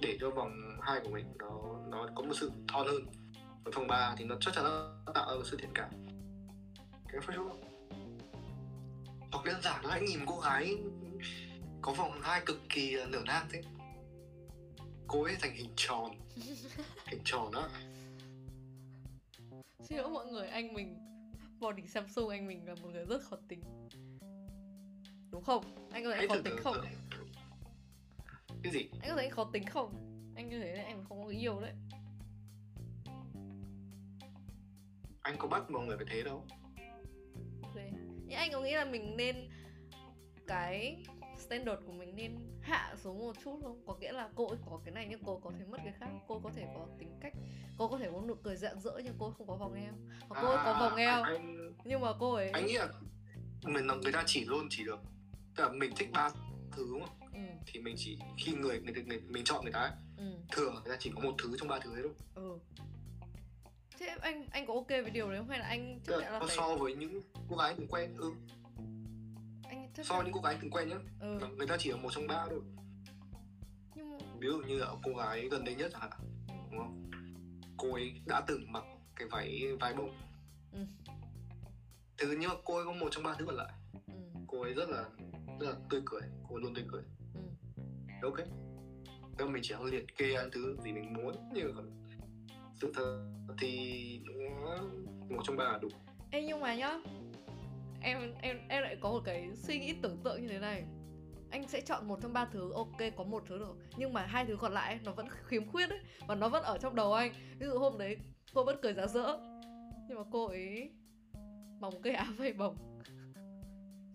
để 0.00 0.18
cho 0.20 0.30
vòng 0.30 0.78
hai 0.80 1.00
của 1.04 1.10
mình 1.10 1.26
nó 1.38 1.78
nó 1.88 2.08
có 2.14 2.22
một 2.22 2.34
sự 2.34 2.50
thon 2.68 2.86
hơn 2.86 3.06
ở 3.64 3.70
vòng 3.74 3.86
ba 3.86 4.14
thì 4.18 4.24
nó 4.24 4.36
chắc 4.40 4.54
chắn 4.54 4.64
nó 4.64 5.12
tạo 5.14 5.38
ra 5.38 5.42
sự 5.44 5.56
thiện 5.60 5.70
cảm. 5.74 5.90
Cái 7.08 7.20
phải 7.20 7.36
không 7.36 7.72
hoặc 9.32 9.44
đơn 9.44 9.62
giản 9.62 9.84
là 9.84 9.94
anh 9.94 10.04
nhìn 10.04 10.20
cô 10.26 10.40
gái 10.40 10.76
có 11.82 11.92
vòng 11.92 12.20
hai 12.22 12.42
cực 12.46 12.60
kỳ 12.68 12.96
nở 13.08 13.22
nang 13.26 13.46
thế 13.52 13.62
cô 15.12 15.22
ấy 15.22 15.36
thành 15.40 15.54
hình 15.54 15.70
tròn. 15.76 16.10
Hình 17.06 17.20
tròn 17.24 17.52
á. 17.52 17.68
Xin 19.80 19.98
lỗi 19.98 20.10
mọi 20.10 20.26
người 20.26 20.48
anh 20.48 20.74
mình 20.74 20.98
body 21.60 21.86
samsung 21.86 22.28
anh 22.28 22.46
mình 22.46 22.66
là 22.66 22.74
một 22.74 22.88
người 22.92 23.04
rất 23.04 23.22
khó 23.22 23.36
tính. 23.48 23.62
Đúng 25.30 25.42
không? 25.44 25.88
Anh 25.90 26.04
có 26.04 26.14
thấy 26.16 26.28
khó 26.28 26.36
tính 26.44 26.56
không? 26.62 26.76
cái 28.62 28.72
gì? 28.72 28.88
Anh 29.00 29.10
có 29.10 29.16
thấy 29.16 29.30
khó 29.30 29.50
tính 29.52 29.66
không? 29.66 29.92
Anh 30.36 30.48
như 30.48 30.60
thế 30.60 30.84
em 30.86 31.04
không 31.08 31.24
có 31.24 31.28
yêu 31.28 31.60
đấy. 31.60 31.72
Anh 35.22 35.36
có 35.38 35.48
bắt 35.48 35.70
mọi 35.70 35.86
người 35.86 35.96
phải 35.96 36.06
thế 36.10 36.22
đâu. 36.22 36.46
Okay. 37.62 37.92
nhưng 38.26 38.38
anh 38.38 38.52
có 38.52 38.60
nghĩ 38.60 38.72
là 38.72 38.84
mình 38.84 39.16
nên 39.16 39.50
cái 40.46 41.04
standard 41.52 41.82
của 41.86 41.92
mình 41.92 42.16
nên 42.16 42.36
hạ 42.60 42.94
xuống 43.02 43.18
một 43.18 43.36
chút 43.44 43.58
không 43.62 43.82
có 43.86 43.94
nghĩa 44.00 44.12
là 44.12 44.28
cô 44.34 44.48
ấy 44.48 44.58
có 44.70 44.80
cái 44.84 44.94
này 44.94 45.06
nhưng 45.10 45.20
cô 45.24 45.40
có 45.44 45.52
thể 45.58 45.64
mất 45.64 45.78
cái 45.84 45.92
khác. 46.00 46.08
Cô 46.28 46.40
có 46.44 46.50
thể 46.56 46.66
có 46.74 46.86
tính 46.98 47.18
cách 47.20 47.32
cô 47.78 47.88
có 47.88 47.98
thể 47.98 48.10
có 48.12 48.22
nụ 48.28 48.34
cười 48.34 48.56
rạng 48.56 48.80
rỡ 48.80 48.92
nhưng 49.04 49.14
cô 49.18 49.30
không 49.38 49.46
có 49.46 49.56
vòng 49.56 49.74
eo. 49.74 49.92
Hoặc 50.28 50.40
cô 50.42 50.48
ấy 50.48 50.64
có 50.64 50.76
vòng 50.80 50.96
eo 50.96 51.22
anh, 51.22 51.74
nhưng 51.84 52.00
mà 52.00 52.08
cô 52.20 52.34
ấy 52.34 52.50
anh 52.50 52.66
nghĩ 52.66 52.78
là 52.78 52.88
mình 53.64 53.86
là 53.86 53.94
người 53.94 54.12
ta 54.12 54.22
chỉ 54.26 54.44
luôn 54.44 54.66
chỉ 54.70 54.84
được 54.84 55.00
tức 55.56 55.64
là 55.64 55.72
mình 55.72 55.92
thích 55.96 56.08
ba 56.12 56.30
thứ 56.72 56.86
đúng 56.90 57.00
không 57.00 57.30
ừ. 57.32 57.40
thì 57.66 57.80
mình 57.80 57.94
chỉ 57.98 58.18
khi 58.38 58.52
người 58.52 58.80
người, 58.80 59.04
người 59.04 59.20
mình 59.20 59.44
chọn 59.44 59.62
người 59.62 59.72
ta 59.72 59.80
ấy, 59.80 59.92
ừ. 60.16 60.24
thường 60.52 60.74
người 60.74 60.92
ta 60.92 60.96
chỉ 61.00 61.10
có 61.14 61.20
một 61.20 61.34
thứ 61.42 61.56
trong 61.58 61.68
ba 61.68 61.78
thứ 61.78 61.94
đấy 61.94 62.02
đúng 62.02 62.14
ừ. 62.34 62.58
Thế 63.98 64.06
anh 64.20 64.46
anh 64.50 64.66
có 64.66 64.74
ok 64.74 64.88
với 64.88 65.10
điều 65.10 65.30
đấy 65.30 65.38
không? 65.38 65.48
Hay 65.48 65.58
là 65.58 65.66
anh 65.66 66.00
chấp 66.04 66.12
nhận 66.12 66.32
là 66.32 66.40
phải... 66.40 66.56
so 66.56 66.76
với 66.76 66.94
những 66.94 67.20
cô 67.48 67.56
gái 67.56 67.74
từng 67.78 67.88
quen? 67.88 68.14
Ừ 68.16 68.32
anh 69.96 70.04
so 70.04 70.14
với 70.14 70.24
những 70.24 70.34
cô 70.34 70.40
gái 70.40 70.56
từng 70.60 70.70
quen 70.70 70.88
nhá. 70.88 70.96
Ừ. 71.20 71.38
người 71.56 71.66
ta 71.66 71.76
chỉ 71.78 71.90
ở 71.90 71.96
một 71.96 72.08
trong 72.12 72.26
ba 72.26 72.46
thôi. 72.50 72.60
Nhưng 73.94 74.18
ví 74.38 74.48
dụ 74.48 74.58
như 74.58 74.78
là 74.78 74.86
cô 75.02 75.12
gái 75.14 75.48
gần 75.50 75.64
đây 75.64 75.74
nhất 75.74 75.90
chẳng 75.92 76.00
hạn 76.00 76.10
đúng 76.70 76.78
không? 76.78 77.10
Cô 77.76 77.94
ấy 77.94 78.20
đã 78.26 78.40
từng 78.46 78.72
mặc 78.72 78.84
cái 79.16 79.28
váy 79.28 79.62
vai 79.80 79.94
bông. 79.94 80.10
Ừ. 80.72 80.78
thứ 82.18 82.36
nhưng 82.40 82.50
mà 82.50 82.56
cô 82.64 82.76
ấy 82.76 82.84
có 82.84 82.92
một 82.92 83.08
trong 83.10 83.24
ba 83.24 83.34
thứ 83.38 83.46
còn 83.46 83.54
lại. 83.54 83.72
Ừ. 84.06 84.14
cô 84.46 84.62
ấy 84.62 84.74
rất 84.74 84.88
là 84.88 85.04
rất 85.60 85.66
là 85.66 85.74
tươi 85.90 86.00
cười 86.06 86.22
cô 86.48 86.56
ấy 86.56 86.62
luôn 86.62 86.74
tươi 86.74 86.84
cười. 86.92 87.02
Ừ. 87.34 87.40
ok. 88.22 88.38
Thế 89.38 89.44
mình 89.44 89.62
chỉ 89.62 89.74
liệt 89.84 90.16
kê 90.16 90.34
thứ 90.52 90.76
gì 90.84 90.92
mình 90.92 91.12
muốn 91.12 91.34
như 91.54 91.72
sự 92.80 92.92
thật 92.94 93.26
thì 93.58 94.20
một 95.28 95.42
trong 95.44 95.56
ba 95.56 95.64
là 95.64 95.78
đủ. 95.82 95.88
Ê 96.30 96.42
nhưng 96.42 96.60
mà 96.60 96.74
nhá 96.74 96.98
em 98.02 98.34
em 98.40 98.58
em 98.68 98.82
lại 98.82 98.96
có 99.00 99.10
một 99.10 99.20
cái 99.24 99.50
suy 99.54 99.78
nghĩ 99.78 99.94
tưởng 100.02 100.18
tượng 100.24 100.42
như 100.42 100.48
thế 100.48 100.58
này. 100.58 100.84
Anh 101.50 101.68
sẽ 101.68 101.80
chọn 101.80 102.08
một 102.08 102.18
trong 102.22 102.32
ba 102.32 102.44
thứ 102.44 102.72
ok 102.72 102.98
có 103.16 103.24
một 103.24 103.42
thứ 103.48 103.58
được 103.58 103.76
nhưng 103.96 104.12
mà 104.12 104.26
hai 104.26 104.44
thứ 104.44 104.56
còn 104.56 104.72
lại 104.72 105.00
nó 105.04 105.12
vẫn 105.12 105.26
khiếm 105.46 105.66
khuyết 105.66 105.90
ấy 105.90 106.00
và 106.26 106.34
nó 106.34 106.48
vẫn 106.48 106.62
ở 106.62 106.78
trong 106.78 106.94
đầu 106.94 107.12
anh. 107.12 107.32
Ví 107.58 107.66
dụ 107.66 107.78
hôm 107.78 107.98
đấy 107.98 108.16
cô 108.54 108.64
vẫn 108.64 108.78
cười 108.82 108.92
rã 108.92 109.06
rỡ. 109.06 109.38
Nhưng 110.08 110.18
mà 110.18 110.24
cô 110.30 110.46
ấy 110.46 110.90
một 111.80 112.02
cây 112.02 112.12
áo 112.12 112.32
vây 112.38 112.52
bồng 112.52 112.92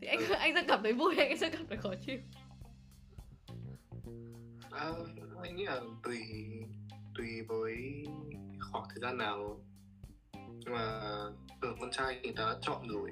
thì 0.02 0.08
anh 0.08 0.20
ừ. 0.20 0.34
anh 0.34 0.56
sẽ 0.56 0.64
cảm 0.68 0.84
thấy 0.84 0.94
vui 0.94 1.16
anh 1.18 1.38
sẽ 1.38 1.50
cảm 1.50 1.68
thấy 1.68 1.78
khó 1.78 1.94
chịu. 2.06 2.20
À, 4.72 4.92
anh 5.44 5.56
nghĩ 5.56 5.66
là 5.66 5.82
tùy 6.04 6.20
tùy 7.16 7.42
với 7.48 8.06
khoảng 8.72 8.86
thời 8.90 9.00
gian 9.02 9.18
nào. 9.18 9.60
Nhưng 10.34 10.74
mà 10.74 11.00
ở 11.62 11.76
con 11.80 11.92
trai 11.92 12.20
người 12.24 12.34
ta 12.38 12.56
chọn 12.62 12.88
rồi 12.88 13.12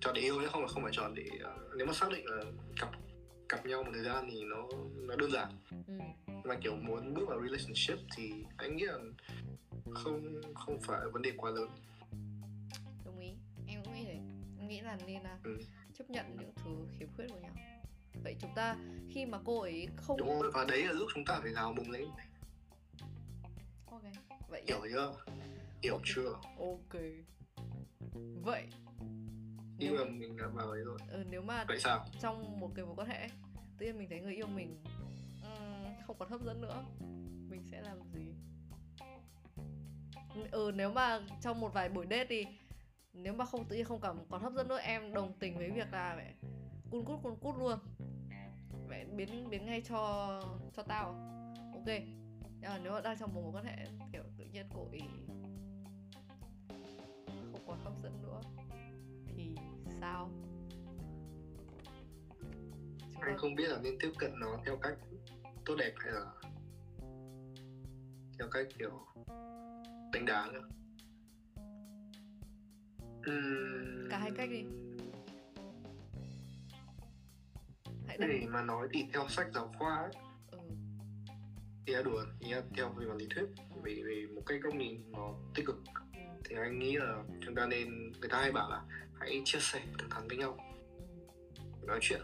chọn 0.00 0.14
để 0.14 0.20
yêu 0.20 0.40
chứ 0.40 0.48
không 0.48 0.62
phải 0.62 0.68
không 0.74 0.82
phải 0.82 0.92
chọn 0.94 1.14
để 1.14 1.26
uh, 1.34 1.76
nếu 1.76 1.86
mà 1.86 1.92
xác 1.92 2.10
định 2.10 2.26
là 2.26 2.44
cặp 2.80 2.90
cặp 3.48 3.66
nhau 3.66 3.82
một 3.82 3.90
thời 3.94 4.04
gian 4.04 4.28
thì 4.30 4.44
nó 4.44 4.68
nó 4.94 5.16
đơn 5.16 5.30
giản. 5.30 5.48
Ừ. 5.86 5.94
mà 6.44 6.54
kiểu 6.60 6.76
muốn 6.76 7.14
bước 7.14 7.28
vào 7.28 7.40
relationship 7.42 7.98
thì 8.16 8.32
anh 8.56 8.76
nghĩ 8.76 8.84
là 8.84 8.98
không 9.90 10.40
không 10.54 10.80
phải 10.80 11.00
vấn 11.12 11.22
đề 11.22 11.32
quá 11.36 11.50
lớn. 11.50 11.68
Đồng 13.04 13.18
ý. 13.18 13.30
Em 13.66 13.82
cũng 13.84 13.94
nghĩ 13.94 14.04
thế. 14.04 14.18
Em 14.58 14.68
nghĩ 14.68 14.80
là 14.80 14.98
nên 15.06 15.22
là 15.22 15.38
ừ. 15.44 15.58
chấp 15.98 16.10
nhận 16.10 16.36
những 16.38 16.52
thứ 16.56 16.70
khiếm 16.98 17.08
khuyết 17.16 17.26
của 17.28 17.40
nhau. 17.40 17.52
Vậy 18.24 18.36
chúng 18.40 18.50
ta 18.56 18.76
khi 19.10 19.26
mà 19.26 19.38
cô 19.44 19.60
ấy 19.60 19.88
không 19.96 20.16
đúng 20.16 20.40
rồi 20.40 20.50
và 20.54 20.64
đấy 20.64 20.84
là 20.84 20.92
lúc 20.92 21.08
chúng 21.14 21.24
ta 21.24 21.40
phải 21.42 21.52
gào 21.52 21.72
bùng 21.72 21.90
lên. 21.90 22.08
Ok 23.86 24.02
vậy 24.50 24.62
hiểu 24.66 24.80
chưa? 24.92 25.12
Hiểu 25.82 25.94
okay. 25.94 26.04
chưa? 26.04 26.32
Ok. 26.58 27.00
Vậy 28.42 28.68
khi 29.80 29.90
mà 29.90 30.04
mình 30.04 30.36
đã 30.36 30.46
vào 30.54 30.70
ấy 30.70 30.80
rồi. 30.84 30.98
Ừ, 31.08 31.24
nếu 31.30 31.42
mà 31.42 31.64
vậy 31.68 31.80
sao? 31.80 32.06
trong 32.20 32.60
một 32.60 32.70
cái 32.74 32.84
mối 32.84 32.94
quan 32.96 33.08
hệ 33.08 33.28
tự 33.78 33.86
nhiên 33.86 33.98
mình 33.98 34.08
thấy 34.08 34.20
người 34.20 34.34
yêu 34.34 34.46
mình 34.46 34.82
um, 35.42 36.06
không 36.06 36.16
còn 36.18 36.30
hấp 36.30 36.40
dẫn 36.42 36.60
nữa 36.60 36.84
mình 37.48 37.62
sẽ 37.70 37.80
làm 37.80 37.98
gì? 38.14 38.34
Ừ 40.50 40.72
nếu 40.74 40.92
mà 40.92 41.20
trong 41.40 41.60
một 41.60 41.74
vài 41.74 41.88
buổi 41.88 42.06
date 42.10 42.26
thì 42.28 42.46
nếu 43.12 43.32
mà 43.32 43.44
không 43.44 43.64
tự 43.64 43.76
nhiên 43.76 43.84
không 43.84 44.00
cảm 44.00 44.16
còn 44.30 44.42
hấp 44.42 44.52
dẫn 44.52 44.68
nữa 44.68 44.78
em 44.78 45.14
đồng 45.14 45.32
tình 45.38 45.58
với 45.58 45.70
việc 45.70 45.92
là 45.92 46.14
mẹ 46.16 46.34
cun 46.90 47.04
cút 47.04 47.22
cun 47.22 47.36
cút 47.40 47.54
luôn. 47.58 47.78
Mẹ 48.88 49.04
biến 49.04 49.50
biến 49.50 49.66
ngay 49.66 49.82
cho 49.88 50.42
cho 50.76 50.82
tao. 50.82 51.06
Ok. 51.74 51.86
Mà 52.62 52.78
nếu 52.78 52.92
mà 52.92 53.00
đang 53.00 53.18
trong 53.18 53.34
một 53.34 53.40
mối 53.42 53.52
quan 53.52 53.64
hệ 53.64 53.86
kiểu 54.12 54.22
tự 54.38 54.44
nhiên 54.44 54.66
cô 54.74 54.88
ý 54.92 55.00
không 57.52 57.64
còn 57.66 57.78
hấp 57.84 57.92
dẫn 58.02 58.22
nữa 58.22 58.40
sao? 60.00 60.30
Chúng 63.12 63.22
anh 63.22 63.38
không 63.38 63.54
biết 63.54 63.68
là 63.68 63.78
nên 63.82 63.96
tiếp 64.00 64.12
cận 64.18 64.30
nó 64.40 64.58
theo 64.66 64.76
cách 64.76 64.98
tốt 65.64 65.74
đẹp 65.78 65.92
hay 65.96 66.12
là 66.12 66.26
theo 68.38 68.48
cách 68.50 68.66
kiểu 68.78 69.06
đánh 70.12 70.24
đá 70.26 70.48
nữa 70.52 70.68
uhm... 73.30 74.08
cả 74.10 74.18
hai 74.18 74.30
cách 74.36 74.50
đi. 74.50 74.64
Hãy 78.06 78.18
để 78.20 78.46
mà 78.48 78.62
nói 78.62 78.88
thì 78.92 79.04
theo 79.12 79.28
sách 79.28 79.46
giáo 79.54 79.72
khoa 79.78 79.96
ấy. 79.96 80.10
Ừ. 80.50 80.58
thì 81.86 81.92
là 81.92 82.02
đùa 82.02 82.24
thì 82.40 82.52
là 82.52 82.62
theo 82.76 82.88
về 82.88 83.06
mặt 83.06 83.16
lý 83.16 83.26
thuyết. 83.34 83.46
Về 83.82 84.02
về 84.04 84.26
một 84.34 84.42
cái 84.46 84.58
góc 84.58 84.74
nhìn 84.74 85.12
nó 85.12 85.34
tích 85.54 85.66
cực. 85.66 85.76
Ừ. 86.14 86.20
thì 86.44 86.56
anh 86.56 86.78
nghĩ 86.78 86.96
là 86.96 87.22
chúng 87.40 87.54
ta 87.54 87.66
nên 87.66 88.12
người 88.20 88.28
ta 88.30 88.40
hay 88.40 88.52
bảo 88.52 88.70
là 88.70 88.82
hãy 89.20 89.42
chia 89.44 89.58
sẻ 89.60 89.80
thẳng 89.98 90.10
thắn 90.10 90.28
với 90.28 90.36
nhau. 90.36 90.58
Nói 91.86 91.98
chuyện. 92.02 92.20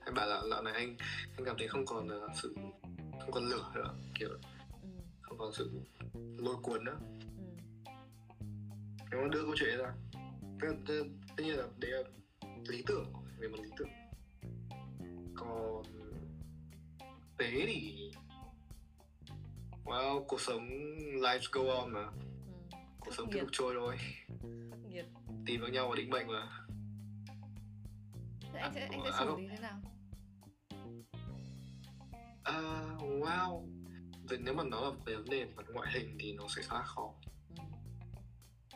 Hãy 0.00 0.10
bảo 0.14 0.28
là 0.28 0.42
dạo 0.50 0.62
này 0.62 0.72
anh 0.74 0.96
anh 1.36 1.44
cảm 1.44 1.56
thấy 1.58 1.68
không 1.68 1.86
còn 1.86 2.06
uh, 2.06 2.30
sự 2.42 2.54
không 3.20 3.30
còn 3.30 3.44
lửa 3.44 3.70
nữa. 3.74 3.94
Kiểu 4.14 4.28
ừ. 4.28 4.38
không 5.20 5.38
còn 5.38 5.52
sự 5.52 5.70
lôi 6.36 6.56
cuốn 6.62 6.84
nữa. 6.84 6.98
Ừ. 7.00 7.92
nếu 9.10 9.20
mà 9.20 9.28
đưa 9.32 9.42
câu 9.42 9.54
chuyện 9.56 9.78
ra. 9.78 9.92
Tất, 11.36 11.42
nhiên 11.44 11.56
là 11.56 11.66
đấy 11.78 11.90
là 11.90 12.02
lý 12.68 12.82
tưởng 12.86 13.12
về 13.38 13.48
mặt 13.48 13.60
lý 13.62 13.70
tưởng. 13.78 13.88
Còn 15.34 15.82
tế 17.38 17.66
thì 17.66 18.10
well 19.84 20.24
cuộc 20.24 20.40
sống 20.40 20.68
life 21.14 21.40
go 21.52 21.74
on 21.74 21.92
mà. 21.92 22.04
Ừ. 22.70 22.76
cuộc 23.00 23.14
sống 23.14 23.30
tiếp 23.32 23.40
tục 23.40 23.48
trôi 23.52 23.74
thôi 23.78 23.96
tìm 25.46 25.60
vào 25.60 25.70
nhau 25.70 25.88
và 25.88 25.96
định 25.96 26.10
mệnh 26.10 26.26
mà. 26.26 26.66
Thế 28.52 28.58
anh 28.60 28.72
sẽ 28.74 28.88
anh 28.90 29.00
sẽ 29.04 29.10
xử 29.18 29.36
lý 29.36 29.48
thế 29.48 29.58
nào? 29.58 29.80
Uh, 32.48 33.02
wow. 33.02 33.68
Vậy 34.28 34.38
nếu 34.40 34.54
mà 34.54 34.64
nó 34.64 34.80
là 34.80 34.90
về 35.04 35.16
vấn 35.16 35.30
đề 35.30 35.44
mặt 35.56 35.66
ngoại 35.72 35.92
hình 35.92 36.16
thì 36.20 36.32
nó 36.32 36.44
sẽ 36.56 36.62
khá 36.62 36.82
khó. 36.82 37.14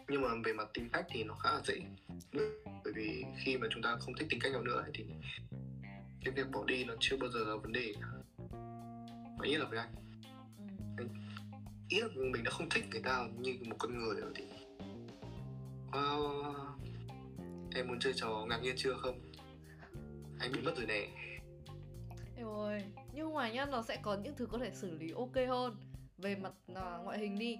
Nhưng 0.08 0.22
mà 0.22 0.28
về 0.44 0.52
mặt 0.52 0.68
tính 0.74 0.88
cách 0.92 1.06
thì 1.10 1.24
nó 1.24 1.34
khá 1.34 1.52
là 1.52 1.60
dễ. 1.64 1.80
Bởi 2.84 2.92
vì 2.94 3.24
khi 3.44 3.56
mà 3.56 3.66
chúng 3.70 3.82
ta 3.82 3.96
không 4.00 4.14
thích 4.14 4.26
tính 4.30 4.40
cách 4.42 4.52
nào 4.52 4.62
nữa 4.62 4.84
thì 4.94 5.04
cái 6.24 6.34
việc 6.34 6.50
bỏ 6.52 6.64
đi 6.64 6.84
nó 6.84 6.94
chưa 7.00 7.16
bao 7.16 7.30
giờ 7.30 7.44
là 7.44 7.56
vấn 7.56 7.72
đề. 7.72 7.94
Và 9.38 9.44
ý 9.44 9.56
là 9.56 9.64
với 9.64 9.78
anh. 9.78 9.94
Ừ. 10.98 11.06
ý 11.88 12.00
là 12.00 12.08
mình 12.14 12.44
đã 12.44 12.50
không 12.50 12.68
thích 12.68 12.84
người 12.90 13.02
ta 13.02 13.28
như 13.38 13.58
một 13.68 13.76
con 13.78 13.98
người 13.98 14.20
rồi 14.20 14.32
thì 14.34 14.44
wow, 15.92 16.54
em 17.74 17.88
muốn 17.88 17.98
chơi 18.00 18.12
trò 18.16 18.46
ngạc 18.48 18.58
nhiên 18.58 18.74
chưa 18.78 18.94
không? 18.94 19.20
Anh 20.38 20.52
bị 20.52 20.60
mất 20.60 20.76
rồi 20.76 20.86
nè. 20.86 21.08
Em 22.36 22.46
ơi, 22.46 22.84
nhưng 23.12 23.34
mà 23.34 23.50
nhá 23.50 23.66
nó 23.66 23.82
sẽ 23.82 23.96
có 24.02 24.16
những 24.16 24.36
thứ 24.36 24.46
có 24.46 24.58
thể 24.58 24.70
xử 24.74 24.98
lý 24.98 25.10
ok 25.10 25.34
hơn. 25.48 25.76
Về 26.18 26.36
mặt 26.36 26.52
à, 26.74 26.96
ngoại 27.04 27.18
hình 27.18 27.38
đi 27.38 27.58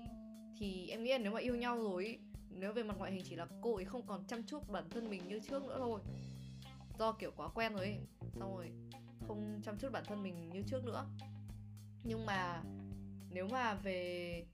thì 0.59 0.89
em 0.89 1.05
nghĩ 1.05 1.13
là 1.13 1.19
nếu 1.19 1.33
mà 1.33 1.41
yêu 1.41 1.57
nhau 1.57 1.83
rồi 1.83 2.19
nếu 2.51 2.73
về 2.73 2.83
mặt 2.83 2.95
ngoại 2.99 3.13
hình 3.13 3.25
chỉ 3.29 3.37
là 3.37 3.47
cô 3.63 3.77
ấy 3.77 3.85
không 3.85 4.07
còn 4.07 4.27
chăm 4.27 4.43
chút 4.43 4.69
bản 4.71 4.91
thân 4.91 5.11
mình 5.11 5.29
như 5.29 5.41
trước 5.51 5.63
nữa 5.65 5.77
thôi. 5.79 6.01
Do 6.99 7.13
kiểu 7.13 7.31
quá 7.37 7.49
quen 7.49 7.73
rồi 7.73 7.85
ấy 7.85 7.99
xong 8.39 8.57
rồi 8.57 8.73
không 9.29 9.61
chăm 9.65 9.79
chút 9.79 9.93
bản 9.93 10.05
thân 10.07 10.23
mình 10.23 10.51
như 10.51 10.63
trước 10.67 10.85
nữa. 10.85 11.07
Nhưng 12.05 12.27
mà 12.27 12.63
nếu 13.31 13.49
mà 13.49 13.75
về 13.75 14.45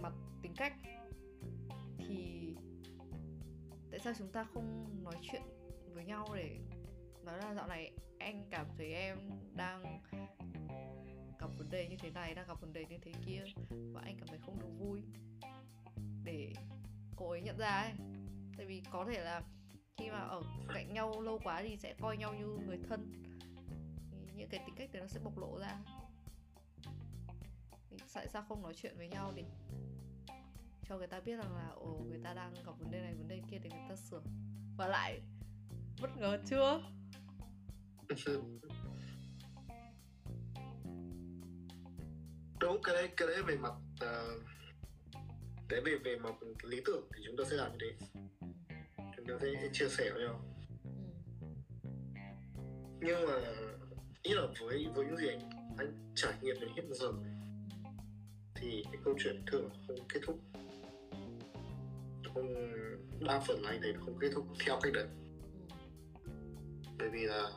mặt 0.00 0.12
tính 0.42 0.54
cách 0.56 0.72
tại 3.96 4.00
sao 4.04 4.14
chúng 4.18 4.32
ta 4.32 4.44
không 4.54 4.86
nói 5.04 5.14
chuyện 5.22 5.42
với 5.94 6.04
nhau 6.04 6.26
để 6.34 6.58
nói 7.24 7.38
là 7.38 7.54
dạo 7.54 7.66
này 7.66 7.92
anh 8.18 8.46
cảm 8.50 8.66
thấy 8.78 8.92
em 8.94 9.18
đang 9.54 10.00
gặp 11.40 11.50
vấn 11.58 11.70
đề 11.70 11.88
như 11.88 11.96
thế 12.00 12.10
này, 12.10 12.34
đang 12.34 12.48
gặp 12.48 12.60
vấn 12.60 12.72
đề 12.72 12.84
như 12.86 12.98
thế 13.02 13.12
kia, 13.26 13.44
và 13.92 14.00
anh 14.04 14.16
cảm 14.18 14.28
thấy 14.28 14.38
không 14.46 14.58
được 14.60 14.68
vui 14.78 15.02
để 16.24 16.52
cô 17.16 17.30
ấy 17.30 17.40
nhận 17.40 17.58
ra 17.58 17.68
ấy. 17.68 17.92
Tại 18.56 18.66
vì 18.66 18.82
có 18.90 19.04
thể 19.04 19.24
là 19.24 19.42
khi 19.96 20.10
mà 20.10 20.18
ở 20.18 20.42
cạnh 20.74 20.94
nhau 20.94 21.20
lâu 21.20 21.38
quá 21.44 21.62
thì 21.62 21.76
sẽ 21.76 21.94
coi 22.00 22.16
nhau 22.16 22.34
như 22.34 22.46
người 22.46 22.78
thân. 22.88 23.22
Những 24.36 24.48
cái 24.48 24.60
tính 24.66 24.74
cách 24.76 24.90
đấy 24.92 25.02
nó 25.02 25.08
sẽ 25.08 25.20
bộc 25.24 25.38
lộ 25.38 25.58
ra. 25.58 25.78
Tại 28.14 28.28
sao 28.28 28.44
không 28.48 28.62
nói 28.62 28.74
chuyện 28.74 28.96
với 28.96 29.08
nhau 29.08 29.32
để 29.36 29.44
cho 30.88 30.98
người 30.98 31.06
ta 31.06 31.20
biết 31.20 31.36
rằng 31.36 31.54
là 31.54 31.68
ồ 31.68 32.04
người 32.08 32.20
ta 32.24 32.34
đang 32.34 32.54
gặp 32.54 32.72
vấn 32.78 32.90
đề 32.90 33.00
này 33.00 33.14
vấn 33.14 33.28
đề 33.28 33.42
kia 33.50 33.58
để 33.58 33.70
người 33.70 33.86
ta 33.88 33.96
sửa. 33.96 34.22
Và 34.76 34.88
lại 34.88 35.20
bất 36.00 36.16
ngờ 36.16 36.38
chưa? 36.46 36.82
Đúng 42.60 42.82
cái 42.82 42.94
đấy 42.94 43.08
cái 43.16 43.28
đấy 43.28 43.42
về 43.42 43.56
mặt 43.56 43.72
uh, 43.94 44.42
đấy 45.68 45.80
về 45.84 45.98
về 46.04 46.16
mặt 46.16 46.34
lý 46.62 46.82
tưởng 46.86 47.08
thì 47.16 47.22
chúng 47.26 47.36
ta 47.36 47.44
sẽ 47.50 47.56
làm 47.56 47.72
như 47.72 47.78
thế. 47.80 48.06
Chúng 49.16 49.26
ta 49.26 49.34
sẽ 49.40 49.68
chia 49.72 49.88
sẻ 49.88 50.10
với 50.14 50.22
nhau. 50.22 50.40
Nhưng 53.00 53.26
mà 53.26 53.40
ý 54.22 54.34
là 54.34 54.42
với 54.60 54.86
với 54.94 55.06
những 55.06 55.16
gì 55.16 55.28
anh 55.28 55.50
anh 55.78 56.12
trải 56.14 56.32
nghiệm 56.42 56.60
đến 56.60 56.70
hiện 56.74 56.94
giờ 56.94 57.12
thì 58.54 58.84
cái 58.92 59.00
câu 59.04 59.14
chuyện 59.18 59.44
thường 59.46 59.70
không 59.86 59.96
kết 60.08 60.20
thúc 60.26 60.40
không 62.36 62.54
đa 63.20 63.40
phần 63.40 63.62
là 63.62 63.70
anh 63.70 63.80
thấy 63.82 63.94
không 64.04 64.18
kết 64.20 64.28
thúc 64.34 64.46
theo 64.64 64.78
cách 64.82 64.92
đấy 64.92 65.06
bởi 66.98 67.08
vì 67.10 67.24
là 67.24 67.50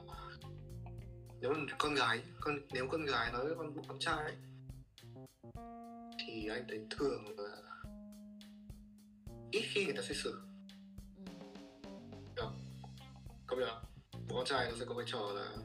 nếu 1.41 1.53
con 1.79 1.95
gái 1.95 2.23
con 2.39 2.59
nếu 2.73 2.87
con 2.87 3.05
gái 3.05 3.31
nói 3.31 3.45
với 3.45 3.55
con 3.55 3.83
con 3.87 3.99
trai 3.99 4.33
thì 6.19 6.47
anh 6.47 6.65
thấy 6.67 6.85
thường 6.89 7.37
là 7.37 7.57
ít 9.51 9.63
khi 9.73 9.85
người 9.85 9.93
ta 9.93 10.01
sẽ 10.01 10.15
sửa 10.15 10.41
ừ. 12.35 12.45
công 13.47 13.59
nhận 13.59 13.83
con 14.29 14.45
trai 14.45 14.69
nó 14.69 14.75
sẽ 14.79 14.85
có 14.85 14.93
vai 14.93 15.05
trò 15.07 15.31
là 15.33 15.55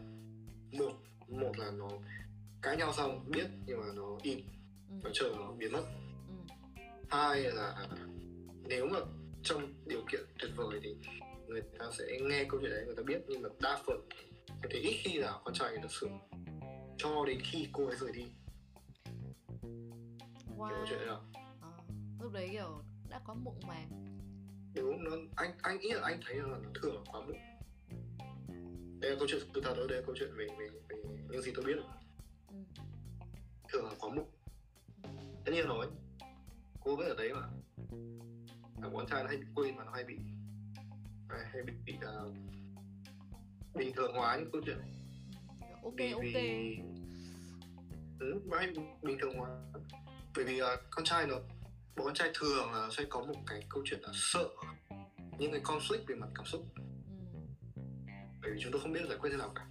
một 0.73 0.93
một 1.29 1.53
là 1.59 1.71
nó 1.71 1.89
cãi 2.63 2.77
nhau 2.77 2.93
xong 2.93 3.25
biết 3.31 3.47
nhưng 3.67 3.81
mà 3.81 3.87
nó 3.95 4.19
im 4.23 4.39
ừ. 4.89 4.95
nó 5.05 5.11
chờ 5.13 5.35
nó 5.37 5.53
biến 5.53 5.73
mất 5.73 5.85
ừ. 6.29 6.83
hai 7.11 7.43
là 7.43 7.87
nếu 8.69 8.87
mà 8.87 8.99
trong 9.43 9.75
điều 9.87 10.01
kiện 10.13 10.21
tuyệt 10.39 10.51
vời 10.57 10.81
thì 10.83 10.97
người 11.47 11.63
ta 11.79 11.85
sẽ 11.99 12.05
nghe 12.21 12.45
câu 12.49 12.61
chuyện 12.61 12.71
đấy 12.71 12.85
người 12.87 12.97
ta 12.97 13.03
biết. 13.07 13.21
Nhưng 13.29 13.43
mà 13.43 13.49
đa 13.61 13.83
phần 13.87 14.09
thấy 14.71 14.81
ít 14.81 14.97
khi 15.03 15.19
nào 15.19 15.41
con 15.45 15.55
trai 15.55 15.77
ta 15.77 15.89
sửa. 15.89 16.19
Cho 16.99 17.25
đến 17.27 17.39
khi 17.43 17.69
cô 17.73 17.87
ấy 17.87 17.97
rời 17.97 18.13
đi. 18.13 18.25
Wow. 20.59 20.69
kiểu 20.69 20.87
chuyện 20.89 20.99
đấy 20.99 21.17
à, 21.61 21.71
lúc 22.21 22.33
đấy 22.33 22.49
kiểu 22.53 22.83
đã 23.09 23.21
có 23.25 23.35
mụn 23.35 23.55
màng 23.69 23.89
đúng 24.75 25.05
nó 25.05 25.11
anh 25.37 25.51
anh 25.63 25.81
nghĩ 25.81 25.93
là 25.93 26.01
anh 26.03 26.21
thấy 26.27 26.37
là 26.37 26.43
nó 26.63 26.71
thường 26.75 26.95
là 26.95 27.01
quá 27.13 27.21
muộn 27.21 27.37
đây 29.01 29.11
là 29.11 29.17
câu 29.19 29.29
chuyện 29.31 29.41
từ 29.55 29.61
thật 29.61 29.75
đó 29.77 29.87
đây 29.89 29.99
là 29.99 30.05
câu 30.07 30.15
chuyện 30.19 30.31
về 30.37 30.47
về, 30.59 30.69
về 30.89 30.97
những 31.31 31.43
gì 31.43 31.53
tôi 31.55 31.65
biết. 31.65 31.77
Ừ. 32.49 32.55
thường 33.69 33.85
là 33.85 33.91
quá 33.99 34.11
muộn 34.15 34.27
tất 35.45 35.53
nhiên 35.53 35.67
rồi 35.67 35.87
cô 36.81 36.97
vẫn 36.97 37.09
ở 37.09 37.15
đấy 37.15 37.33
mà 37.35 37.49
thằng 38.85 38.95
con 38.97 39.07
trai 39.07 39.23
nó 39.23 39.29
hay 39.29 39.37
bị 39.37 39.47
quên 39.55 39.77
mà 39.77 39.85
nó 39.85 39.93
hay 39.93 40.05
bị 40.05 40.17
hay 41.29 41.63
bị, 41.63 41.73
bị 41.85 41.95
uh, 41.97 42.35
bình 43.75 43.93
thường 43.97 44.15
hóa 44.15 44.37
những 44.37 44.51
câu 44.53 44.63
chuyện 44.67 44.79
này. 44.79 44.89
Ok 45.83 45.95
vì, 45.97 46.13
ok. 46.13 46.23
vì, 46.23 46.79
ừ, 48.21 48.41
hay 48.53 48.75
bình 49.03 49.19
thường 49.21 49.39
hóa. 49.39 49.51
Bởi 50.37 50.45
vì 50.45 50.63
uh, 50.63 50.67
con 50.91 51.05
trai 51.05 51.27
nó 51.27 51.35
bọn 51.97 52.05
con 52.07 52.15
trai 52.15 52.31
thường 52.35 52.73
là 52.73 52.89
sẽ 52.91 53.05
có 53.09 53.21
một 53.21 53.35
cái 53.47 53.67
câu 53.69 53.83
chuyện 53.87 54.01
là 54.03 54.11
sợ 54.15 54.49
những 55.39 55.53
cái 55.53 55.61
conflict 55.61 56.05
về 56.07 56.15
mặt 56.15 56.29
cảm 56.35 56.47
xúc. 56.47 56.67
Ừ. 56.77 56.83
bởi 58.43 58.51
vì 58.53 58.61
chúng 58.63 58.73
tôi 58.73 58.81
không 58.81 58.93
biết 58.93 59.01
giải 59.09 59.19
quyết 59.19 59.31
thế 59.31 59.37
nào 59.37 59.53
cả. 59.55 59.67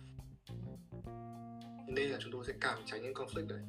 Nên 1.87 2.09
là 2.09 2.17
chúng 2.21 2.31
tôi 2.31 2.43
sẽ 2.47 2.53
càng 2.61 2.83
tránh 2.85 3.01
những 3.01 3.13
conflict 3.13 3.47
đấy. 3.47 3.61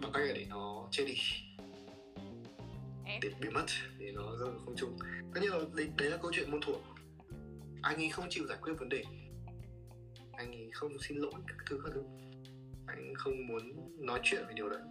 Bằng 0.00 0.12
cách 0.12 0.22
là 0.26 0.32
để 0.34 0.46
nó 0.48 0.88
chết 0.90 1.04
đi 1.06 1.14
để 3.06 3.30
bị 3.40 3.48
mất 3.48 3.64
thì 3.98 4.12
nó 4.12 4.22
rơi 4.22 4.50
vào 4.50 4.60
không 4.64 4.76
trung 4.76 4.98
tất 5.34 5.42
nhiên 5.42 5.52
là 5.52 5.58
đấy, 5.76 5.88
đấy 5.98 6.10
là 6.10 6.16
câu 6.16 6.30
chuyện 6.34 6.50
môn 6.50 6.60
thuộc. 6.60 6.80
anh 7.82 7.96
ấy 7.96 8.08
không 8.08 8.26
chịu 8.30 8.46
giải 8.46 8.58
quyết 8.62 8.72
vấn 8.78 8.88
đề. 8.88 9.04
Anh 10.32 10.52
ấy 10.52 10.70
không 10.72 10.98
xin 11.00 11.18
lỗi 11.18 11.32
các 11.46 11.56
thứ 11.66 11.80
các 11.84 11.90
thứ. 11.94 12.02
Anh 12.86 13.14
không 13.14 13.46
muốn 13.46 13.62
nói 14.06 14.20
chuyện 14.22 14.44
về 14.48 14.54
điều 14.54 14.70
đấy. 14.70 14.82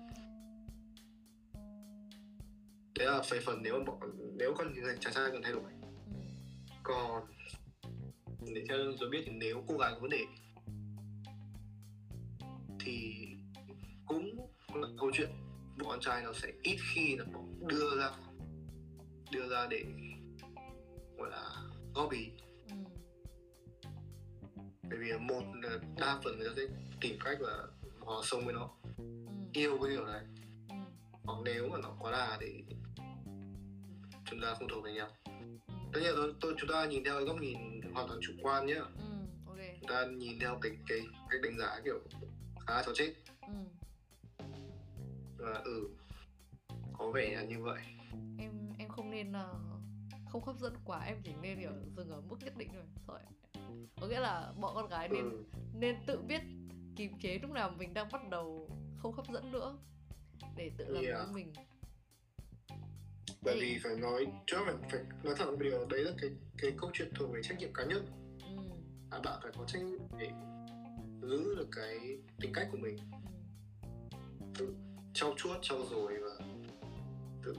Đấy 2.98 3.08
là 3.08 3.22
về 3.30 3.40
phần 3.46 3.62
nếu 3.64 3.84
bọn 3.88 4.00
nếu 4.38 4.54
con 4.58 4.74
chàng 5.02 5.14
trai 5.14 5.32
cần 5.32 5.42
thay 5.44 5.52
đổi. 5.52 5.72
Còn 6.84 7.24
để 8.54 8.64
cho 8.70 8.76
tôi 9.00 9.10
biết 9.10 9.24
thì 9.26 9.32
nếu 9.32 9.64
cô 9.68 9.78
gái 9.78 9.92
có 9.94 10.00
vấn 10.00 10.10
đề 10.10 10.26
thì 12.80 13.28
cũng 14.06 14.50
là 14.74 14.88
câu 15.00 15.12
chuyện 15.14 15.30
bọn 15.78 15.90
con 15.90 16.00
trai 16.00 16.24
nó 16.24 16.34
sẽ 16.34 16.52
ít 16.64 16.78
khi 16.94 17.16
là 17.16 17.26
đưa 17.68 18.00
ra 18.00 18.12
đưa 19.32 19.50
ra 19.50 19.68
để 19.70 19.84
gọi 21.18 21.30
là 21.30 21.50
góp 21.94 22.12
ý 22.12 22.30
ừ. 22.70 22.76
bởi 24.90 25.00
vì 25.00 25.14
một 25.14 25.44
đa 25.98 26.20
phần 26.24 26.40
người 26.40 26.50
ta 26.50 26.54
sẽ 26.58 26.64
tìm 27.02 27.18
cách 27.24 27.42
là 27.42 27.68
họ 28.00 28.22
sống 28.24 28.46
với 28.46 28.54
nó 28.54 28.70
ừ. 28.98 29.04
yêu 29.54 29.78
cái 29.82 29.92
điều 29.92 30.06
này 30.06 30.22
ừ. 30.70 30.76
hoặc 31.24 31.40
nếu 31.46 31.70
mà 31.70 31.78
nó 31.78 31.96
quá 32.00 32.12
đà 32.12 32.38
thì 32.42 32.64
chúng 34.26 34.42
ta 34.42 34.54
không 34.60 34.68
thuộc 34.68 34.84
về 34.84 34.94
nhau 34.94 35.10
tất 35.94 36.00
nhiên 36.04 36.14
tôi, 36.16 36.34
tôi 36.42 36.56
chúng 36.58 36.70
ta 36.70 36.86
nhìn 36.86 37.04
theo 37.04 37.26
góc 37.26 37.42
nhìn 37.42 37.82
hoàn 37.94 38.08
toàn 38.08 38.20
chủ 38.22 38.34
quan 38.42 38.66
nhé 38.66 38.76
ừ, 38.76 39.06
okay. 39.48 39.78
chúng 39.80 39.90
ta 39.90 40.06
nhìn 40.06 40.40
theo 40.40 40.60
cái 40.62 40.72
cái 40.88 41.00
cách 41.30 41.42
đánh 41.44 41.58
giá 41.60 41.80
kiểu 41.84 42.00
khá 42.68 42.84
cho 42.86 42.92
chết 42.96 43.14
ừ. 43.28 43.35
Và 45.46 45.62
ừ 45.66 45.90
có 46.98 47.12
vẻ 47.12 47.36
là 47.36 47.44
như 47.44 47.64
vậy 47.64 47.82
em 48.40 48.52
em 48.78 48.90
không 48.90 49.12
nên 49.12 49.32
uh, 49.32 49.76
không 50.30 50.44
hấp 50.44 50.60
dẫn 50.60 50.74
quá 50.86 51.04
em 51.06 51.22
chỉ 51.24 51.32
nên 51.42 51.60
kiểu 51.60 51.72
dừng 51.98 52.10
ở 52.10 52.22
mức 52.22 52.38
nhất 52.44 52.58
định 52.58 52.70
rồi 52.74 52.86
rồi 53.08 53.20
có 54.02 54.08
nghĩa 54.08 54.20
là 54.20 54.54
bọn 54.60 54.76
con 54.76 54.90
gái 54.90 55.10
nên 55.10 55.30
ừ. 55.30 55.44
nên 55.74 55.96
tự 56.06 56.22
biết 56.22 56.42
kìm 56.96 57.20
chế 57.20 57.40
lúc 57.42 57.52
nào 57.52 57.72
mình 57.78 57.94
đang 57.94 58.08
bắt 58.12 58.30
đầu 58.30 58.70
không 58.98 59.14
hấp 59.14 59.26
dẫn 59.34 59.52
nữa 59.52 59.78
để 60.56 60.72
tự 60.78 60.86
làm 60.88 61.04
yeah. 61.04 61.32
mình 61.34 61.54
bởi 63.42 63.58
vì 63.62 63.80
phải 63.84 63.96
nói 63.96 64.28
trước 64.48 64.58
phải 64.66 64.76
phải 64.92 65.02
nói 65.24 65.36
thẳng 65.38 65.60
điều 65.60 65.86
đấy 65.86 66.04
là 66.04 66.12
cái 66.22 66.30
cái 66.58 66.72
câu 66.78 66.90
chuyện 66.94 67.12
thuộc 67.16 67.32
về 67.34 67.42
trách 67.44 67.60
nhiệm 67.60 67.74
cá 67.74 67.84
nhân 67.84 68.06
ừ. 68.42 68.64
à, 69.12 69.20
bạn 69.24 69.40
phải 69.44 69.52
có 69.58 69.66
trách 69.68 69.84
nhiệm 69.84 70.00
để 70.20 70.30
giữ 71.22 71.56
được 71.56 71.68
cái 71.72 72.18
tính 72.40 72.52
cách 72.54 72.68
của 72.72 72.78
mình 72.78 72.98
ừ. 74.60 74.74
Trau 75.16 75.34
chuốt 75.38 75.58
trau 75.62 75.86
dồi 75.92 76.14
và 76.22 76.46
tự 77.44 77.54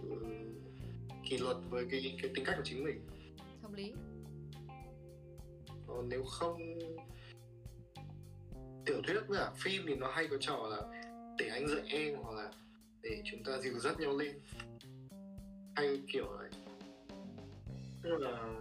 kỷ 1.28 1.38
luật 1.38 1.56
với 1.70 1.86
cái 1.90 2.16
cái 2.22 2.30
tính 2.34 2.44
cách 2.44 2.54
của 2.56 2.64
chính 2.64 2.84
mình 2.84 3.06
hợp 3.62 3.72
lý 3.72 3.92
còn 5.86 6.08
nếu 6.08 6.24
không 6.24 6.78
tiểu 8.86 9.02
thuyết 9.06 9.20
với 9.28 9.38
cả 9.38 9.52
phim 9.56 9.82
thì 9.86 9.94
nó 9.94 10.10
hay 10.10 10.28
có 10.30 10.36
trò 10.40 10.66
là 10.70 11.02
để 11.38 11.48
anh 11.48 11.68
dạy 11.68 11.82
em 11.88 12.14
hoặc 12.22 12.34
là 12.34 12.50
để 13.02 13.22
chúng 13.24 13.44
ta 13.44 13.58
dìu 13.58 13.78
dắt 13.78 14.00
nhau 14.00 14.16
lên 14.16 14.40
hay 15.76 16.02
kiểu 16.12 16.38
này 16.38 16.50
tức 18.02 18.10
là 18.18 18.54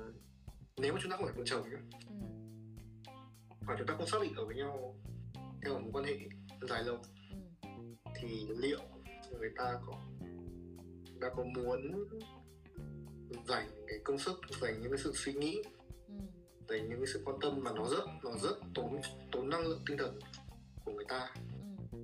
nếu 0.78 0.94
mà 0.94 1.00
chúng 1.02 1.12
ta 1.12 1.18
không 1.18 1.26
phải 1.26 1.36
vợ 1.38 1.44
chồng 1.46 1.70
nhá 1.70 1.78
ừ. 2.10 2.16
và 3.68 3.76
chúng 3.78 3.88
ta 3.88 3.94
không 3.98 4.08
xác 4.08 4.22
định 4.22 4.34
ở 4.36 4.46
với 4.46 4.56
nhau 4.56 4.96
theo 5.64 5.80
một 5.80 5.90
quan 5.94 6.06
hệ 6.06 6.20
dài 6.70 6.84
lâu. 6.84 6.98
Thì 8.20 8.48
liệu 8.50 8.80
người 9.40 9.52
ta 9.56 9.80
có 9.86 9.94
ta 11.22 11.30
có 11.36 11.44
muốn 11.44 12.08
dành 13.48 13.68
cái 13.88 14.00
công 14.04 14.18
sức 14.18 14.42
dành 14.62 14.82
những 14.82 14.92
cái 14.92 15.00
sự 15.04 15.12
suy 15.16 15.34
nghĩ 15.34 15.62
ừ. 16.08 16.14
dành 16.70 16.90
những 16.90 17.00
cái 17.00 17.08
sự 17.14 17.22
quan 17.26 17.38
tâm 17.42 17.64
mà 17.64 17.72
nó 17.76 17.86
rất 17.86 18.06
nó 18.24 18.32
rất 18.32 18.58
tốn 18.74 19.02
tốn 19.32 19.50
năng 19.50 19.62
lượng 19.62 19.82
tinh 19.88 19.98
thần 19.98 20.20
của 20.86 20.92
người 20.92 21.06
ta 21.08 21.34
ừ. 21.92 21.98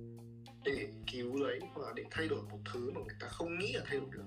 để 0.64 0.88
cứu 1.12 1.36
lấy 1.36 1.60
và 1.74 1.92
để 1.96 2.04
thay 2.10 2.28
đổi 2.28 2.42
một 2.42 2.58
thứ 2.72 2.90
mà 2.94 3.00
người 3.00 3.16
ta 3.20 3.28
không 3.28 3.58
nghĩ 3.58 3.72
là 3.72 3.84
thay 3.86 3.98
đổi 3.98 4.08
được 4.12 4.24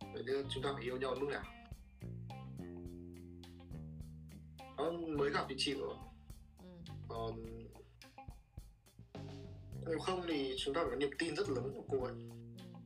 ừ. 0.00 0.06
vậy 0.14 0.22
nên 0.26 0.46
chúng 0.54 0.62
ta 0.62 0.70
phải 0.74 0.84
yêu 0.84 0.96
nhau 0.96 1.14
lúc 1.14 1.28
nào 1.28 1.44
nó 4.76 4.90
mới 4.90 5.30
gặp 5.30 5.46
thì 5.48 5.54
chịu 5.58 5.78
ừ. 6.58 6.68
còn 7.08 7.65
nếu 9.86 9.98
không 9.98 10.22
thì 10.28 10.54
chúng 10.58 10.74
ta 10.74 10.80
phải 10.80 10.90
có 10.90 10.96
niềm 10.96 11.10
tin 11.18 11.36
rất 11.36 11.48
lớn 11.48 11.72
của 11.74 11.84
cô 11.88 12.04
ấy. 12.04 12.14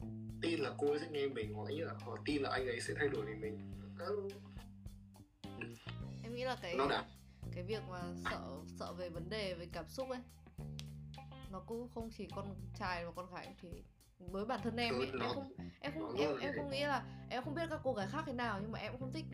Ừ. 0.00 0.06
tin 0.42 0.60
là 0.60 0.70
cô 0.78 0.90
ấy 0.90 0.98
sẽ 0.98 1.06
nghe 1.10 1.26
mình 1.26 1.54
hoặc 1.54 1.70
là 1.70 1.94
họ 2.00 2.16
tin 2.24 2.42
là 2.42 2.50
anh 2.50 2.66
ấy 2.66 2.80
sẽ 2.80 2.94
thay 2.96 3.08
đổi 3.08 3.26
về 3.26 3.34
mình 3.34 3.58
em 6.22 6.34
nghĩ 6.34 6.44
là 6.44 6.56
cái 6.62 6.74
nó 6.74 6.86
đã. 6.88 7.04
cái 7.52 7.64
việc 7.64 7.82
mà 7.90 8.02
sợ 8.30 8.40
sợ 8.78 8.92
về 8.92 9.08
vấn 9.08 9.30
đề 9.30 9.54
về 9.54 9.66
cảm 9.72 9.88
xúc 9.88 10.08
ấy 10.08 10.20
nó 11.50 11.60
cũng 11.60 11.88
không 11.94 12.10
chỉ 12.16 12.28
con 12.36 12.54
trai 12.78 13.04
và 13.04 13.12
con 13.16 13.34
gái 13.34 13.54
thì 13.62 13.68
với 14.18 14.44
bản 14.44 14.60
thân 14.62 14.76
em 14.76 14.94
ấy, 14.94 15.06
ừ, 15.12 15.18
em 15.20 15.30
không 15.34 15.52
em 15.80 15.92
không 15.92 16.16
em, 16.16 16.36
em 16.40 16.52
không 16.56 16.70
nghĩ 16.70 16.80
là 16.80 17.26
em 17.30 17.44
không 17.44 17.54
biết 17.54 17.66
các 17.70 17.80
cô 17.84 17.92
gái 17.92 18.06
khác 18.10 18.22
thế 18.26 18.32
nào 18.32 18.58
nhưng 18.62 18.72
mà 18.72 18.78
em 18.78 18.92
cũng 18.92 19.00
không 19.00 19.12
thích. 19.12 19.24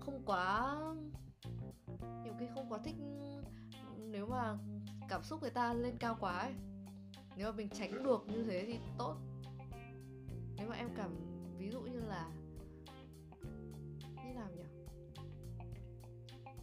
Không 0.00 0.22
quá 0.26 0.76
nhiều 2.24 2.34
khi 2.38 2.46
không 2.54 2.72
quá 2.72 2.78
thích 2.84 2.94
nếu 3.98 4.26
mà 4.26 4.56
cảm 5.08 5.22
xúc 5.22 5.42
người 5.42 5.50
ta 5.50 5.74
lên 5.74 5.96
cao 5.98 6.16
quá 6.20 6.38
ấy 6.38 6.52
nếu 7.40 7.50
mà 7.52 7.56
mình 7.56 7.68
tránh 7.68 8.02
được 8.02 8.24
như 8.28 8.44
thế 8.44 8.64
thì 8.66 8.78
tốt. 8.98 9.16
Nếu 10.56 10.68
mà 10.68 10.76
em 10.76 10.88
cảm 10.96 11.10
ví 11.58 11.70
dụ 11.70 11.80
như 11.80 12.00
là 12.00 12.30
như 14.24 14.34
nào 14.34 14.48
nhỉ? 14.56 14.62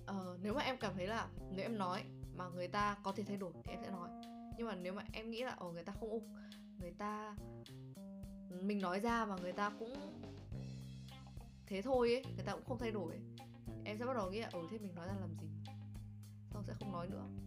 Ờ, 0.05 0.37
nếu 0.41 0.53
mà 0.53 0.61
em 0.61 0.77
cảm 0.77 0.93
thấy 0.95 1.07
là 1.07 1.27
nếu 1.51 1.65
em 1.65 1.77
nói 1.77 2.03
mà 2.35 2.49
người 2.49 2.67
ta 2.67 2.97
có 3.03 3.11
thể 3.11 3.23
thay 3.23 3.37
đổi 3.37 3.51
thì 3.53 3.71
em 3.71 3.79
sẽ 3.83 3.91
nói. 3.91 4.09
Nhưng 4.57 4.67
mà 4.67 4.75
nếu 4.75 4.93
mà 4.93 5.03
em 5.13 5.31
nghĩ 5.31 5.43
là 5.43 5.55
ồ 5.59 5.71
người 5.71 5.83
ta 5.83 5.93
không 5.99 6.09
ung 6.09 6.33
người 6.79 6.91
ta 6.91 7.35
mình 8.49 8.81
nói 8.81 8.99
ra 8.99 9.25
mà 9.25 9.35
người 9.41 9.53
ta 9.53 9.71
cũng 9.79 9.93
thế 11.67 11.81
thôi 11.81 12.13
ấy 12.13 12.23
người 12.35 12.45
ta 12.45 12.53
cũng 12.53 12.65
không 12.65 12.79
thay 12.79 12.91
đổi 12.91 13.13
ấy. 13.13 13.21
em 13.85 13.97
sẽ 13.97 14.05
bắt 14.05 14.13
đầu 14.13 14.31
nghĩ 14.31 14.39
là 14.39 14.49
ở 14.53 14.59
thế 14.71 14.77
mình 14.77 14.95
nói 14.95 15.07
ra 15.07 15.13
làm 15.21 15.35
gì? 15.41 15.47
Xong 16.53 16.63
sẽ 16.63 16.73
không 16.79 16.91
nói 16.91 17.07
nữa? 17.07 17.46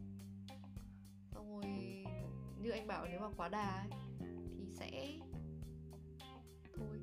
Như 2.62 2.70
anh 2.70 2.86
bảo 2.86 3.06
nếu 3.10 3.20
mà 3.20 3.28
quá 3.36 3.48
đà 3.48 3.86
ấy, 3.88 3.88
thì 4.58 4.66
sẽ 4.70 5.18
thôi. 6.76 7.00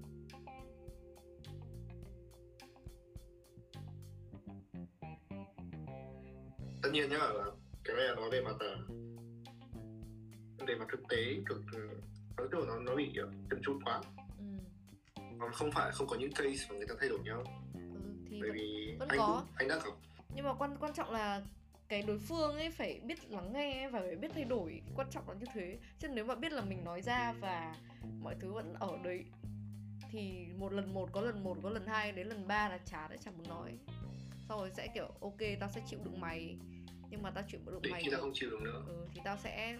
Tất 6.83 6.89
nhiên 6.93 7.09
nhá 7.09 7.19
cái 7.83 7.95
này 7.95 8.05
là 8.05 8.15
nói 8.15 8.29
về 8.31 8.41
mặt 8.41 8.55
ờ, 8.59 8.77
về 10.67 10.75
mặt 10.75 10.85
thực 10.91 10.99
tế 11.09 11.35
cực 11.45 11.61
nói 12.37 12.47
chung 12.51 12.67
nó 12.67 12.79
nó 12.79 12.95
bị 12.95 13.11
chân 13.49 13.61
chút 13.63 13.79
quá. 13.85 14.01
Ừ. 14.37 14.43
còn 15.39 15.51
không 15.53 15.71
phải 15.71 15.91
không 15.91 16.07
có 16.07 16.15
những 16.15 16.31
case 16.31 16.65
mà 16.69 16.75
người 16.75 16.87
ta 16.87 16.95
thay 16.99 17.09
đổi 17.09 17.19
nhau. 17.19 17.43
Ừ, 17.73 17.79
thì 18.29 18.39
bởi 18.41 18.51
vì 18.51 18.95
vẫn 18.99 19.07
anh 19.07 19.19
có. 19.19 19.43
anh 19.55 19.67
đã 19.67 19.75
gặp 19.75 19.91
nhưng 20.35 20.45
mà 20.45 20.53
quan 20.53 20.77
quan 20.79 20.93
trọng 20.93 21.11
là 21.11 21.41
cái 21.89 22.01
đối 22.01 22.19
phương 22.19 22.55
ấy 22.55 22.71
phải 22.71 22.99
biết 23.03 23.31
lắng 23.31 23.53
nghe 23.53 23.89
và 23.89 23.99
phải 23.99 24.15
biết 24.15 24.31
thay 24.33 24.43
đổi 24.43 24.81
quan 24.95 25.07
trọng 25.11 25.29
là 25.29 25.35
như 25.35 25.45
thế. 25.53 25.77
Chứ 25.99 26.07
nếu 26.07 26.25
mà 26.25 26.35
biết 26.35 26.51
là 26.51 26.61
mình 26.61 26.83
nói 26.83 27.01
ra 27.01 27.33
và 27.39 27.75
mọi 28.21 28.35
thứ 28.39 28.53
vẫn 28.53 28.73
ở 28.73 28.97
đấy 29.03 29.25
thì 30.11 30.47
một 30.57 30.73
lần 30.73 30.93
một 30.93 31.09
có 31.11 31.21
lần 31.21 31.43
một 31.43 31.57
có 31.63 31.69
lần 31.69 31.87
hai 31.87 32.11
đến 32.11 32.27
lần 32.27 32.47
ba 32.47 32.69
là 32.69 32.77
chán 32.77 33.09
đấy 33.09 33.19
chẳng 33.25 33.37
muốn 33.37 33.47
nói. 33.49 33.77
Sau 34.49 34.57
rồi 34.57 34.71
sẽ 34.77 34.87
kiểu 34.93 35.07
ok 35.21 35.37
tao 35.59 35.69
sẽ 35.75 35.81
chịu 35.87 35.99
đựng 36.05 36.21
mày. 36.21 36.57
Nhưng 37.09 37.21
mà 37.21 37.31
tao 37.31 37.43
chịu 37.47 37.59
đựng 37.65 37.91
mày 37.91 38.01
khi 38.03 38.11
tao 38.11 38.21
không 38.21 38.31
chịu 38.33 38.49
được 38.49 38.61
nữa. 38.61 38.83
ừ, 38.87 39.07
thì 39.13 39.21
tao 39.23 39.37
sẽ 39.37 39.77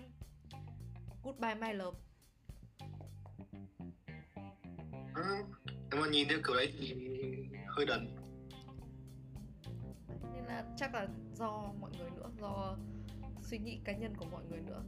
goodbye 1.23 1.55
my 1.55 1.73
love. 1.73 1.99
À, 5.15 5.43
nếu 5.91 6.01
mà 6.01 6.07
nhìn 6.07 6.27
theo 6.27 6.39
kiểu 6.47 6.55
đấy 6.55 6.73
thì 6.79 6.93
hơi 7.67 7.85
đần. 7.85 8.15
Nên 10.33 10.45
là 10.45 10.63
chắc 10.77 10.93
là 10.93 11.07
do 11.37 11.73
mọi 11.79 11.91
người 11.97 12.09
nữa 12.09 12.29
do 12.41 12.75
suy 13.41 13.57
nghĩ 13.57 13.79
cá 13.83 13.93
nhân 13.93 14.15
của 14.17 14.25
mọi 14.31 14.43
người 14.49 14.59
nữa. 14.61 14.83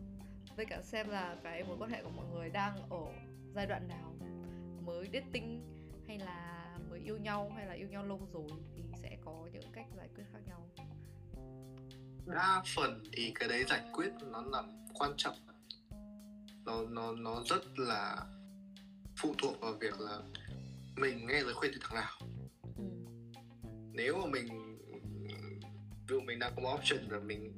Với 0.56 0.66
cả 0.66 0.82
xem 0.82 1.10
là 1.10 1.36
cái 1.44 1.64
mối 1.64 1.78
quan 1.80 1.92
hệ 1.92 2.04
của 2.04 2.10
mọi 2.10 2.26
người 2.34 2.50
đang 2.50 2.90
ở 2.90 3.06
giai 3.56 3.68
đoạn 3.68 3.88
nào 3.88 4.16
mới 4.86 5.10
dating 5.14 5.62
hay 6.08 6.20
là 6.20 6.78
mới 6.90 7.00
yêu 7.00 7.18
nhau 7.18 7.52
hay 7.56 7.66
là 7.66 7.74
yêu 7.74 7.88
nhau 7.88 8.06
lâu 8.06 8.28
rồi 8.34 8.50
thì 8.76 8.84
sẽ 9.02 9.18
có 9.26 9.48
những 9.54 9.72
cách 9.74 9.86
giải 9.98 10.10
quyết 10.16 10.24
khác 10.34 10.40
nhau. 10.48 10.70
Đa 12.26 12.64
phần 12.76 13.04
thì 13.14 13.32
cái 13.36 13.50
đấy 13.50 13.64
giải 13.70 13.82
quyết 13.94 14.10
nó 14.32 14.42
nằm 14.42 14.86
quan 14.94 15.12
trọng. 15.18 15.36
Nó 16.66 16.82
nó 16.90 17.12
nó 17.12 17.44
rất 17.46 17.80
là 17.80 18.26
phụ 19.16 19.34
thuộc 19.42 19.62
vào 19.62 19.74
việc 19.74 20.00
là 20.00 20.20
mình 20.96 21.28
nghe 21.28 21.42
lời 21.42 21.54
khuyên 21.54 21.72
từ 21.74 21.80
thằng 21.82 21.96
nào. 21.96 22.12
Ừ. 22.78 22.84
nếu 23.94 24.18
mà 24.18 24.26
mình 24.26 24.69
ví 26.10 26.16
dụ 26.16 26.22
mình 26.22 26.40
đang 26.40 26.54
có 26.56 26.62
một 26.62 26.76
option 26.76 27.00
là 27.10 27.20
mình 27.20 27.54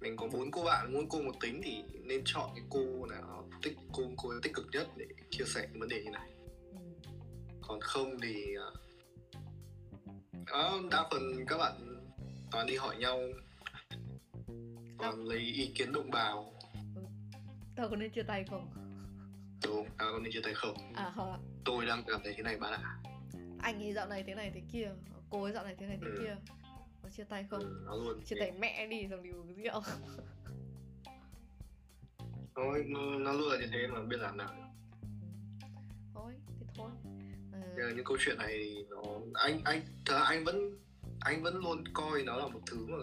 mình 0.00 0.16
có 0.16 0.28
bốn 0.32 0.50
cô 0.50 0.64
bạn 0.64 0.92
muốn 0.92 1.08
cô 1.08 1.22
một 1.22 1.32
tính 1.40 1.60
thì 1.64 1.82
nên 2.04 2.22
chọn 2.24 2.50
cái 2.54 2.64
cô 2.70 3.06
nào 3.06 3.48
tích 3.62 3.76
cô 3.92 4.02
cô 4.16 4.32
tích 4.42 4.54
cực 4.54 4.66
nhất 4.72 4.88
để 4.96 5.06
chia 5.30 5.44
sẻ 5.44 5.68
vấn 5.74 5.88
đề 5.88 6.02
như 6.04 6.10
này. 6.10 6.30
Ừ. 6.70 6.78
còn 7.62 7.80
không 7.80 8.20
thì 8.22 8.56
à, 10.46 10.70
đa 10.90 11.08
phần 11.10 11.46
các 11.46 11.58
bạn 11.58 12.02
toàn 12.50 12.66
đi 12.66 12.76
hỏi 12.76 12.96
nhau 12.96 13.18
còn 14.98 15.24
lấy 15.24 15.38
ý 15.38 15.72
kiến 15.74 15.92
động 15.92 16.10
bào. 16.10 16.52
Tao 17.76 17.88
có 17.88 17.96
nên 17.96 18.10
chia 18.10 18.22
tay 18.22 18.44
không? 18.50 18.70
Đúng 19.64 19.86
tao 19.98 20.12
có 20.12 20.18
nên 20.18 20.32
chia 20.32 20.42
tay 20.44 20.54
không? 20.54 20.76
À 20.94 21.12
hả 21.16 21.38
tôi 21.64 21.86
đang 21.86 22.02
cảm 22.06 22.20
thấy 22.24 22.34
thế 22.36 22.42
này 22.42 22.56
bạn 22.56 22.72
ạ. 22.72 22.98
Anh 23.62 23.82
ấy 23.82 23.92
dạo 23.92 24.08
này 24.08 24.24
thế 24.26 24.34
này 24.34 24.50
thế 24.54 24.62
kia 24.72 24.90
cô 25.30 25.42
ấy 25.42 25.52
dạo 25.52 25.64
này 25.64 25.74
thế 25.78 25.86
này 25.86 25.98
thế 26.00 26.06
ừ. 26.06 26.18
kia 26.18 26.36
chia 27.16 27.24
tay 27.24 27.46
không? 27.50 27.84
Nó 27.84 27.96
luôn 27.96 28.22
chia 28.24 28.36
tay 28.40 28.52
mẹ 28.52 28.86
đi 28.86 29.06
xong 29.10 29.22
đi 29.22 29.30
uống 29.30 29.54
rượu. 29.54 29.82
Thôi 32.54 32.84
nó 33.18 33.32
luôn 33.32 33.52
là 33.52 33.58
như 33.60 33.66
thế 33.72 33.86
mà 33.86 34.02
biết 34.02 34.16
làm 34.20 34.36
nào 34.36 34.72
thôi 36.14 36.32
thì 36.60 36.66
thôi. 36.74 36.90
Ừ. 37.52 37.92
những 37.96 38.04
câu 38.04 38.16
chuyện 38.20 38.38
này 38.38 38.84
nó 38.90 39.02
anh 39.34 39.60
anh 39.64 39.80
thật 40.06 40.14
ra 40.14 40.20
anh 40.20 40.44
vẫn 40.44 40.78
anh 41.20 41.42
vẫn 41.42 41.56
luôn 41.56 41.84
coi 41.94 42.22
nó 42.22 42.36
là 42.36 42.48
một 42.48 42.60
thứ 42.66 42.86
mà 42.86 42.96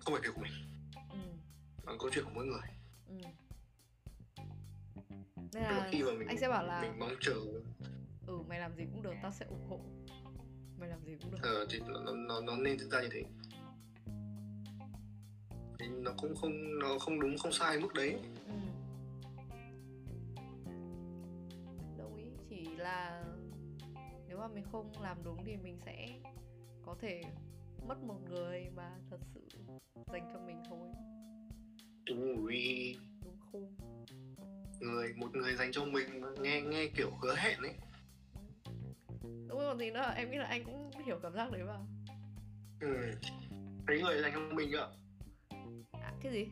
không 0.00 0.14
phải 0.14 0.20
việc 0.22 0.30
của 0.34 0.40
mình. 0.42 0.52
Ừ. 1.10 1.18
là 1.86 1.92
câu 1.98 2.10
chuyện 2.12 2.24
của 2.24 2.30
mỗi 2.34 2.46
người. 2.46 2.60
Ừ. 3.08 3.14
Nên 5.52 5.62
là 5.62 5.88
khi 5.92 6.02
mà 6.02 6.12
mình, 6.18 6.28
anh 6.28 6.38
sẽ 6.38 6.48
bảo 6.48 6.66
là 6.66 6.82
mình 6.82 6.98
mong 6.98 7.14
chờ 7.20 7.34
ừ 8.26 8.38
mày 8.48 8.60
làm 8.60 8.76
gì 8.76 8.84
cũng 8.92 9.02
được 9.02 9.14
tao 9.22 9.32
sẽ 9.32 9.46
ủng 9.46 9.66
hộ 9.68 9.80
mày 10.80 10.88
làm 10.88 11.04
gì 11.04 11.16
cũng 11.22 11.30
được. 11.30 11.38
Ờ 11.42 11.66
thì 11.70 11.78
nó 11.86 12.12
nó 12.14 12.40
nó 12.40 12.56
nên 12.56 12.78
diễn 12.78 12.90
ra 12.90 13.00
như 13.02 13.08
thế. 13.12 13.22
Thì 15.78 15.86
nó 15.86 16.10
cũng 16.18 16.34
không 16.36 16.78
nó 16.78 16.98
không 16.98 17.20
đúng 17.20 17.38
không 17.38 17.52
sai 17.52 17.80
mức 17.80 17.94
đấy. 17.94 18.16
Ừ. 18.46 18.52
đồng 21.98 22.16
ý 22.16 22.24
chỉ 22.50 22.76
là 22.76 23.24
nếu 24.28 24.38
mà 24.38 24.48
mình 24.48 24.64
không 24.72 24.92
làm 25.02 25.24
đúng 25.24 25.44
thì 25.44 25.56
mình 25.56 25.78
sẽ 25.84 26.06
có 26.86 26.96
thể 27.00 27.22
mất 27.88 28.02
một 28.02 28.18
người 28.30 28.66
mà 28.76 28.90
thật 29.10 29.20
sự 29.34 29.40
dành 30.12 30.30
cho 30.32 30.40
mình 30.46 30.62
thôi. 30.68 30.88
Đúng 32.06 32.36
rồi. 32.36 32.96
Đúng 33.24 33.36
không? 33.52 33.76
Người 34.80 35.12
một 35.16 35.36
người 35.36 35.54
dành 35.56 35.72
cho 35.72 35.84
mình 35.84 36.22
nghe 36.42 36.60
nghe 36.60 36.86
kiểu 36.96 37.10
hứa 37.22 37.34
hẹn 37.36 37.58
ấy 37.58 37.74
đúng 39.48 39.58
rồi 39.58 39.76
gì 39.78 39.90
nữa 39.90 40.12
em 40.16 40.30
nghĩ 40.30 40.36
là 40.36 40.44
anh 40.44 40.64
cũng 40.64 40.90
hiểu 41.04 41.18
cảm 41.22 41.32
giác 41.32 41.52
đấy 41.52 41.62
vào 41.62 41.86
ừ. 42.80 43.12
Thấy 43.86 44.02
người 44.02 44.22
dành 44.22 44.32
cho 44.34 44.54
mình 44.54 44.68
chưa? 44.72 44.92
À, 45.92 46.12
cái 46.22 46.32
gì? 46.32 46.46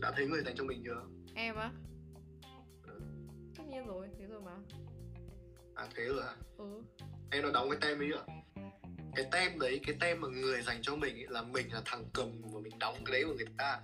Đã 0.00 0.12
thấy 0.16 0.26
người 0.26 0.42
dành 0.42 0.54
cho 0.56 0.64
mình 0.64 0.82
chưa? 0.84 1.02
Em 1.34 1.56
á? 1.56 1.70
Ừ. 2.86 3.00
tất 3.56 3.64
nhiên 3.68 3.86
rồi 3.86 4.08
thế 4.18 4.26
rồi 4.26 4.40
mà. 4.40 4.52
À 5.74 5.86
thế 5.94 6.04
rồi 6.04 6.22
à? 6.22 6.34
Ừ. 6.58 6.82
Em 7.30 7.42
nó 7.42 7.50
đóng 7.50 7.68
cái 7.70 7.78
tem 7.80 8.02
ấy 8.02 8.08
chưa? 8.12 8.26
Cái 9.16 9.26
tem 9.32 9.58
đấy 9.58 9.80
cái 9.86 9.96
tem 10.00 10.20
mà 10.20 10.28
người 10.28 10.62
dành 10.62 10.78
cho 10.82 10.96
mình 10.96 11.16
ấy, 11.16 11.26
là 11.28 11.42
mình 11.42 11.72
là 11.72 11.82
thằng 11.84 12.04
cầm 12.12 12.42
và 12.42 12.60
mình 12.60 12.78
đóng 12.78 12.94
cái 13.04 13.12
đấy 13.12 13.24
của 13.26 13.34
người 13.34 13.46
ta. 13.58 13.80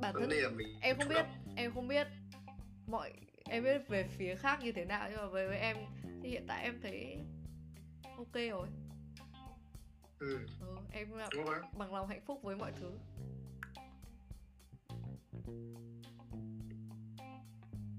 Bản 0.00 0.14
thân 0.20 0.30
là 0.30 0.50
mình 0.50 0.78
em 0.80 0.96
không 0.98 1.08
biết 1.08 1.14
động. 1.14 1.54
em 1.56 1.72
không 1.74 1.88
biết 1.88 2.06
mọi 2.86 3.12
em 3.50 3.64
biết 3.64 3.88
về 3.88 4.08
phía 4.18 4.34
khác 4.34 4.60
như 4.62 4.72
thế 4.72 4.84
nào 4.84 5.08
nhưng 5.10 5.18
mà 5.18 5.26
với, 5.26 5.48
với 5.48 5.58
em 5.58 5.76
thì 6.28 6.32
hiện 6.32 6.44
tại 6.46 6.62
em 6.62 6.80
thấy 6.82 7.18
ok 8.16 8.34
rồi. 8.50 8.68
Ừ. 10.18 10.38
ừ 10.60 10.76
em 10.92 11.12
là 11.12 11.30
bằng 11.78 11.94
lòng 11.94 12.08
hạnh 12.08 12.20
phúc 12.26 12.40
với 12.42 12.56
mọi 12.56 12.72
thứ. 12.80 12.90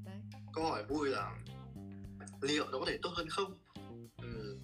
Đấy. 0.05 0.17
Câu 0.53 0.63
hỏi 0.63 0.83
vui 0.83 1.09
là 1.09 1.39
liệu 2.41 2.65
nó 2.71 2.79
có 2.79 2.85
thể 2.87 2.99
tốt 3.01 3.09
hơn 3.15 3.29
không? 3.29 3.57
Ừ. 4.21 4.57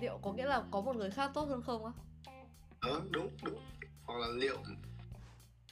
liệu 0.00 0.18
có 0.22 0.32
nghĩa 0.32 0.46
là 0.46 0.64
có 0.70 0.80
một 0.80 0.96
người 0.96 1.10
khác 1.10 1.30
tốt 1.34 1.44
hơn 1.44 1.62
không 1.62 1.84
á? 1.84 1.92
Ờ 2.80 3.02
đúng 3.10 3.30
đúng. 3.42 3.60
Hoặc 4.04 4.18
là 4.18 4.28
liệu 4.28 4.56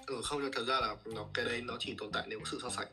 ừ 0.07 0.21
không 0.25 0.41
thật 0.53 0.65
ra 0.69 0.81
là 0.81 0.97
nó 1.15 1.27
cái 1.35 1.45
đấy 1.45 1.63
nó 1.63 1.77
chỉ 1.79 1.95
tồn 1.99 2.13
tại 2.13 2.27
nếu 2.29 2.39
có 2.39 2.45
sự 2.51 2.59
so 2.63 2.71
sánh. 2.71 2.89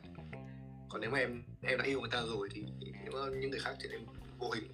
Còn 0.88 1.00
nếu 1.00 1.10
mà 1.10 1.18
em 1.18 1.42
em 1.62 1.78
đã 1.78 1.84
yêu 1.84 2.00
người 2.00 2.10
ta 2.10 2.22
rồi 2.22 2.48
thì 2.52 2.64
nếu 3.12 3.22
mà 3.22 3.36
những 3.40 3.50
người 3.50 3.60
khác 3.60 3.74
thì 3.80 3.88
em 3.92 4.00
vô 4.38 4.50
hình. 4.50 4.64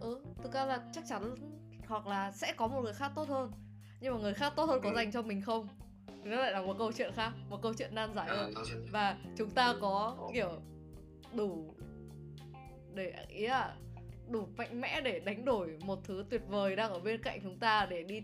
Ừ 0.00 0.20
thực 0.42 0.52
ra 0.52 0.64
là 0.64 0.80
chắc 0.92 1.04
chắn 1.08 1.34
hoặc 1.86 2.06
là 2.06 2.32
sẽ 2.32 2.52
có 2.56 2.66
một 2.66 2.80
người 2.82 2.92
khác 2.92 3.12
tốt 3.14 3.28
hơn. 3.28 3.52
Nhưng 4.00 4.14
mà 4.14 4.20
người 4.20 4.34
khác 4.34 4.52
tốt 4.56 4.64
hơn 4.64 4.80
có 4.82 4.90
ừ. 4.90 4.94
dành 4.96 5.12
cho 5.12 5.22
mình 5.22 5.42
không? 5.42 5.68
Nó 6.24 6.36
lại 6.36 6.52
là 6.52 6.62
một 6.62 6.74
câu 6.78 6.92
chuyện 6.92 7.12
khác 7.14 7.32
một 7.48 7.62
câu 7.62 7.74
chuyện 7.74 7.94
nan 7.94 8.14
giải 8.14 8.28
à, 8.28 8.36
hơn. 8.36 8.52
và 8.92 9.16
chúng 9.36 9.50
ta 9.50 9.74
có 9.80 10.16
kiểu 10.34 10.50
đủ 11.34 11.74
để 12.94 13.14
ý 13.28 13.46
là 13.46 13.76
đủ 14.28 14.46
mạnh 14.56 14.80
mẽ 14.80 15.00
để 15.00 15.20
đánh 15.20 15.44
đổi 15.44 15.78
một 15.84 15.98
thứ 16.04 16.24
tuyệt 16.30 16.42
vời 16.48 16.76
đang 16.76 16.92
ở 16.92 17.00
bên 17.00 17.22
cạnh 17.22 17.40
chúng 17.42 17.58
ta 17.58 17.86
để 17.90 18.02
đi 18.02 18.22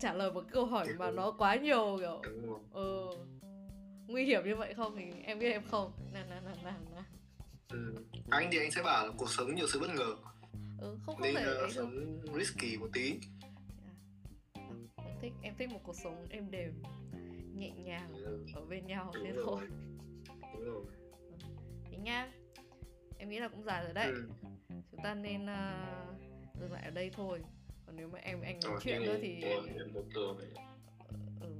trả 0.00 0.12
lời 0.12 0.32
một 0.32 0.44
câu 0.52 0.66
hỏi 0.66 0.86
mà 0.98 1.10
nó 1.10 1.30
quá 1.30 1.56
nhiều 1.56 1.98
kiểu 2.00 2.20
ừ, 2.72 3.08
nguy 4.06 4.24
hiểm 4.24 4.44
như 4.44 4.56
vậy 4.56 4.74
không 4.74 4.96
thì 4.96 5.04
em 5.24 5.38
biết 5.38 5.52
em 5.52 5.62
không. 5.70 5.92
Nè 6.14 6.20
nè 6.30 6.40
nè 6.44 6.52
nè 6.64 6.72
nè 6.94 7.02
ừ. 7.70 7.94
anh 8.30 8.48
thì 8.52 8.58
anh 8.58 8.70
sẽ 8.70 8.82
bảo 8.82 9.06
là 9.06 9.12
cuộc 9.16 9.30
sống 9.30 9.54
nhiều 9.54 9.66
sự 9.68 9.80
bất 9.80 9.90
ngờ 9.90 10.16
ừ, 10.80 10.98
không 11.02 11.16
không 11.16 11.22
nên 11.22 11.34
thể 11.34 11.64
uh, 11.64 11.72
sống 11.72 12.20
risky 12.38 12.76
một 12.76 12.88
tí 12.92 13.18
à, 14.52 14.62
em 14.96 15.16
thích 15.20 15.32
em 15.42 15.54
thích 15.58 15.70
một 15.70 15.80
cuộc 15.82 15.96
sống 16.02 16.26
êm 16.30 16.50
đềm 16.50 16.82
nhẹ 17.54 17.70
nhàng 17.70 18.08
ừ. 18.14 18.46
ở 18.54 18.64
bên 18.64 18.86
nhau 18.86 19.10
Đúng 19.14 19.24
thế 19.24 19.32
rồi. 19.32 19.44
thôi 19.46 19.68
Đúng 20.54 20.64
rồi. 20.64 20.84
Ừ. 21.30 21.38
thế 21.90 21.98
nha 21.98 22.32
em 23.18 23.28
nghĩ 23.28 23.38
là 23.38 23.48
cũng 23.48 23.64
dài 23.64 23.84
rồi 23.84 23.94
đấy 23.94 24.06
ừ. 24.06 24.28
chúng 24.90 25.00
ta 25.02 25.14
nên 25.14 25.42
uh, 25.42 26.20
dừng 26.60 26.72
lại 26.72 26.82
ở 26.84 26.90
đây 26.90 27.10
thôi 27.16 27.42
còn 27.86 27.96
nếu 27.96 28.08
mà 28.08 28.18
em 28.18 28.40
anh 28.40 28.60
nói 28.64 28.78
chuyện 28.82 29.02
nữa 29.02 29.18
thì 29.22 29.42
ừ, 31.40 31.54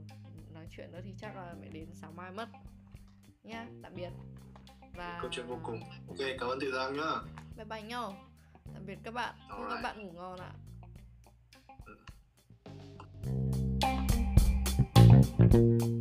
nói 0.54 0.66
chuyện 0.70 0.92
nữa 0.92 1.00
thì 1.04 1.14
chắc 1.18 1.36
là 1.36 1.54
mẹ 1.60 1.68
đến 1.68 1.86
sáng 1.92 2.16
mai 2.16 2.32
mất 2.32 2.48
nhá 3.42 3.66
tạm 3.82 3.94
biệt 3.94 4.10
và 4.94 5.18
câu 5.22 5.30
chuyện 5.32 5.46
vô 5.46 5.58
cùng. 5.62 5.80
Ok 6.08 6.18
cảm 6.40 6.48
ơn 6.48 6.58
chị 6.60 6.66
giang 6.72 6.96
nhá. 6.96 7.12
Bye 7.56 7.64
bye 7.64 7.82
nhau 7.82 8.16
tạm 8.74 8.86
biệt 8.86 8.98
các 9.04 9.14
bạn. 9.14 9.34
Chúc 9.48 9.66
các 9.70 9.80
bạn 9.82 10.02
ngủ 10.02 10.12
ngon 10.12 10.38
ạ. 10.40 10.52
Ừ. 15.52 15.96